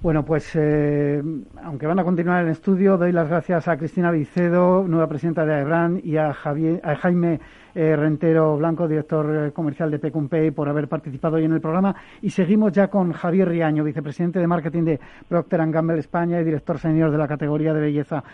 Bueno, 0.00 0.24
pues 0.24 0.50
eh, 0.54 1.22
aunque 1.62 1.86
van 1.86 1.98
a 1.98 2.04
continuar 2.04 2.44
en 2.44 2.50
estudio, 2.50 2.98
doy 2.98 3.12
las 3.12 3.28
gracias 3.28 3.68
a 3.68 3.76
Cristina 3.76 4.10
Vicedo, 4.10 4.86
nueva 4.86 5.08
presidenta 5.08 5.46
de 5.46 5.54
AEBRAN, 5.54 6.00
y 6.02 6.16
a, 6.16 6.30
a 6.30 6.96
Jaime 6.96 7.40
eh, 7.74 7.96
Rentero 7.96 8.56
Blanco, 8.56 8.88
director 8.88 9.46
eh, 9.48 9.52
comercial 9.52 9.90
de 9.90 9.98
Pecumpay, 9.98 10.50
por 10.50 10.68
haber 10.68 10.88
participado 10.88 11.36
hoy 11.36 11.44
en 11.44 11.52
el 11.52 11.60
programa. 11.60 11.94
Y 12.22 12.30
seguimos 12.30 12.72
ya 12.72 12.88
con 12.88 13.12
Javier 13.12 13.48
Riaño, 13.48 13.84
vicepresidente 13.84 14.38
de 14.38 14.46
marketing 14.46 14.84
de 14.84 15.00
Procter 15.28 15.70
Gamble 15.70 15.98
España 15.98 16.40
y 16.40 16.44
director 16.44 16.78
senior 16.78 17.10
de 17.10 17.18
la 17.18 17.28
categoría 17.28 17.74
de 17.74 17.80
belleza. 17.80 18.24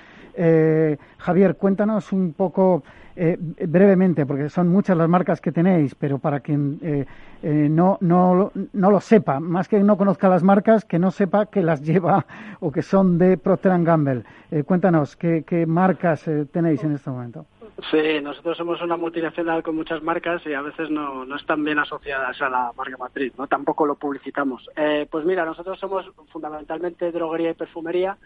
Javier, 1.18 1.56
cuéntanos 1.56 2.12
un 2.12 2.32
poco 2.32 2.82
eh, 3.16 3.36
brevemente, 3.38 4.24
porque 4.24 4.48
son 4.48 4.68
muchas 4.68 4.96
las 4.96 5.08
marcas 5.08 5.42
que 5.42 5.52
tenéis, 5.52 5.94
pero 5.94 6.18
para 6.18 6.40
quien 6.40 6.78
eh, 6.80 7.04
eh, 7.42 7.68
no, 7.70 7.98
no, 8.00 8.52
no 8.72 8.90
lo 8.90 9.00
sepa, 9.00 9.40
más 9.40 9.68
que 9.68 9.80
no 9.80 9.98
conozca 9.98 10.28
las 10.28 10.42
marcas, 10.42 10.86
que 10.86 10.98
no 10.98 11.10
sepa 11.10 11.44
que 11.44 11.60
las 11.60 11.82
lleva 11.82 12.24
o 12.60 12.72
que 12.72 12.80
son 12.80 13.18
de 13.18 13.36
Procter 13.36 13.72
Gamble. 13.82 14.22
cuéntanos, 14.64 15.16
¿qué, 15.16 15.64
marcas 15.66 16.24
tenéis 16.50 16.82
en 16.84 16.92
este 16.92 17.10
momento? 17.10 17.44
Sí, 17.90 18.20
nosotros 18.20 18.56
somos 18.56 18.82
una 18.82 18.96
multinacional 18.96 19.62
con 19.62 19.76
muchas 19.76 20.02
marcas 20.02 20.42
y 20.44 20.52
a 20.52 20.60
veces 20.60 20.90
no, 20.90 21.24
no 21.24 21.36
están 21.36 21.62
bien 21.64 21.78
asociadas 21.78 22.40
a 22.42 22.48
la 22.48 22.72
marca 22.76 22.96
matriz, 22.96 23.32
¿no? 23.38 23.46
Tampoco 23.46 23.86
lo 23.86 23.94
publicitamos. 23.94 24.68
pues 25.10 25.24
mira, 25.24 25.44
nosotros 25.44 25.78
somos 25.78 26.04
fundamentalmente 26.32 27.12
droguería 27.12 27.50
y 27.50 27.54
perfumería. 27.54 28.18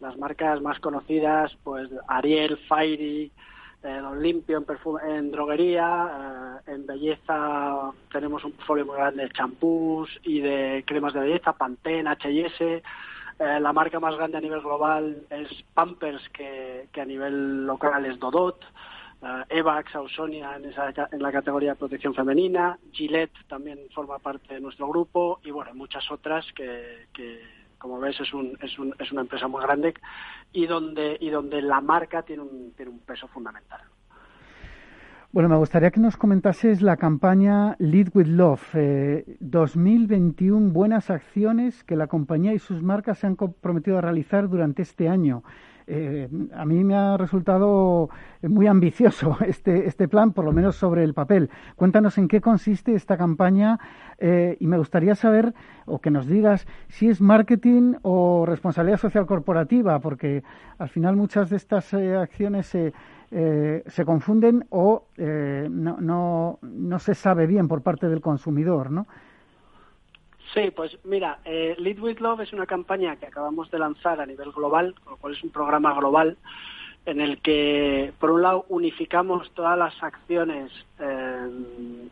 Las 0.00 0.16
marcas 0.16 0.60
más 0.60 0.80
conocidas, 0.80 1.56
pues 1.62 1.88
Ariel, 2.08 2.58
Fairy, 2.68 3.30
eh, 3.82 4.00
Limpio 4.20 4.58
en, 4.58 5.10
en 5.10 5.30
droguería, 5.30 6.60
eh, 6.66 6.72
en 6.72 6.86
belleza 6.86 7.92
tenemos 8.12 8.44
un 8.44 8.52
portfolio 8.52 8.84
muy 8.84 8.96
grande 8.96 9.22
de 9.22 9.30
champús 9.30 10.10
y 10.22 10.40
de 10.40 10.84
cremas 10.86 11.14
de 11.14 11.20
belleza, 11.20 11.54
Pantene, 11.54 12.10
H&S. 12.10 12.82
Eh, 13.40 13.58
la 13.58 13.72
marca 13.72 13.98
más 13.98 14.14
grande 14.16 14.36
a 14.36 14.40
nivel 14.42 14.60
global 14.60 15.24
es 15.30 15.48
Pampers, 15.72 16.28
que, 16.28 16.86
a 16.94 17.04
nivel 17.06 17.66
local 17.66 18.04
es 18.04 18.18
Dodot. 18.20 18.62
Eh, 19.22 19.44
Evax, 19.48 19.94
Ausonia 19.94 20.56
en, 20.56 21.22
la 21.22 21.32
categoría 21.32 21.70
de 21.70 21.76
protección 21.76 22.14
femenina. 22.14 22.78
Gillette 22.92 23.32
también 23.48 23.78
forma 23.94 24.18
parte 24.18 24.52
de 24.52 24.60
nuestro 24.60 24.88
grupo 24.88 25.40
y 25.42 25.52
bueno, 25.52 25.72
muchas 25.74 26.10
otras 26.10 26.44
que, 26.52 27.06
como 27.78 27.98
ves 27.98 28.20
es, 28.20 28.34
un, 28.34 28.58
es, 28.60 28.78
un, 28.78 28.94
es 28.98 29.10
una 29.10 29.22
empresa 29.22 29.48
muy 29.48 29.62
grande 29.62 29.94
y 30.52 30.66
donde, 30.66 31.18
la 31.62 31.80
marca 31.80 32.22
tiene 32.22 32.42
un 32.42 33.00
peso 33.06 33.26
fundamental. 33.28 33.80
Bueno, 35.32 35.48
me 35.48 35.56
gustaría 35.56 35.92
que 35.92 36.00
nos 36.00 36.16
comentases 36.16 36.82
la 36.82 36.96
campaña 36.96 37.76
Lead 37.78 38.08
with 38.14 38.26
Love 38.26 38.74
2021 39.38 40.66
eh, 40.66 40.70
buenas 40.72 41.08
acciones 41.08 41.84
que 41.84 41.94
la 41.94 42.08
compañía 42.08 42.52
y 42.52 42.58
sus 42.58 42.82
marcas 42.82 43.18
se 43.18 43.28
han 43.28 43.36
comprometido 43.36 43.98
a 43.98 44.00
realizar 44.00 44.48
durante 44.48 44.82
este 44.82 45.08
año. 45.08 45.44
Eh, 45.86 46.28
a 46.54 46.64
mí 46.64 46.84
me 46.84 46.94
ha 46.94 47.16
resultado 47.16 48.10
muy 48.42 48.66
ambicioso 48.66 49.36
este, 49.46 49.86
este 49.86 50.08
plan, 50.08 50.32
por 50.32 50.44
lo 50.44 50.52
menos 50.52 50.74
sobre 50.74 51.04
el 51.04 51.14
papel. 51.14 51.48
Cuéntanos 51.76 52.18
en 52.18 52.26
qué 52.26 52.40
consiste 52.40 52.94
esta 52.94 53.16
campaña 53.16 53.78
eh, 54.18 54.56
y 54.60 54.66
me 54.66 54.78
gustaría 54.78 55.14
saber 55.14 55.54
o 55.86 56.00
que 56.00 56.10
nos 56.10 56.26
digas 56.26 56.66
si 56.88 57.08
es 57.08 57.20
marketing 57.20 57.94
o 58.02 58.46
responsabilidad 58.46 58.98
social 58.98 59.26
corporativa, 59.26 59.98
porque 60.00 60.42
al 60.78 60.88
final 60.88 61.16
muchas 61.16 61.50
de 61.50 61.56
estas 61.56 61.92
eh, 61.92 62.16
acciones 62.16 62.66
se, 62.66 62.92
se 63.30 64.04
confunden 64.04 64.66
o 64.70 65.06
no, 65.18 65.96
no, 66.00 66.58
no 66.62 66.98
se 66.98 67.14
sabe 67.14 67.46
bien 67.46 67.68
por 67.68 67.82
parte 67.82 68.08
del 68.08 68.20
consumidor, 68.20 68.90
¿no? 68.90 69.06
Sí, 70.54 70.72
pues 70.74 70.98
mira, 71.04 71.38
eh, 71.44 71.76
Lead 71.78 72.00
with 72.00 72.18
Love 72.18 72.40
es 72.40 72.52
una 72.52 72.66
campaña 72.66 73.16
que 73.16 73.26
acabamos 73.26 73.70
de 73.70 73.78
lanzar 73.78 74.20
a 74.20 74.26
nivel 74.26 74.50
global, 74.50 74.94
con 75.04 75.12
lo 75.12 75.16
cual 75.18 75.34
es 75.34 75.44
un 75.44 75.50
programa 75.50 75.94
global 75.94 76.36
en 77.06 77.20
el 77.20 77.38
que, 77.38 78.12
por 78.18 78.32
un 78.32 78.42
lado, 78.42 78.66
unificamos 78.68 79.50
todas 79.52 79.78
las 79.78 80.02
acciones 80.02 80.70
eh, 80.98 81.50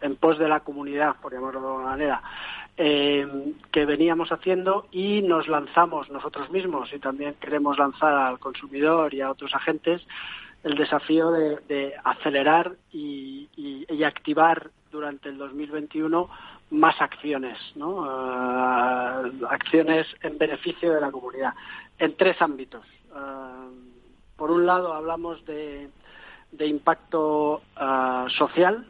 en 0.01 0.17
pos 0.17 0.39
de 0.39 0.49
la 0.49 0.61
comunidad, 0.61 1.17
por 1.21 1.33
llamarlo 1.33 1.61
de 1.61 1.67
alguna 1.67 1.91
manera, 1.91 2.23
eh, 2.77 3.27
que 3.73 3.85
veníamos 3.85 4.31
haciendo 4.31 4.87
y 4.93 5.21
nos 5.23 5.49
lanzamos 5.49 6.09
nosotros 6.09 6.49
mismos 6.51 6.93
y 6.93 7.01
también 7.01 7.35
queremos 7.41 7.77
lanzar 7.77 8.15
al 8.15 8.39
consumidor 8.39 9.13
y 9.15 9.21
a 9.21 9.31
otros 9.31 9.53
agentes 9.55 10.07
el 10.65 10.75
desafío 10.77 11.31
de, 11.31 11.95
acelerar 12.05 12.73
y, 12.93 13.49
activar 14.05 14.71
durante 14.91 15.29
el 15.29 15.39
2021 15.39 16.29
más 16.71 17.01
acciones. 17.01 17.59
Eh, 17.77 19.33
acciones 19.51 20.07
en 20.23 20.39
beneficio 20.39 20.95
de 20.95 21.01
la 21.01 21.11
comunidad, 21.11 21.53
en 21.99 22.17
tres 22.17 22.41
ámbitos. 22.41 22.85
Eh, 22.87 23.69
por 24.37 24.51
un 24.51 24.67
lado, 24.67 24.95
hablamos 24.95 25.45
de, 25.45 25.91
impacto 26.61 27.63
eh, 27.79 28.25
social, 28.37 28.87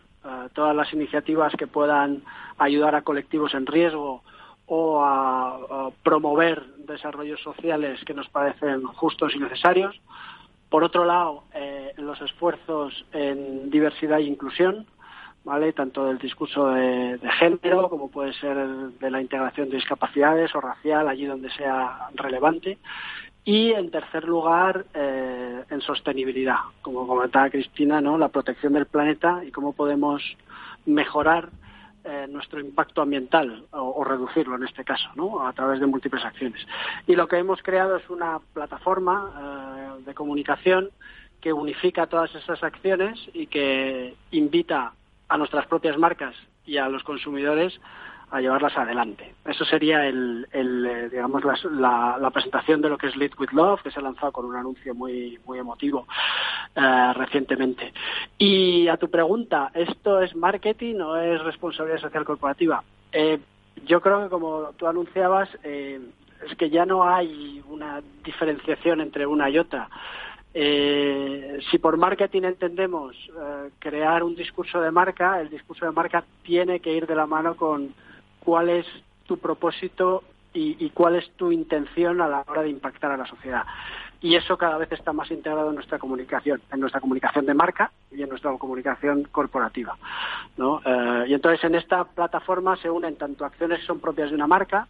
todas 0.52 0.76
las 0.76 0.92
iniciativas 0.92 1.54
que 1.56 1.66
puedan 1.66 2.22
ayudar 2.58 2.94
a 2.94 3.02
colectivos 3.02 3.54
en 3.54 3.64
riesgo 3.64 4.22
o 4.66 5.02
a, 5.02 5.90
promover 6.02 6.62
desarrollos 6.76 7.40
sociales 7.40 7.98
que 8.04 8.14
nos 8.14 8.28
parecen 8.28 8.82
justos 8.84 9.34
y 9.34 9.38
necesarios. 9.38 9.98
Por 10.68 10.84
otro 10.84 11.04
lado, 11.04 11.44
los 11.96 12.20
esfuerzos 12.20 13.06
en 13.12 13.70
diversidad 13.70 14.18
e 14.18 14.24
inclusión, 14.24 14.86
¿vale? 15.44 15.72
Tanto 15.72 16.06
del 16.06 16.18
discurso 16.18 16.68
de, 16.68 17.18
género 17.38 17.88
como 17.88 18.10
puede 18.10 18.32
ser 18.34 18.56
de 18.56 19.10
la 19.10 19.20
integración 19.20 19.70
de 19.70 19.76
discapacidades 19.76 20.54
o 20.54 20.60
racial, 20.60 21.08
allí 21.08 21.24
donde 21.24 21.50
sea 21.50 22.08
relevante. 22.14 22.78
Y 23.44 23.72
en 23.72 23.90
tercer 23.90 24.24
lugar, 24.24 24.84
eh, 24.92 25.62
en 25.70 25.80
sostenibilidad, 25.80 26.58
como 26.82 27.06
comentaba 27.06 27.48
Cristina, 27.48 27.98
¿no? 28.00 28.18
La 28.18 28.28
protección 28.28 28.74
del 28.74 28.84
planeta 28.84 29.42
y 29.42 29.50
cómo 29.50 29.72
podemos 29.72 30.22
mejorar 30.84 31.48
eh, 32.08 32.26
nuestro 32.26 32.58
impacto 32.58 33.02
ambiental 33.02 33.66
o, 33.70 34.02
reducirlo 34.02 34.56
en 34.56 34.64
este 34.64 34.82
caso, 34.82 35.10
¿no? 35.14 35.46
A 35.46 35.52
través 35.52 35.78
de 35.78 35.86
múltiples 35.86 36.24
acciones. 36.24 36.66
Y 37.06 37.14
lo 37.14 37.28
que 37.28 37.36
hemos 37.36 37.62
creado 37.62 37.96
es 37.96 38.08
una 38.08 38.38
plataforma 38.54 39.98
eh, 40.00 40.04
de 40.06 40.14
comunicación 40.14 40.90
que 41.42 41.52
unifica 41.52 42.06
todas 42.06 42.34
esas 42.34 42.62
acciones 42.62 43.18
y 43.34 43.46
que 43.46 44.16
invita 44.30 44.94
a 45.28 45.36
nuestras 45.36 45.66
propias 45.66 45.98
marcas 45.98 46.34
y 46.64 46.78
a 46.78 46.88
los 46.88 47.02
consumidores 47.02 47.78
a 48.30 48.40
llevarlas 48.40 48.76
adelante. 48.76 49.34
Eso 49.44 49.64
sería 49.64 50.06
el, 50.06 50.46
eh, 50.52 51.08
digamos 51.10 51.42
la, 51.70 52.30
presentación 52.32 52.80
de 52.80 52.88
lo 52.88 52.98
que 52.98 53.08
es 53.08 53.16
Lead 53.16 53.32
with 53.38 53.50
Love, 53.52 53.82
que 53.82 53.90
se 53.90 54.00
ha 54.00 54.02
lanzado 54.02 54.32
con 54.32 54.44
un 54.44 54.56
anuncio 54.56 54.94
muy 54.94 55.38
muy 55.46 55.58
emotivo 55.58 56.06
eh, 56.74 57.12
recientemente. 57.14 57.92
Y 58.36 58.88
a 58.88 58.96
tu 58.96 59.10
pregunta, 59.10 59.70
¿esto 59.74 60.20
es 60.20 60.34
marketing 60.36 60.96
o 61.00 61.16
es 61.16 61.42
responsabilidad 61.42 62.00
social 62.00 62.24
corporativa? 62.24 62.82
Eh, 63.12 63.38
yo 63.86 64.00
creo 64.00 64.24
que 64.24 64.28
como 64.28 64.70
tú 64.76 64.86
anunciabas, 64.86 65.48
es 65.62 66.56
que 66.56 66.70
ya 66.70 66.84
no 66.84 67.04
hay 67.04 67.62
una 67.68 68.02
diferenciación 68.24 69.00
entre 69.00 69.26
una 69.26 69.48
y 69.48 69.58
otra. 69.58 69.88
Eh, 70.54 71.58
si 71.70 71.78
por 71.78 71.96
marketing 71.96 72.42
entendemos 72.42 73.14
eh, 73.28 73.70
crear 73.78 74.22
un 74.22 74.34
discurso 74.34 74.80
de 74.80 74.90
marca, 74.90 75.40
el 75.40 75.50
discurso 75.50 75.84
de 75.84 75.92
marca 75.92 76.24
tiene 76.42 76.80
que 76.80 76.92
ir 76.92 77.06
de 77.06 77.14
la 77.14 77.26
mano 77.26 77.54
con 77.54 77.94
cuál 78.48 78.70
es 78.70 78.86
tu 79.26 79.36
propósito 79.36 80.24
y, 80.54 80.88
cuál 80.94 81.16
es 81.16 81.30
tu 81.32 81.52
intención 81.52 82.22
a 82.22 82.28
la 82.28 82.44
hora 82.48 82.62
de 82.62 82.70
impactar 82.70 83.10
a 83.12 83.18
la 83.18 83.26
sociedad. 83.26 83.64
y 84.22 84.36
eso 84.36 84.56
cada 84.56 84.78
vez 84.78 84.90
está 84.90 85.12
más 85.12 85.30
integrado 85.30 85.68
en 85.68 85.74
nuestra 85.74 85.98
comunicación, 85.98 86.62
en 86.72 86.80
nuestra 86.80 86.98
comunicación 86.98 87.44
de 87.44 87.52
marca 87.52 87.92
y 88.10 88.22
en 88.22 88.30
nuestra 88.30 88.50
comunicación 88.56 89.24
corporativa. 89.24 89.98
Eh, 90.56 91.24
y 91.28 91.34
entonces 91.34 91.62
en 91.62 91.74
esta 91.74 92.04
plataforma 92.04 92.74
se 92.76 92.88
unen 92.88 93.16
tanto 93.16 93.44
acciones 93.44 93.80
que 93.80 93.86
son 93.86 94.00
propias 94.00 94.30
de 94.30 94.36
una 94.36 94.46
marca, 94.46 94.88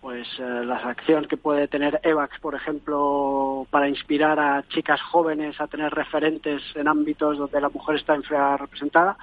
pues 0.00 0.28
eh, 0.38 0.62
las 0.64 0.84
acciones 0.84 1.26
que 1.26 1.36
puede 1.36 1.66
tener 1.66 1.98
EVAX, 2.04 2.38
por 2.38 2.54
ejemplo, 2.54 3.66
para 3.70 3.88
inspirar 3.88 4.38
a 4.38 4.62
chicas 4.68 5.02
jóvenes 5.02 5.60
a 5.60 5.66
tener 5.66 5.92
referentes 5.92 6.62
en 6.76 6.86
ámbitos 6.86 7.38
donde 7.38 7.60
la 7.60 7.70
mujer 7.70 7.96
está 7.96 8.14
representada, 8.56 9.16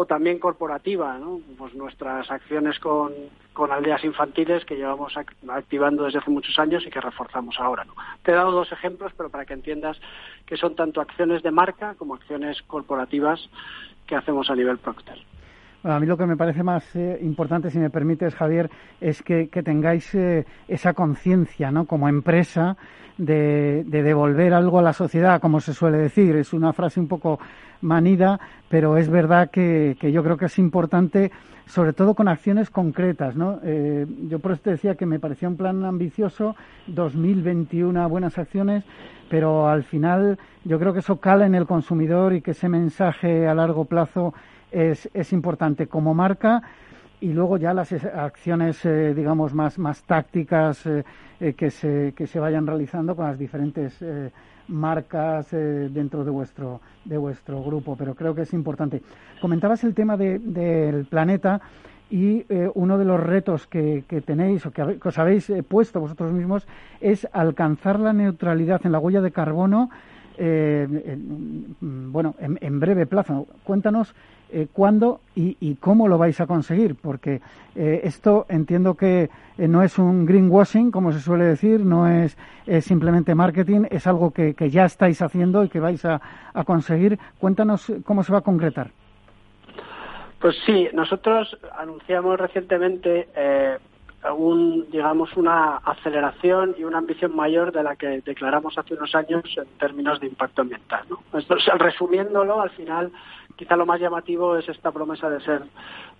o 0.00 0.06
también 0.06 0.38
corporativa, 0.38 1.18
¿no? 1.18 1.40
pues 1.58 1.74
nuestras 1.74 2.30
acciones 2.30 2.78
con, 2.78 3.10
con 3.52 3.72
aldeas 3.72 4.04
infantiles 4.04 4.64
que 4.64 4.76
llevamos 4.76 5.12
activando 5.16 6.04
desde 6.04 6.20
hace 6.20 6.30
muchos 6.30 6.56
años 6.56 6.84
y 6.86 6.90
que 6.90 7.00
reforzamos 7.00 7.58
ahora. 7.58 7.84
Te 8.22 8.30
he 8.30 8.34
dado 8.36 8.52
dos 8.52 8.70
ejemplos, 8.70 9.10
pero 9.16 9.28
para 9.28 9.44
que 9.44 9.54
entiendas 9.54 10.00
que 10.46 10.56
son 10.56 10.76
tanto 10.76 11.00
acciones 11.00 11.42
de 11.42 11.50
marca 11.50 11.96
como 11.98 12.14
acciones 12.14 12.62
corporativas 12.68 13.40
que 14.06 14.14
hacemos 14.14 14.48
a 14.50 14.54
nivel 14.54 14.78
Procter. 14.78 15.18
a 15.82 15.98
mí 15.98 16.06
lo 16.06 16.16
que 16.16 16.26
me 16.26 16.36
parece 16.36 16.62
más 16.62 16.94
eh, 16.94 17.18
importante, 17.20 17.68
si 17.68 17.80
me 17.80 17.90
permites, 17.90 18.36
Javier, 18.36 18.70
es 19.00 19.20
que, 19.24 19.48
tengáis 19.64 20.14
eh, 20.14 20.46
esa 20.68 20.94
conciencia, 20.94 21.72
¿no? 21.72 21.86
Como 21.86 22.08
empresa, 22.08 22.76
de, 23.18 23.82
devolver 23.84 24.54
algo 24.54 24.78
a 24.78 24.82
la 24.82 24.92
sociedad, 24.92 25.40
como 25.40 25.58
se 25.58 25.74
suele 25.74 25.98
decir. 25.98 26.36
Es 26.36 26.52
una 26.52 26.72
frase 26.72 27.00
un 27.00 27.08
poco 27.08 27.40
manida, 27.80 28.40
pero 28.68 28.96
es 28.96 29.08
verdad 29.08 29.50
que, 29.50 29.96
yo 30.00 30.22
creo 30.22 30.36
que 30.36 30.46
es 30.46 30.58
importante, 30.58 31.30
sobre 31.66 31.92
todo 31.92 32.14
con 32.14 32.28
acciones 32.28 32.70
concretas. 32.70 33.36
¿no? 33.36 33.60
Eh, 33.62 34.06
yo 34.28 34.38
por 34.38 34.52
eso 34.52 34.62
te 34.62 34.70
decía 34.70 34.94
que 34.94 35.06
me 35.06 35.18
parecía 35.18 35.48
un 35.48 35.56
plan 35.56 35.84
ambicioso, 35.84 36.56
2021 36.86 38.08
buenas 38.08 38.38
acciones, 38.38 38.84
pero 39.28 39.68
al 39.68 39.84
final 39.84 40.38
yo 40.64 40.78
creo 40.78 40.92
que 40.92 41.00
eso 41.00 41.18
cala 41.18 41.46
en 41.46 41.54
el 41.54 41.66
consumidor 41.66 42.32
y 42.34 42.40
que 42.40 42.52
ese 42.52 42.68
mensaje 42.68 43.46
a 43.46 43.54
largo 43.54 43.84
plazo 43.84 44.34
es, 44.70 45.08
es 45.14 45.32
importante 45.32 45.86
como 45.86 46.14
marca 46.14 46.62
y 47.20 47.32
luego 47.32 47.56
ya 47.56 47.74
las 47.74 47.92
acciones, 47.92 48.84
eh, 48.84 49.12
digamos, 49.14 49.52
más, 49.54 49.78
más 49.78 50.02
tácticas 50.02 50.86
eh, 50.86 51.04
eh, 51.40 51.54
que, 51.54 51.70
se, 51.70 52.12
que 52.16 52.26
se 52.26 52.38
vayan 52.38 52.66
realizando 52.66 53.16
con 53.16 53.26
las 53.26 53.38
diferentes 53.38 53.98
marcas 54.68 55.50
dentro 55.50 56.24
de 56.24 56.30
vuestro, 56.30 56.80
de 57.04 57.16
vuestro 57.16 57.62
grupo. 57.62 57.96
Pero 57.96 58.14
creo 58.14 58.34
que 58.34 58.42
es 58.42 58.52
importante. 58.52 59.02
Comentabas 59.40 59.82
el 59.82 59.94
tema 59.94 60.16
del 60.16 61.06
planeta 61.06 61.60
y 62.10 62.44
uno 62.74 62.98
de 62.98 63.04
los 63.04 63.18
retos 63.18 63.66
que, 63.66 64.04
que 64.06 64.20
tenéis 64.20 64.66
o 64.66 64.70
que, 64.70 64.82
os 64.82 65.18
habéis 65.18 65.50
puesto 65.68 66.00
vosotros 66.00 66.32
mismos 66.32 66.66
es 67.00 67.26
alcanzar 67.32 67.98
la 67.98 68.12
neutralidad 68.12 68.82
en 68.84 68.92
la 68.92 68.98
huella 68.98 69.22
de 69.22 69.30
carbono. 69.30 69.88
bueno, 71.80 72.34
en, 72.38 72.58
en 72.60 72.80
breve 72.80 73.06
plazo. 73.06 73.46
Cuéntanos 73.64 74.14
eh, 74.50 74.66
cuándo 74.72 75.20
y, 75.34 75.76
cómo 75.76 76.08
lo 76.08 76.18
vais 76.18 76.40
a 76.40 76.46
conseguir, 76.46 76.96
porque 76.96 77.40
eh, 77.76 78.00
esto 78.04 78.46
entiendo 78.48 78.94
que 78.94 79.30
eh, 79.58 79.68
no 79.68 79.82
es 79.82 79.98
un 79.98 80.26
greenwashing, 80.26 80.90
como 80.90 81.12
se 81.12 81.20
suele 81.20 81.44
decir, 81.44 81.80
no 81.80 82.08
es, 82.08 82.36
simplemente 82.80 83.34
marketing, 83.34 83.84
es 83.90 84.06
algo 84.06 84.32
que, 84.32 84.54
ya 84.70 84.84
estáis 84.84 85.22
haciendo 85.22 85.64
y 85.64 85.68
que 85.68 85.80
vais 85.80 86.04
a, 86.04 86.20
conseguir. 86.64 87.18
Cuéntanos 87.38 87.92
cómo 88.04 88.24
se 88.24 88.32
va 88.32 88.38
a 88.38 88.42
concretar. 88.42 88.90
Pues 90.40 90.56
sí, 90.66 90.88
nosotros 90.92 91.56
anunciamos 91.76 92.38
recientemente 92.40 93.28
un, 94.36 94.90
digamos, 94.90 95.36
una 95.36 95.76
aceleración 95.76 96.74
y 96.78 96.84
una 96.84 96.98
ambición 96.98 97.34
mayor 97.34 97.72
de 97.72 97.82
la 97.82 97.96
que 97.96 98.20
declaramos 98.22 98.76
hace 98.76 98.94
unos 98.94 99.14
años 99.14 99.44
en 99.56 99.66
términos 99.78 100.20
de 100.20 100.26
impacto 100.26 100.62
ambiental. 100.62 101.04
¿no? 101.08 101.20
resumiéndolo, 101.78 102.60
al 102.60 102.70
final 102.70 103.12
quizá 103.56 103.76
lo 103.76 103.86
más 103.86 104.00
llamativo 104.00 104.56
es 104.56 104.68
esta 104.68 104.92
promesa 104.92 105.28
de 105.28 105.40
ser 105.40 105.62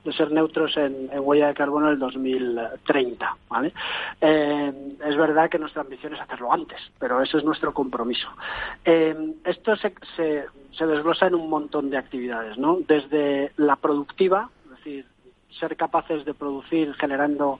de 0.04 0.12
ser 0.12 0.30
neutros 0.30 0.76
en, 0.76 1.10
huella 1.18 1.48
de 1.48 1.54
carbono 1.54 1.88
en 1.88 1.94
el 1.94 1.98
2030. 1.98 3.36
¿vale? 3.48 3.72
Eh, 4.20 4.72
es 5.04 5.16
verdad 5.16 5.50
que 5.50 5.58
nuestra 5.58 5.82
ambición 5.82 6.14
es 6.14 6.20
hacerlo 6.20 6.52
antes, 6.52 6.80
pero 6.98 7.20
ese 7.20 7.38
es 7.38 7.44
nuestro 7.44 7.74
compromiso. 7.74 8.28
Eh, 8.84 9.34
esto 9.44 9.76
se, 9.76 9.92
se, 10.16 10.46
se, 10.70 10.86
desglosa 10.86 11.26
en 11.26 11.34
un 11.34 11.50
montón 11.50 11.90
de 11.90 11.98
actividades, 11.98 12.56
¿no? 12.58 12.78
desde 12.86 13.52
la 13.56 13.74
productiva, 13.76 14.50
es 14.64 14.70
decir, 14.70 15.06
ser 15.58 15.76
capaces 15.76 16.24
de 16.24 16.34
producir 16.34 16.94
generando 16.94 17.58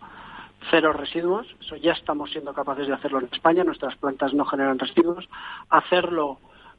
cero 0.70 0.92
residuos, 0.92 1.46
eso 1.60 1.76
ya 1.76 1.92
estamos 1.92 2.30
siendo 2.30 2.52
capaces 2.52 2.86
de 2.86 2.94
hacerlo 2.94 3.20
en 3.20 3.28
España, 3.32 3.64
nuestras 3.64 3.96
plantas 3.96 4.34
no 4.34 4.44
generan 4.44 4.78
residuos, 4.78 5.28
hacerlo 5.70 6.38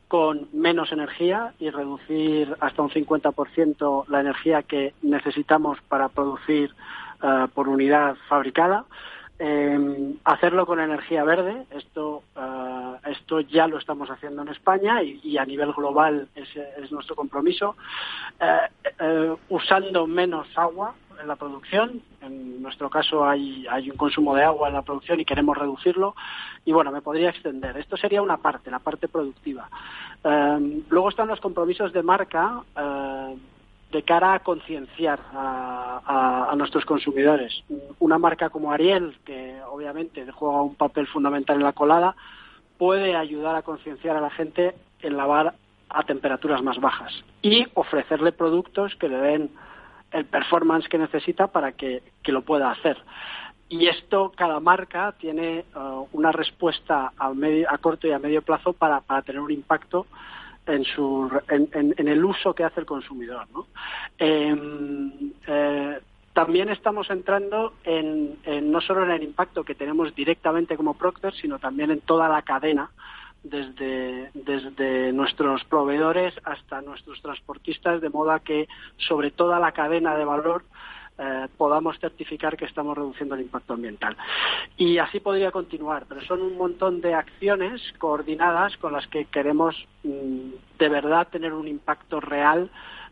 con 0.10 0.50
menos 0.54 0.92
energía 0.92 1.54
y 1.60 1.70
reducir 1.70 2.56
hasta 2.60 2.82
un 2.82 2.90
50% 2.90 4.06
la 4.08 4.22
energía 4.22 4.64
que 4.64 4.94
necesitamos 5.04 5.78
para 5.88 6.10
producir 6.10 6.74
eh, 7.22 7.48
por 7.54 7.70
unidad 7.70 8.18
fabricada. 8.28 8.86
Em, 9.38 10.16
hacerlo 10.26 10.66
con 10.66 10.82
energía 10.82 11.24
verde, 11.24 11.66
esto, 11.70 12.24
eh, 12.36 13.12
esto 13.12 13.40
ya 13.42 13.68
lo 13.68 13.78
estamos 13.78 14.10
haciendo 14.10 14.42
en 14.42 14.50
España 14.50 15.02
y, 15.04 15.38
a 15.38 15.46
nivel 15.46 15.72
global 15.74 16.28
es, 16.36 16.50
es 16.56 16.92
nuestro 16.92 17.16
compromiso. 17.16 17.76
Eh, 18.40 19.36
usando 19.48 20.08
menos 20.08 20.48
agua, 20.58 20.96
en 21.20 21.28
la 21.28 21.36
producción. 21.36 22.02
En 22.22 22.62
nuestro 22.62 22.90
caso 22.90 23.28
hay, 23.28 23.66
hay 23.70 23.90
un 23.90 23.98
consumo 23.98 24.36
de 24.36 24.44
agua 24.44 24.68
en 24.68 24.74
la 24.74 24.82
producción 24.82 25.20
y 25.20 25.26
queremos 25.26 25.58
reducirlo. 25.58 26.16
Y 26.66 26.72
bueno, 26.72 26.92
me 26.92 27.02
podría 27.02 27.30
extender. 27.30 27.78
Esto 27.78 27.98
sería 27.98 28.22
una 28.22 28.38
parte, 28.38 28.72
la 28.72 28.80
parte 28.80 29.08
productiva. 29.08 29.70
Em, 30.24 30.84
luego 30.90 31.10
están 31.10 31.28
los 31.28 31.40
compromisos 31.40 31.94
de 31.94 32.04
marca 32.04 32.62
eh, 32.76 33.38
de 33.92 34.04
cara 34.04 34.34
a 34.34 34.40
concienciar 34.40 35.20
a, 35.34 36.54
nuestros 36.56 36.86
consumidores. 36.86 37.64
Una 38.00 38.18
marca 38.18 38.50
como 38.50 38.72
Ariel, 38.72 39.16
que 39.26 39.60
obviamente 39.70 40.30
juega 40.32 40.62
un 40.62 40.76
papel 40.76 41.08
fundamental 41.08 41.56
en 41.56 41.64
la 41.64 41.74
colada, 41.74 42.16
puede 42.78 43.16
ayudar 43.16 43.56
a 43.56 43.62
concienciar 43.62 44.18
a 44.18 44.22
la 44.22 44.30
gente 44.30 44.76
en 45.02 45.16
lavar 45.16 45.54
a 45.90 46.04
temperaturas 46.04 46.62
más 46.62 46.80
bajas 46.80 47.14
y 47.42 47.66
ofrecerle 47.74 48.32
productos 48.32 48.96
que 48.96 49.10
le 49.10 49.18
den 49.18 49.50
el 50.12 50.26
performance 50.26 50.88
que 50.88 50.98
necesita 50.98 51.48
para 51.48 51.74
que, 51.74 52.02
lo 52.26 52.42
pueda 52.44 52.70
hacer. 52.72 52.98
Y 53.70 53.88
esto, 53.88 54.32
cada 54.36 54.60
marca 54.60 55.14
tiene 55.20 55.66
uh, 55.76 56.08
una 56.12 56.32
respuesta 56.32 57.12
a, 57.18 57.34
medio, 57.34 57.68
a 57.72 57.78
corto 57.80 58.08
y 58.08 58.12
a 58.12 58.20
medio 58.20 58.42
plazo 58.42 58.74
para, 58.74 59.02
para 59.02 59.22
tener 59.24 59.42
un 59.42 59.52
impacto 59.52 60.06
en, 60.68 60.84
su, 60.84 61.30
en, 61.50 62.08
el 62.08 62.24
uso 62.24 62.54
que 62.54 62.64
hace 62.64 62.82
el 62.82 62.86
consumidor. 62.86 63.48
Em, 64.18 65.34
eh, 65.48 66.00
también 66.34 66.70
estamos 66.70 67.10
entrando 67.10 67.74
en, 67.84 68.38
no 68.72 68.80
solo 68.82 69.04
en 69.04 69.12
el 69.12 69.24
impacto 69.24 69.64
que 69.64 69.76
tenemos 69.76 70.14
directamente 70.16 70.78
como 70.78 70.94
Procter, 70.94 71.34
sino 71.34 71.60
también 71.60 71.92
en 71.92 72.02
toda 72.02 72.30
la 72.30 72.44
cadena 72.44 72.92
desde, 73.44 75.12
nuestros 75.14 75.64
proveedores 75.66 76.34
hasta 76.44 76.82
nuestros 76.82 77.22
transportistas, 77.22 78.02
de 78.02 78.10
modo 78.10 78.38
que 78.44 78.68
sobre 78.98 79.32
toda 79.32 79.60
la 79.60 79.72
cadena 79.72 80.16
de 80.16 80.26
valor 80.26 80.64
eh, 81.18 81.48
podamos 81.58 82.00
certificar 82.00 82.56
que 82.56 82.66
estamos 82.66 82.98
reduciendo 82.98 83.36
el 83.36 83.42
impacto 83.42 83.74
ambiental. 83.74 84.16
Y 84.78 84.98
así 84.98 85.20
podría 85.20 85.52
continuar, 85.52 86.06
pero 86.08 86.22
son 86.22 86.42
un 86.42 86.58
montón 86.58 87.02
de 87.02 87.14
acciones 87.14 87.82
coordinadas 87.98 88.78
con 88.78 88.94
las 88.94 89.08
que 89.08 89.26
queremos 89.26 89.76
mm, 90.04 90.52
de 90.78 90.90
verdad 90.90 91.28
tener 91.30 91.54
un 91.54 91.68
impacto 91.68 92.20
real 92.20 92.70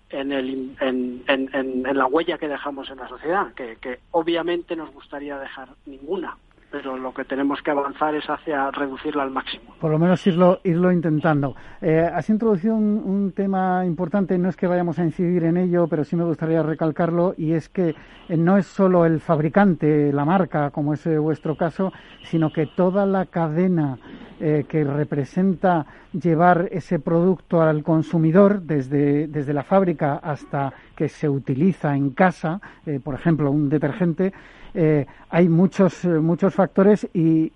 en, 0.10 0.32
el, 0.32 0.78
en, 0.80 1.84
la 1.84 2.06
huella 2.06 2.38
que 2.38 2.48
dejamos 2.48 2.90
en 2.90 2.98
la 2.98 3.10
sociedad, 3.10 3.54
que 3.54 4.00
obviamente 4.12 4.78
nos 4.78 4.90
gustaría 4.94 5.38
dejar 5.38 5.68
ninguna, 5.86 6.38
pero 6.70 6.98
lo 6.98 7.14
que 7.14 7.24
tenemos 7.24 7.62
que 7.62 7.72
avanzar 7.72 8.14
es 8.16 8.30
hacia 8.30 8.70
reducirla 8.72 9.24
al 9.24 9.32
máximo. 9.32 9.74
Por 9.80 9.92
lo 9.92 10.00
menos 10.00 10.26
irlo, 10.28 10.60
irlo 10.64 10.92
intentando. 10.92 11.56
Eh, 11.82 12.00
has 12.00 12.30
introducido 12.30 12.76
un, 12.76 13.32
tema 13.36 13.86
importante, 13.86 14.38
no 14.38 14.50
es 14.50 14.56
que 14.56 14.68
vayamos 14.68 15.00
a 15.00 15.04
incidir 15.04 15.44
en 15.44 15.58
ello, 15.58 15.88
pero 15.88 16.04
sí 16.04 16.16
me 16.16 16.24
gustaría 16.24 16.64
recalcarlo, 16.64 17.36
y 17.38 17.54
es 17.54 17.70
que 17.70 17.96
eh, 18.30 18.38
no 18.38 18.58
es 18.58 18.66
solo 18.66 19.06
el 19.06 19.20
fabricante, 19.20 20.12
la 20.12 20.26
marca, 20.26 20.72
como 20.72 20.94
es 20.94 21.06
eh, 21.06 21.18
vuestro 21.18 21.56
caso, 21.56 21.94
sino 22.24 22.52
que 22.52 22.66
toda 22.66 23.06
la 23.06 23.26
cadena 23.26 23.98
que 24.40 24.84
representa 24.84 25.88
llevar 26.14 26.70
ese 26.70 27.00
producto 27.00 27.64
al 27.64 27.82
consumidor, 27.82 28.62
desde, 28.62 29.26
desde 29.26 29.52
la 29.52 29.64
fábrica 29.64 30.18
hasta 30.18 30.74
que 30.96 31.10
se 31.10 31.28
utiliza 31.28 31.96
en 31.96 32.12
casa, 32.12 32.62
por 33.04 33.16
ejemplo, 33.16 33.50
un 33.50 33.68
detergente, 33.68 34.34
eh, 34.74 35.06
hay 35.30 35.50
muchos, 35.50 36.06
eh, 36.06 36.20
muchos 36.20 36.54
factores 36.54 37.08
y, 37.14 37.52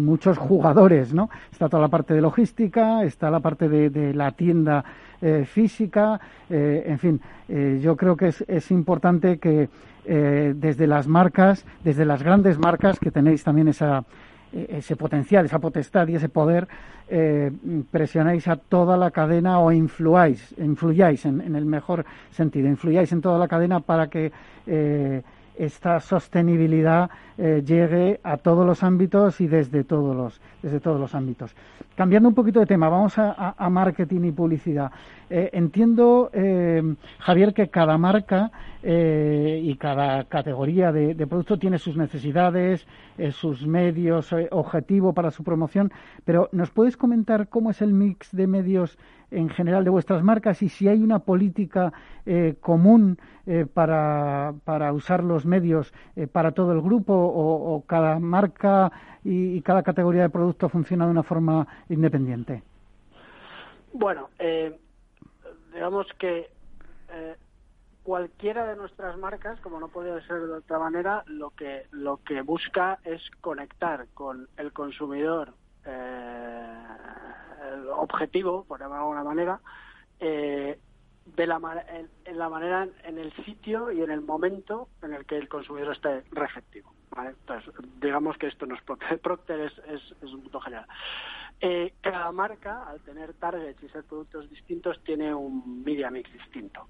muchos 0.00 0.38
jugadores, 0.38 1.14
¿no? 1.14 1.30
Está 1.50 1.68
toda 1.68 1.82
la 1.82 1.88
parte 1.88 2.14
de 2.14 2.20
logística, 2.20 3.02
está 3.04 3.30
la 3.30 3.40
parte 3.40 3.68
de, 3.68 4.14
la 4.14 4.32
tienda 4.32 4.84
eh, 5.20 5.44
física, 5.46 6.20
en 6.50 6.98
fin, 6.98 7.20
yo 7.80 7.96
creo 7.96 8.16
que 8.16 8.28
es, 8.28 8.44
es 8.46 8.70
importante 8.70 9.38
que 9.38 9.68
desde 10.04 10.86
las 10.86 11.06
marcas, 11.06 11.64
desde 11.82 12.04
las 12.04 12.22
grandes 12.22 12.58
marcas, 12.58 12.98
que 12.98 13.10
tenéis 13.10 13.42
también 13.42 13.68
esa, 13.68 14.04
ese 14.52 14.96
potencial, 14.96 15.46
esa 15.46 15.58
potestad 15.58 16.06
y 16.08 16.16
ese 16.16 16.28
poder, 16.28 16.68
presionáis 17.90 18.46
a 18.48 18.56
toda 18.56 18.96
la 18.96 19.10
cadena 19.10 19.58
o 19.60 19.72
influáis, 19.72 20.54
influyáis 20.58 21.24
en, 21.24 21.40
en, 21.40 21.56
el 21.56 21.64
mejor 21.64 22.04
sentido, 22.30 22.68
influyáis 22.68 23.10
en 23.12 23.22
toda 23.22 23.38
la 23.38 23.48
cadena 23.48 23.80
para 23.80 24.08
que 24.08 24.32
esta 25.56 26.00
sostenibilidad 26.00 27.10
eh, 27.36 27.62
llegue 27.66 28.20
a 28.22 28.36
todos 28.36 28.66
los 28.66 28.82
ámbitos 28.82 29.40
y 29.40 29.46
desde 29.48 29.84
todos 29.84 30.14
los, 30.14 30.40
desde 30.62 30.80
todos 30.80 31.00
los 31.00 31.14
ámbitos. 31.14 31.54
Cambiando 31.96 32.28
un 32.28 32.34
poquito 32.34 32.60
de 32.60 32.66
tema, 32.66 32.88
vamos 32.88 33.14
a, 33.18 33.54
marketing 33.70 34.24
y 34.24 34.32
publicidad. 34.32 34.90
Eh, 35.30 35.50
entiendo, 35.52 36.30
eh, 36.32 36.82
Javier, 37.18 37.54
que 37.54 37.68
cada 37.68 37.98
marca 37.98 38.50
y 38.86 39.74
cada 39.76 40.24
categoría 40.24 40.92
de, 40.92 41.14
de, 41.14 41.26
producto 41.26 41.58
tiene 41.58 41.78
sus 41.78 41.96
necesidades, 41.96 42.86
sus 43.30 43.66
medios, 43.66 44.34
objetivo 44.50 45.14
para 45.14 45.30
su 45.30 45.42
promoción, 45.42 45.90
pero 46.26 46.50
¿nos 46.52 46.70
puedes 46.70 46.98
comentar 46.98 47.48
cómo 47.48 47.70
es 47.70 47.80
el 47.80 47.94
mix 47.94 48.30
de 48.32 48.46
medios 48.46 48.98
en 49.34 49.50
general 49.50 49.84
de 49.84 49.90
vuestras 49.90 50.22
marcas 50.22 50.62
y 50.62 50.68
si 50.68 50.88
hay 50.88 51.02
una 51.02 51.18
política 51.18 51.92
eh, 52.24 52.56
común 52.60 53.18
eh, 53.46 53.66
para, 53.66 54.54
para, 54.64 54.92
usar 54.92 55.22
los 55.22 55.44
medios 55.44 55.92
eh, 56.16 56.26
para 56.26 56.52
todo 56.52 56.72
el 56.72 56.80
grupo 56.80 57.12
o, 57.14 57.84
cada 57.86 58.18
marca 58.18 58.90
y, 59.24 59.60
cada 59.62 59.82
categoría 59.82 60.22
de 60.22 60.30
producto 60.30 60.68
funciona 60.68 61.04
de 61.04 61.10
una 61.10 61.22
forma 61.22 61.66
independiente. 61.88 62.62
Bueno, 63.92 64.28
digamos 65.72 66.06
que 66.18 66.50
cualquiera 68.02 68.66
de 68.66 68.76
nuestras 68.76 69.16
marcas, 69.16 69.58
como 69.60 69.80
no 69.80 69.88
podría 69.88 70.20
ser 70.26 70.40
de 70.40 70.52
otra 70.52 70.78
manera, 70.78 71.22
lo 71.26 71.50
que 71.50 71.86
lo 71.90 72.18
que 72.18 72.42
busca 72.42 72.98
es 73.04 73.22
conectar 73.40 74.06
con 74.14 74.48
el 74.56 74.72
consumidor 74.72 75.54
objetivo, 77.96 78.64
por 78.64 78.80
llamarlo 78.80 79.04
de 79.04 79.18
alguna 79.18 79.24
manera, 79.24 79.60
eh, 80.20 80.78
de 81.24 81.46
la, 81.46 81.58
en, 82.24 82.38
la 82.38 82.48
manera, 82.48 82.86
en 83.04 83.18
el 83.18 83.32
sitio 83.44 83.90
y 83.90 84.02
en 84.02 84.10
el 84.10 84.20
momento 84.20 84.88
en 85.02 85.14
el 85.14 85.24
que 85.24 85.36
el 85.36 85.48
consumidor 85.48 85.92
esté 85.92 86.22
receptivo. 86.32 86.92
Digamos 88.00 88.36
que 88.36 88.48
esto 88.48 88.66
no 88.66 88.74
es 88.74 88.82
Procter, 88.82 89.18
Procter 89.20 89.60
es, 89.60 89.72
es, 89.88 90.32
un 90.32 90.42
punto 90.42 90.60
general. 90.60 90.86
Eh, 91.60 91.94
cada 92.00 92.30
marca, 92.32 92.84
al 92.88 93.00
tener 93.00 93.32
targets 93.34 93.82
y 93.82 93.88
ser 93.88 94.04
productos 94.04 94.50
distintos, 94.50 95.02
tiene 95.04 95.32
un 95.32 95.82
media 95.84 96.10
mix 96.10 96.30
distinto. 96.32 96.88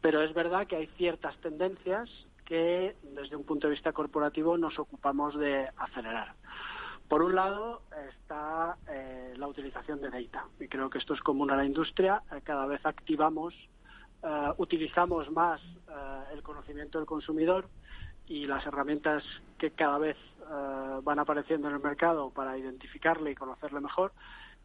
Pero 0.00 0.22
es 0.22 0.32
verdad 0.34 0.66
que 0.66 0.76
hay 0.76 0.86
ciertas 0.96 1.36
tendencias 1.38 2.08
que, 2.44 2.96
desde 3.02 3.36
un 3.36 3.44
punto 3.44 3.66
de 3.66 3.74
vista 3.74 3.92
corporativo, 3.92 4.56
nos 4.56 4.78
ocupamos 4.78 5.38
de 5.38 5.68
acelerar. 5.76 6.34
Por 7.08 7.22
un 7.22 7.34
lado 7.34 7.80
está 8.10 8.76
eh, 8.86 9.32
la 9.36 9.48
utilización 9.48 10.00
de 10.00 10.10
data 10.10 10.44
y 10.60 10.68
creo 10.68 10.90
que 10.90 10.98
esto 10.98 11.14
es 11.14 11.20
común 11.20 11.50
a 11.50 11.56
la 11.56 11.64
industria. 11.64 12.22
Eh, 12.30 12.42
cada 12.44 12.66
vez 12.66 12.84
activamos, 12.84 13.54
eh, 14.22 14.52
utilizamos 14.58 15.30
más 15.30 15.60
el 16.32 16.42
conocimiento 16.42 16.98
del 16.98 17.06
consumidor 17.06 17.66
y 18.26 18.46
las 18.46 18.64
herramientas 18.66 19.24
que 19.56 19.70
cada 19.70 19.96
vez 19.96 20.16
van 21.02 21.18
apareciendo 21.18 21.68
en 21.68 21.74
el 21.74 21.80
mercado 21.80 22.30
para 22.30 22.58
identificarle 22.58 23.30
y 23.30 23.34
conocerle 23.34 23.80
mejor 23.80 24.12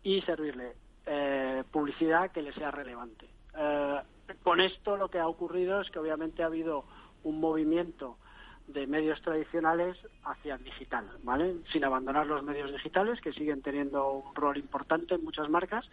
y 0.04 0.22
servirle 0.24 0.74
publicidad 1.72 2.32
que 2.32 2.42
le 2.42 2.54
sea 2.54 2.72
relevante. 2.72 3.30
con 4.44 4.60
esto 4.60 4.98
lo 4.98 5.10
que 5.10 5.20
ha 5.20 5.28
ocurrido 5.28 5.80
es 5.80 5.90
que 5.92 6.00
obviamente 6.00 6.44
ha 6.44 6.48
habido 6.48 6.84
un 7.24 7.40
movimiento 7.40 8.18
de 8.68 8.88
medios 8.88 9.22
tradicionales 9.22 9.98
hacia 10.24 10.56
el 10.56 10.64
digital, 10.64 11.06
¿vale? 11.24 11.56
Sin 11.72 11.84
abandonar 11.84 12.26
los 12.26 12.44
medios 12.44 12.72
digitales, 12.72 13.20
que 13.22 13.34
siguen 13.34 13.62
teniendo 13.62 14.10
un 14.12 14.36
rol 14.36 14.58
importante 14.58 15.16
en 15.16 15.24
muchas 15.24 15.50
marcas, 15.50 15.86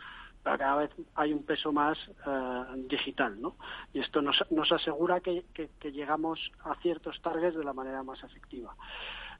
pero 0.42 0.58
cada 0.58 0.76
vez 0.76 0.90
hay 1.14 1.32
un 1.32 1.42
peso 1.44 1.72
más 1.72 1.98
eh, 2.26 2.64
digital, 2.88 3.40
¿no? 3.40 3.56
Y 3.92 4.00
esto 4.00 4.22
nos, 4.22 4.44
nos 4.50 4.70
asegura 4.72 5.20
que, 5.20 5.44
que, 5.52 5.92
llegamos 5.92 6.52
a 6.64 6.74
ciertos 6.76 7.20
targets 7.20 7.56
de 7.56 7.64
la 7.64 7.72
manera 7.72 8.02
más 8.02 8.22
efectiva. 8.22 8.74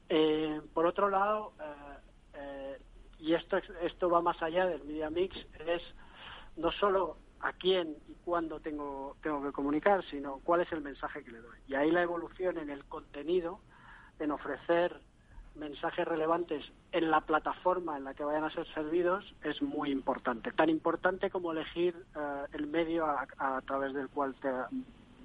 Eh, 0.09 0.61
por 0.73 0.85
otro 0.85 1.09
lado, 1.09 1.53
eh, 2.35 2.77
y 3.19 3.33
esto, 3.33 3.57
esto 3.81 4.09
va 4.09 4.21
más 4.21 4.41
allá 4.41 4.65
del 4.65 4.83
media 4.83 5.09
mix, 5.09 5.35
es 5.65 5.81
no 6.57 6.71
solo 6.71 7.17
a 7.43 7.53
quién 7.53 7.95
y 8.07 8.13
cuándo 8.23 8.59
tengo, 8.59 9.15
tengo 9.21 9.41
que 9.43 9.51
comunicar, 9.51 10.03
sino 10.09 10.39
cuál 10.43 10.61
es 10.61 10.71
el 10.71 10.81
mensaje 10.81 11.23
que 11.23 11.31
le 11.31 11.39
doy. 11.39 11.57
Y 11.67 11.75
ahí 11.75 11.91
la 11.91 12.01
evolución 12.01 12.57
en 12.57 12.69
el 12.69 12.83
contenido, 12.85 13.59
en 14.19 14.31
ofrecer 14.31 14.99
mensajes 15.55 16.07
relevantes 16.07 16.63
en 16.91 17.11
la 17.11 17.21
plataforma 17.21 17.97
en 17.97 18.05
la 18.05 18.13
que 18.13 18.23
vayan 18.23 18.43
a 18.43 18.51
ser 18.51 18.65
servidos 18.73 19.33
es 19.43 19.61
muy 19.61 19.91
importante. 19.91 20.51
Tan 20.51 20.69
importante 20.69 21.29
como 21.29 21.51
elegir 21.51 21.95
eh, 22.15 22.45
el 22.53 22.67
medio 22.67 23.05
a, 23.05 23.61
través 23.65 23.93
del 23.93 24.09
cual 24.09 24.35
te 24.35 24.49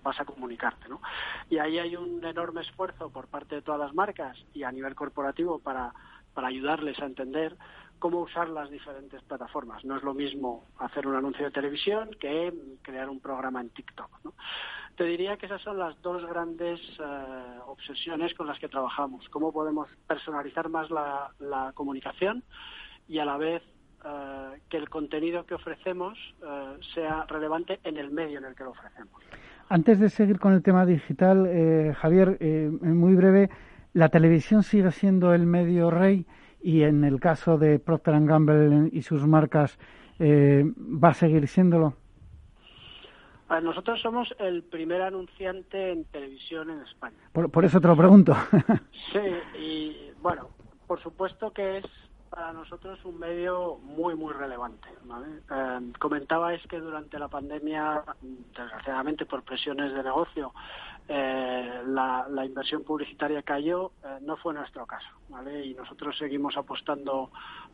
vas 0.03 0.21
a 0.21 0.25
comunicarte. 0.25 0.89
¿no? 0.89 1.01
Y 1.49 1.59
ahí 1.59 1.79
hay 1.79 1.97
un 1.97 2.25
enorme 2.25 2.63
esfuerzo 2.63 3.11
por 3.11 3.29
parte 3.29 3.57
de 3.57 3.63
todas 3.63 3.81
las 3.81 3.95
marcas 3.95 4.37
y 4.53 4.63
a 4.65 4.73
nivel 4.73 4.95
corporativo 4.95 5.59
para, 5.59 5.93
para 6.35 6.49
ayudarles 6.49 6.99
a 7.01 7.07
entender 7.07 7.57
cómo 7.99 8.21
usar 8.21 8.49
las 8.49 8.71
diferentes 8.71 9.23
plataformas. 9.23 9.85
No 9.85 9.97
es 9.97 10.03
lo 10.03 10.15
mismo 10.15 10.65
hacer 10.79 11.07
un 11.07 11.17
anuncio 11.17 11.45
de 11.45 11.51
televisión 11.51 12.11
que 12.21 12.53
crear 12.83 13.09
un 13.09 13.21
programa 13.21 13.61
en 13.61 13.71
TikTok. 13.71 14.11
Te 14.97 15.05
diría 15.05 15.37
que 15.37 15.47
esas 15.47 15.61
son 15.61 15.79
las 15.79 16.01
dos 16.01 16.27
grandes 16.27 16.81
eh, 16.99 17.59
obsesiones 17.67 18.33
con 18.35 18.47
las 18.47 18.59
que 18.59 18.69
trabajamos. 18.69 19.29
Cómo 19.29 19.53
podemos 19.53 19.89
personalizar 20.07 20.71
más 20.71 20.89
la, 20.91 21.73
comunicación 21.75 22.43
y 23.07 23.19
a 23.19 23.27
la 23.27 23.37
vez 23.37 23.63
eh, 24.05 24.61
que 24.71 24.79
el 24.79 24.89
contenido 24.89 25.45
que 25.45 25.55
ofrecemos 25.55 26.19
eh, 26.43 26.79
sea 26.95 27.25
relevante 27.29 27.79
en 27.85 27.99
el 27.99 28.11
medio 28.11 28.39
en 28.39 28.47
el 28.47 28.55
que 28.55 28.65
lo 28.65 28.71
ofrecemos. 28.71 29.23
Antes 29.69 30.01
de 30.01 30.09
seguir 30.09 30.39
con 30.39 30.55
el 30.55 30.63
tema 30.63 30.87
digital, 30.87 31.93
Javier, 31.97 32.39
muy 32.81 33.17
breve, 33.17 33.51
¿la 33.95 34.09
televisión 34.11 34.63
sigue 34.63 34.93
siendo 34.93 35.35
el 35.35 35.45
medio 35.45 35.91
rey? 35.91 36.25
Y 36.67 36.83
en 36.83 37.05
el 37.05 37.21
caso 37.21 37.59
de 37.59 37.79
Procter 37.79 38.21
Gamble 38.27 38.91
y 38.91 39.03
sus 39.03 39.25
marcas, 39.25 39.79
eh, 40.19 40.65
¿va 40.77 41.11
a 41.11 41.15
seguir 41.15 41.47
siéndolo? 41.47 41.95
nosotros 43.63 44.01
somos 44.03 44.35
el 44.41 44.65
primer 44.65 45.01
anunciante 45.01 45.93
en 45.93 46.05
televisión 46.07 46.69
en 46.69 46.81
España. 46.81 47.17
Por, 47.33 47.65
eso 47.65 47.81
te 47.81 47.87
lo 47.87 47.97
pregunto. 47.97 48.35
sí, 49.13 49.21
y 49.57 50.11
bueno, 50.21 50.49
por 50.89 51.01
supuesto 51.01 51.53
que 51.53 51.79
es 51.79 51.85
para 52.29 52.53
nosotros 52.53 52.99
un 53.05 53.21
medio 53.21 53.77
muy, 53.85 54.17
muy 54.17 54.35
relevante. 54.35 54.89
¿vale? 55.05 55.27
Eh, 55.49 55.93
comentabais 56.01 56.61
que 56.67 56.81
durante 56.81 57.21
la 57.21 57.29
pandemia, 57.29 58.03
desgraciadamente 58.57 59.25
por 59.25 59.45
presiones 59.45 59.95
de 59.95 60.03
negocio, 60.03 60.53
eh, 61.09 61.83
la, 61.87 62.45
inversión 62.45 62.83
publicitaria 62.83 63.43
cayó, 63.43 63.93
eh, 64.05 64.19
no 64.23 64.37
fue 64.37 64.53
nuestro 64.55 64.87
caso, 64.87 65.07
¿vale? 65.29 65.65
Y 65.65 65.75
nosotros 65.75 66.19
seguimos 66.19 66.57
apostando 66.57 67.31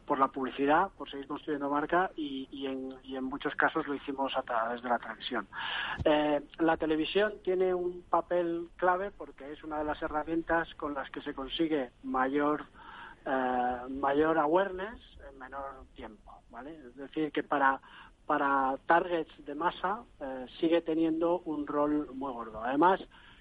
por 0.07 0.19
la 0.19 0.29
publicidad, 0.29 0.91
por 0.99 1.11
seguir 1.11 1.27
construyendo 1.27 1.71
marca 1.71 2.11
y, 2.15 2.67
en, 2.67 2.95
y 3.05 3.17
en, 3.17 3.25
muchos 3.25 3.55
casos 3.55 3.87
lo 3.87 3.95
hicimos 3.95 4.37
a 4.37 4.43
través 4.43 4.83
de 4.83 4.89
la 4.89 4.99
televisión. 4.99 5.47
Eh, 6.05 6.43
la 6.59 6.77
televisión 6.77 7.33
tiene 7.43 7.73
un 7.73 8.03
papel 8.03 8.69
clave 8.77 9.11
porque 9.11 9.51
es 9.51 9.65
una 9.65 9.79
de 9.79 9.85
las 9.85 10.03
herramientas 10.03 10.75
con 10.75 10.93
las 10.93 11.11
que 11.11 11.23
se 11.23 11.35
consigue 11.35 11.91
mayor 12.03 12.67
mayor 13.89 14.37
awareness 14.37 14.99
en 15.31 15.39
menor 15.39 15.85
tiempo, 15.95 16.43
¿vale? 16.51 16.75
Es 16.75 16.97
decir, 16.97 17.31
que 17.31 17.45
para 17.45 17.81
para 18.27 18.77
targets 18.87 19.33
de 19.45 19.55
masa 19.55 20.05
eh, 20.21 20.47
sigue 20.61 20.81
teniendo 20.81 21.41
un 21.41 21.67
rol 21.67 22.09
muy 22.15 22.33
gordo. 22.33 22.63
Además, 22.63 23.01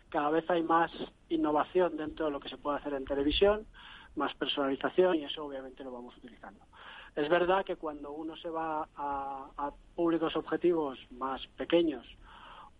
cada 0.09 0.29
vez 0.29 0.49
hay 0.49 0.63
más 0.63 0.91
innovación 1.29 1.97
dentro 1.97 2.25
de 2.25 2.31
lo 2.31 2.39
que 2.39 2.49
se 2.49 2.57
puede 2.57 2.77
hacer 2.77 2.93
en 2.93 3.05
televisión, 3.05 3.65
más 4.15 4.33
personalización 4.35 5.15
y 5.15 5.23
eso 5.23 5.45
obviamente 5.45 5.83
lo 5.83 5.91
vamos 5.91 6.15
utilizando. 6.17 6.59
Es 7.15 7.29
verdad 7.29 7.65
que 7.65 7.75
cuando 7.75 8.11
uno 8.11 8.35
se 8.37 8.49
va 8.49 8.87
a, 8.95 9.71
públicos 9.95 10.35
objetivos 10.35 10.97
más 11.11 11.45
pequeños 11.57 12.05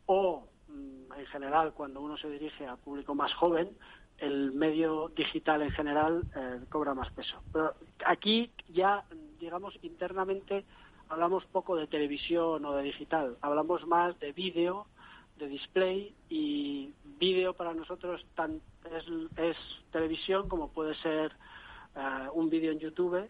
o 0.05 0.47
mm, 0.67 1.13
en 1.17 1.25
general 1.27 1.73
cuando 1.73 2.01
uno 2.01 2.17
se 2.17 2.29
dirige 2.29 2.65
a 2.65 2.77
público 2.77 3.13
más 3.13 3.33
joven, 3.33 3.69
el 4.17 4.51
medio 4.51 5.09
digital 5.09 5.61
en 5.63 5.71
general 5.71 6.23
eh, 6.35 6.59
cobra 6.69 6.93
más 6.93 7.11
peso. 7.11 7.41
Pero 7.51 7.73
aquí 8.05 8.51
ya, 8.69 9.03
digamos, 9.39 9.77
internamente 9.81 10.63
hablamos 11.11 11.45
poco 11.45 11.75
de 11.75 11.87
televisión 11.87 12.63
o 12.65 12.75
de 12.75 12.83
digital, 12.83 13.37
hablamos 13.41 13.85
más 13.85 14.17
de 14.19 14.31
vídeo, 14.31 14.87
de 15.37 15.47
display 15.47 16.15
y 16.29 16.93
vídeo 17.19 17.53
para 17.53 17.73
nosotros 17.73 18.25
tan, 18.35 18.61
es, 19.37 19.55
televisión 19.91 20.47
como 20.47 20.69
puede 20.69 20.95
ser 20.95 21.33
eh, 21.95 22.27
un 22.33 22.49
vídeo 22.49 22.71
en 22.71 22.79
YouTube 22.79 23.17
eh, 23.17 23.27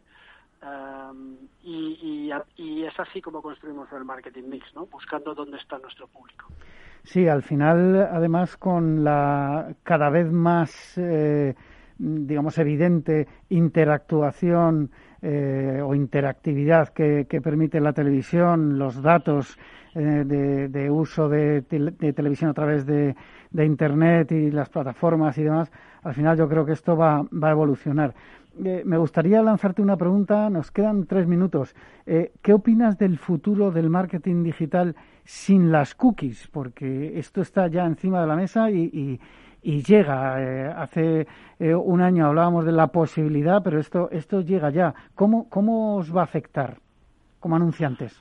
y, 1.63 2.31
y, 2.57 2.83
es 2.83 2.99
así 2.99 3.19
como 3.19 3.41
construimos 3.41 3.91
el 3.93 4.05
marketing 4.05 4.43
mix, 4.43 4.65
¿no? 4.75 4.85
buscando 4.85 5.33
dónde 5.33 5.57
está 5.57 5.79
nuestro 5.79 6.07
público. 6.07 6.47
Sí, 7.03 7.27
al 7.27 7.41
final, 7.41 7.95
además, 8.11 8.57
con 8.57 9.03
la 9.03 9.73
cada 9.81 10.11
vez 10.11 10.31
más 10.31 10.99
eh, 10.99 11.55
digamos, 12.01 12.57
evidente 12.57 13.27
interactuación 13.49 14.89
eh, 15.23 15.79
o 15.83 15.93
interactividad 15.93 16.89
que, 16.89 17.25
permite 17.43 17.79
la 17.79 17.93
televisión, 17.93 18.79
los 18.79 19.03
datos 19.03 19.55
eh, 19.93 20.23
de, 20.25 20.89
uso 20.89 21.29
de, 21.29 21.61
televisión 21.61 22.49
a 22.49 22.53
través 22.53 22.87
de, 22.87 23.15
Internet 23.53 24.31
y 24.31 24.49
las 24.49 24.69
plataformas 24.69 25.37
y 25.37 25.43
demás, 25.43 25.71
al 26.01 26.15
final 26.15 26.37
yo 26.37 26.49
creo 26.49 26.65
que 26.65 26.71
esto 26.71 26.97
va, 26.97 27.21
va 27.21 27.49
a 27.49 27.51
evolucionar. 27.51 28.15
Eh, 28.63 28.81
me 28.83 28.97
gustaría 28.97 29.43
lanzarte 29.43 29.83
una 29.83 29.95
pregunta, 29.95 30.49
nos 30.49 30.71
quedan 30.71 31.05
tres 31.05 31.27
minutos. 31.27 31.75
¿Qué 32.05 32.53
opinas 32.53 32.97
del 32.97 33.19
futuro 33.19 33.69
del 33.69 33.89
marketing 33.89 34.43
digital 34.43 34.95
sin 35.23 35.71
las 35.71 35.93
cookies? 35.93 36.47
Porque 36.47 37.19
esto 37.19 37.41
está 37.41 37.67
ya 37.67 37.85
encima 37.85 38.21
de 38.21 38.27
la 38.27 38.35
mesa 38.35 38.71
y, 38.71 38.89
y 38.91 39.19
llega. 39.61 40.41
Eh, 40.41 40.73
hace 40.75 41.27
eh, 41.59 41.75
un 41.75 42.01
año 42.01 42.27
hablábamos 42.27 42.65
de 42.65 42.71
la 42.71 42.87
posibilidad, 42.87 43.61
pero 43.63 43.79
esto, 43.79 44.09
esto 44.11 44.41
llega 44.41 44.69
ya. 44.69 44.93
¿Cómo, 45.15 45.49
cómo 45.49 45.97
os 45.97 46.15
va 46.15 46.21
a 46.21 46.25
afectar 46.25 46.77
como 47.39 47.55
anunciantes? 47.55 48.19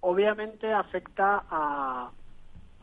obviamente 0.00 0.72
afecta 0.72 1.44
a, 1.50 2.10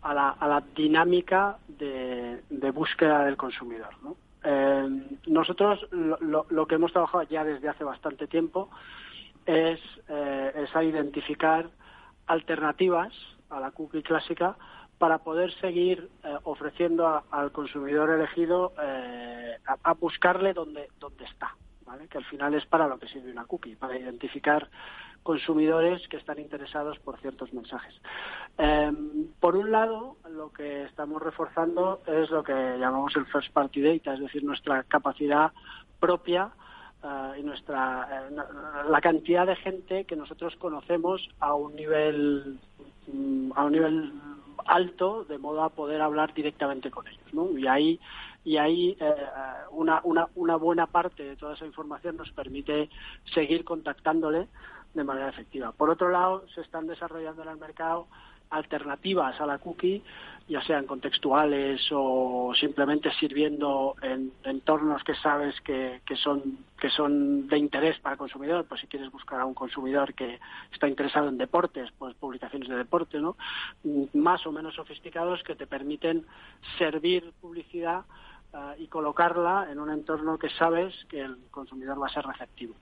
a, 0.03 0.13
la, 0.13 0.29
a 0.29 0.47
la 0.47 0.63
dinámica 0.75 1.57
de, 1.67 2.43
de, 2.47 2.71
búsqueda 2.71 3.25
del 3.25 3.37
consumidor. 3.37 3.89
¿no? 4.03 4.15
Em, 4.43 5.03
nosotros 5.27 5.87
lo, 5.91 6.45
lo, 6.49 6.67
que 6.67 6.75
hemos 6.75 6.91
trabajado 6.91 7.23
ya 7.23 7.43
desde 7.43 7.69
hace 7.69 7.83
bastante 7.85 8.27
tiempo 8.27 8.69
es, 9.45 9.79
eh, 10.09 10.51
es 10.55 10.75
a 10.75 10.83
identificar 10.83 11.69
alternativas 12.27 13.13
a 13.49 13.59
la 13.59 13.71
cookie 13.71 14.03
clásica 14.03 14.55
para 14.97 15.19
poder 15.19 15.51
seguir 15.59 16.09
eh, 16.23 16.37
ofreciendo 16.43 17.23
al 17.31 17.51
consumidor 17.51 18.09
elegido 18.09 18.73
eh, 18.81 19.57
a, 19.65 19.93
buscarle 19.93 20.53
donde, 20.53 20.89
donde 20.99 21.25
está, 21.25 21.55
¿vale? 21.85 22.07
que 22.07 22.17
al 22.17 22.25
final 22.25 22.53
es 22.53 22.65
para 22.65 22.87
lo 22.87 22.99
que 22.99 23.07
sirve 23.07 23.31
una 23.31 23.45
cookie, 23.45 23.75
para 23.75 23.97
identificar 23.97 24.69
consumidores 25.23 26.05
que 26.09 26.17
están 26.17 26.39
interesados 26.39 26.99
por 26.99 27.19
ciertos 27.19 27.53
mensajes. 27.53 27.95
Em, 28.57 29.27
por 29.39 29.55
un 29.55 29.71
lado, 29.71 30.17
lo 30.29 30.51
que 30.51 30.83
estamos 30.83 31.21
reforzando 31.21 32.01
es 32.05 32.29
lo 32.29 32.43
que 32.43 32.53
llamamos 32.53 33.15
el 33.15 33.25
first 33.27 33.51
party 33.53 33.81
data, 33.81 34.13
es 34.13 34.19
decir, 34.19 34.43
nuestra 34.43 34.83
capacidad 34.83 35.51
propia 35.99 36.51
eh, 37.03 37.39
y 37.39 37.43
nuestra 37.43 38.29
la 38.89 39.01
cantidad 39.01 39.47
de 39.47 39.55
gente 39.55 40.05
que 40.05 40.15
nosotros 40.15 40.55
conocemos 40.57 41.29
a 41.39 41.55
un 41.55 41.75
nivel 41.75 42.59
mm, 43.07 43.51
a 43.55 43.63
un 43.63 43.71
nivel 43.71 44.13
alto 44.65 45.25
de 45.25 45.37
modo 45.37 45.63
a 45.63 45.69
poder 45.69 46.01
hablar 46.01 46.33
directamente 46.33 46.91
con 46.91 47.07
ellos. 47.07 47.33
¿no? 47.33 47.57
Y 47.57 47.67
ahí, 47.67 47.99
y 48.43 48.57
ahí 48.57 48.97
eh, 48.99 49.15
una, 49.71 50.01
una, 50.03 50.27
una 50.35 50.55
buena 50.55 50.87
parte 50.87 51.23
de 51.23 51.35
toda 51.35 51.55
esa 51.55 51.65
información 51.65 52.17
nos 52.17 52.31
permite 52.31 52.89
seguir 53.33 53.63
contactándole 53.63 54.47
de 54.93 55.03
manera 55.03 55.29
efectiva. 55.29 55.71
Por 55.71 55.89
otro 55.89 56.09
lado, 56.09 56.45
se 56.53 56.61
están 56.61 56.87
desarrollando 56.87 57.41
en 57.43 57.49
el 57.49 57.57
mercado 57.57 58.07
alternativas 58.53 59.39
a 59.41 59.45
la 59.45 59.57
cookie 59.57 60.03
ya 60.47 60.61
sean 60.61 60.85
contextuales 60.85 61.81
o 61.91 62.51
simplemente 62.53 63.09
sirviendo 63.13 63.95
en 64.01 64.33
entornos 64.43 65.03
que 65.03 65.15
sabes 65.15 65.59
que, 65.61 66.01
que, 66.05 66.17
son 66.17 66.57
que 66.79 66.89
son 66.89 67.47
de 67.47 67.57
interés 67.57 67.97
para 67.99 68.13
el 68.13 68.19
consumidor, 68.19 68.65
pues 68.65 68.81
si 68.81 68.87
quieres 68.87 69.09
buscar 69.09 69.39
a 69.39 69.45
un 69.45 69.53
consumidor 69.53 70.13
que 70.13 70.39
está 70.71 70.87
interesado 70.89 71.29
en 71.29 71.37
deportes, 71.37 71.89
pues 71.97 72.13
publicaciones 72.15 72.67
de 72.67 72.75
deporte, 72.75 73.19
¿no? 73.19 73.37
Más 74.13 74.45
o 74.45 74.51
menos 74.51 74.75
sofisticados 74.75 75.41
que 75.43 75.55
te 75.55 75.65
permiten 75.65 76.25
servir 76.77 77.31
publicidad 77.39 78.03
eh, 78.53 78.57
y 78.79 78.87
colocarla 78.87 79.67
en 79.71 79.79
un 79.79 79.91
entorno 79.91 80.37
que 80.37 80.49
sabes 80.49 80.93
que 81.05 81.21
el 81.21 81.37
consumidor 81.51 82.01
va 82.01 82.07
a 82.07 82.13
ser 82.13 82.25
receptivo. 82.25 82.75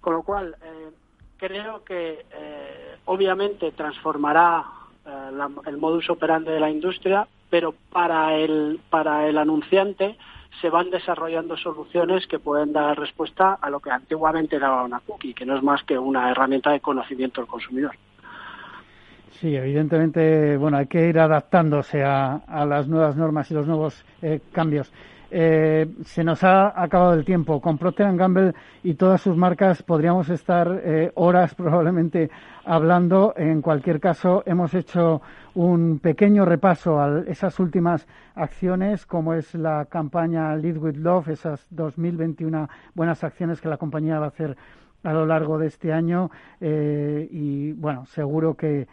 Con 0.00 0.14
lo 0.14 0.22
cual, 0.22 0.56
eh, 0.62 0.90
creo 1.36 1.84
que 1.84 2.24
eh, 2.30 2.96
obviamente 3.04 3.72
transformará 3.72 4.64
eh, 5.06 5.30
el 5.66 5.76
modus 5.76 6.10
operandi 6.10 6.50
de 6.50 6.60
la 6.60 6.70
industria, 6.70 7.26
pero 7.50 7.74
para 7.92 8.34
el, 8.34 8.80
para 8.90 9.28
el 9.28 9.38
anunciante 9.38 10.16
se 10.60 10.70
van 10.70 10.90
desarrollando 10.90 11.56
soluciones 11.56 12.26
que 12.26 12.38
pueden 12.38 12.72
dar 12.72 12.98
respuesta 12.98 13.58
a 13.60 13.70
lo 13.70 13.80
que 13.80 13.90
antiguamente 13.90 14.58
daba 14.58 14.84
una 14.84 15.00
cookie, 15.00 15.34
que 15.34 15.44
no 15.44 15.56
es 15.56 15.62
más 15.62 15.82
que 15.82 15.98
una 15.98 16.30
herramienta 16.30 16.70
de 16.70 16.80
conocimiento 16.80 17.40
del 17.40 17.48
consumidor. 17.48 17.96
Sí, 19.40 19.56
evidentemente, 19.56 20.56
bueno, 20.56 20.76
hay 20.76 20.86
que 20.86 21.08
ir 21.08 21.18
adaptándose 21.18 22.04
a, 22.04 22.40
las 22.66 22.86
nuevas 22.86 23.16
normas 23.16 23.50
y 23.50 23.54
los 23.54 23.66
nuevos 23.66 24.04
eh, 24.22 24.40
cambios. 24.52 24.92
Eh, 25.36 25.88
se 26.04 26.22
nos 26.22 26.44
ha 26.44 26.80
acabado 26.80 27.14
el 27.14 27.24
tiempo. 27.24 27.60
Con 27.60 27.76
Procter 27.76 28.14
Gamble 28.16 28.54
y 28.84 28.94
todas 28.94 29.20
sus 29.20 29.36
marcas 29.36 29.82
podríamos 29.82 30.28
estar 30.28 30.80
eh, 30.84 31.10
horas 31.16 31.54
probablemente 31.56 32.30
hablando. 32.64 33.34
En 33.36 33.60
cualquier 33.60 33.98
caso, 33.98 34.44
hemos 34.46 34.74
hecho 34.74 35.22
un 35.56 35.98
pequeño 35.98 36.44
repaso 36.44 37.00
a 37.00 37.24
esas 37.26 37.58
últimas 37.58 38.06
acciones, 38.36 39.06
como 39.06 39.34
es 39.34 39.56
la 39.56 39.86
campaña 39.86 40.54
Lead 40.54 40.76
with 40.76 40.98
Love, 40.98 41.30
esas 41.30 41.66
2021 41.70 42.68
buenas 42.94 43.24
acciones 43.24 43.60
que 43.60 43.68
la 43.68 43.76
compañía 43.76 44.20
va 44.20 44.26
a 44.26 44.28
hacer 44.28 44.56
a 45.02 45.12
lo 45.12 45.26
largo 45.26 45.58
de 45.58 45.66
este 45.66 45.92
año. 45.92 46.30
Eh, 46.60 47.26
y 47.28 47.72
bueno, 47.72 48.06
seguro 48.06 48.54
que 48.54 48.86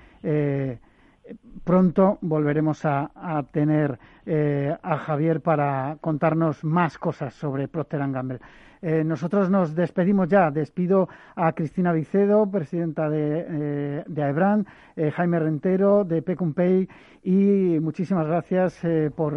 pronto 1.63 2.17
volveremos 2.21 2.85
a, 2.85 3.09
tener 3.51 3.99
eh, 4.25 4.75
a 4.81 4.97
Javier 4.97 5.41
para 5.41 5.97
contarnos 6.01 6.63
más 6.63 6.97
cosas 6.97 7.33
sobre 7.33 7.67
Procter 7.67 7.99
Gamble. 8.11 8.39
Eh, 8.83 9.03
nosotros 9.03 9.51
nos 9.51 9.75
despedimos 9.75 10.27
ya. 10.27 10.49
Despido 10.49 11.07
a 11.35 11.51
Cristina 11.53 11.93
Vicedo, 11.93 12.49
presidenta 12.49 13.09
de, 13.09 13.45
eh, 13.47 14.03
de 14.07 14.23
AEBRAN, 14.23 14.65
Jaime 15.13 15.39
Rentero, 15.39 16.03
de 16.03 16.21
Pecumpay, 16.21 16.89
y 17.23 17.79
muchísimas 17.79 18.27
gracias 18.27 18.81
por 19.15 19.35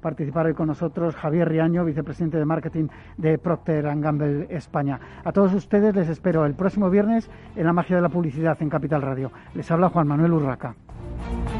participar 0.00 0.46
hoy 0.46 0.54
con 0.54 0.66
nosotros, 0.66 1.16
Javier 1.16 1.48
Riaño, 1.48 1.84
vicepresidente 1.84 2.38
de 2.38 2.44
marketing 2.44 2.88
de 3.16 3.38
Procter 3.38 3.84
Gamble 4.00 4.46
España. 4.50 5.00
A 5.24 5.32
todos 5.32 5.54
ustedes 5.54 5.94
les 5.94 6.08
espero 6.08 6.44
el 6.44 6.54
próximo 6.54 6.90
viernes 6.90 7.30
en 7.56 7.66
la 7.66 7.72
magia 7.72 7.96
de 7.96 8.02
la 8.02 8.08
publicidad 8.08 8.60
en 8.60 8.68
Capital 8.68 9.02
Radio. 9.02 9.30
Les 9.54 9.70
habla 9.70 9.88
Juan 9.88 10.08
Manuel 10.08 10.32
Urraca. 10.32 10.74
Thank 11.22 11.50
you. 11.50 11.59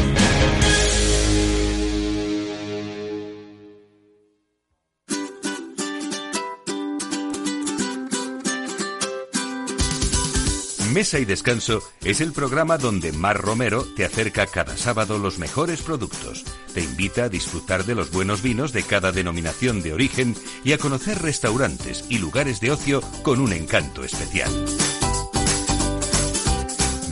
Mesa 10.91 11.19
y 11.19 11.25
Descanso 11.25 11.81
es 12.03 12.19
el 12.19 12.33
programa 12.33 12.77
donde 12.77 13.13
Mar 13.13 13.39
Romero 13.39 13.85
te 13.95 14.03
acerca 14.03 14.45
cada 14.45 14.75
sábado 14.75 15.17
los 15.19 15.39
mejores 15.39 15.81
productos, 15.81 16.43
te 16.73 16.81
invita 16.81 17.25
a 17.25 17.29
disfrutar 17.29 17.85
de 17.85 17.95
los 17.95 18.11
buenos 18.11 18.41
vinos 18.41 18.73
de 18.73 18.83
cada 18.83 19.13
denominación 19.13 19.81
de 19.81 19.93
origen 19.93 20.35
y 20.65 20.73
a 20.73 20.77
conocer 20.77 21.21
restaurantes 21.21 22.03
y 22.09 22.17
lugares 22.17 22.59
de 22.59 22.71
ocio 22.71 23.01
con 23.23 23.39
un 23.39 23.53
encanto 23.53 24.03
especial. 24.03 24.51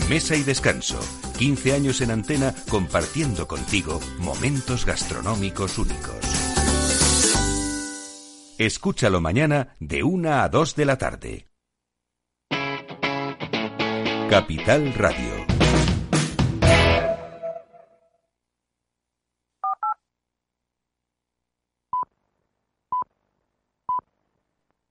Mesa 0.10 0.36
y 0.36 0.44
Descanso, 0.44 1.00
15 1.38 1.74
años 1.74 2.02
en 2.02 2.12
antena 2.12 2.54
compartiendo 2.68 3.48
contigo 3.48 4.02
momentos 4.18 4.86
gastronómicos 4.86 5.78
únicos. 5.78 6.18
Escúchalo 8.58 9.22
mañana 9.22 9.70
de 9.80 10.04
1 10.04 10.34
a 10.34 10.50
2 10.50 10.76
de 10.76 10.86
la 10.86 10.98
tarde. 10.98 11.49
Capital 14.30 14.94
Radio. 14.94 15.39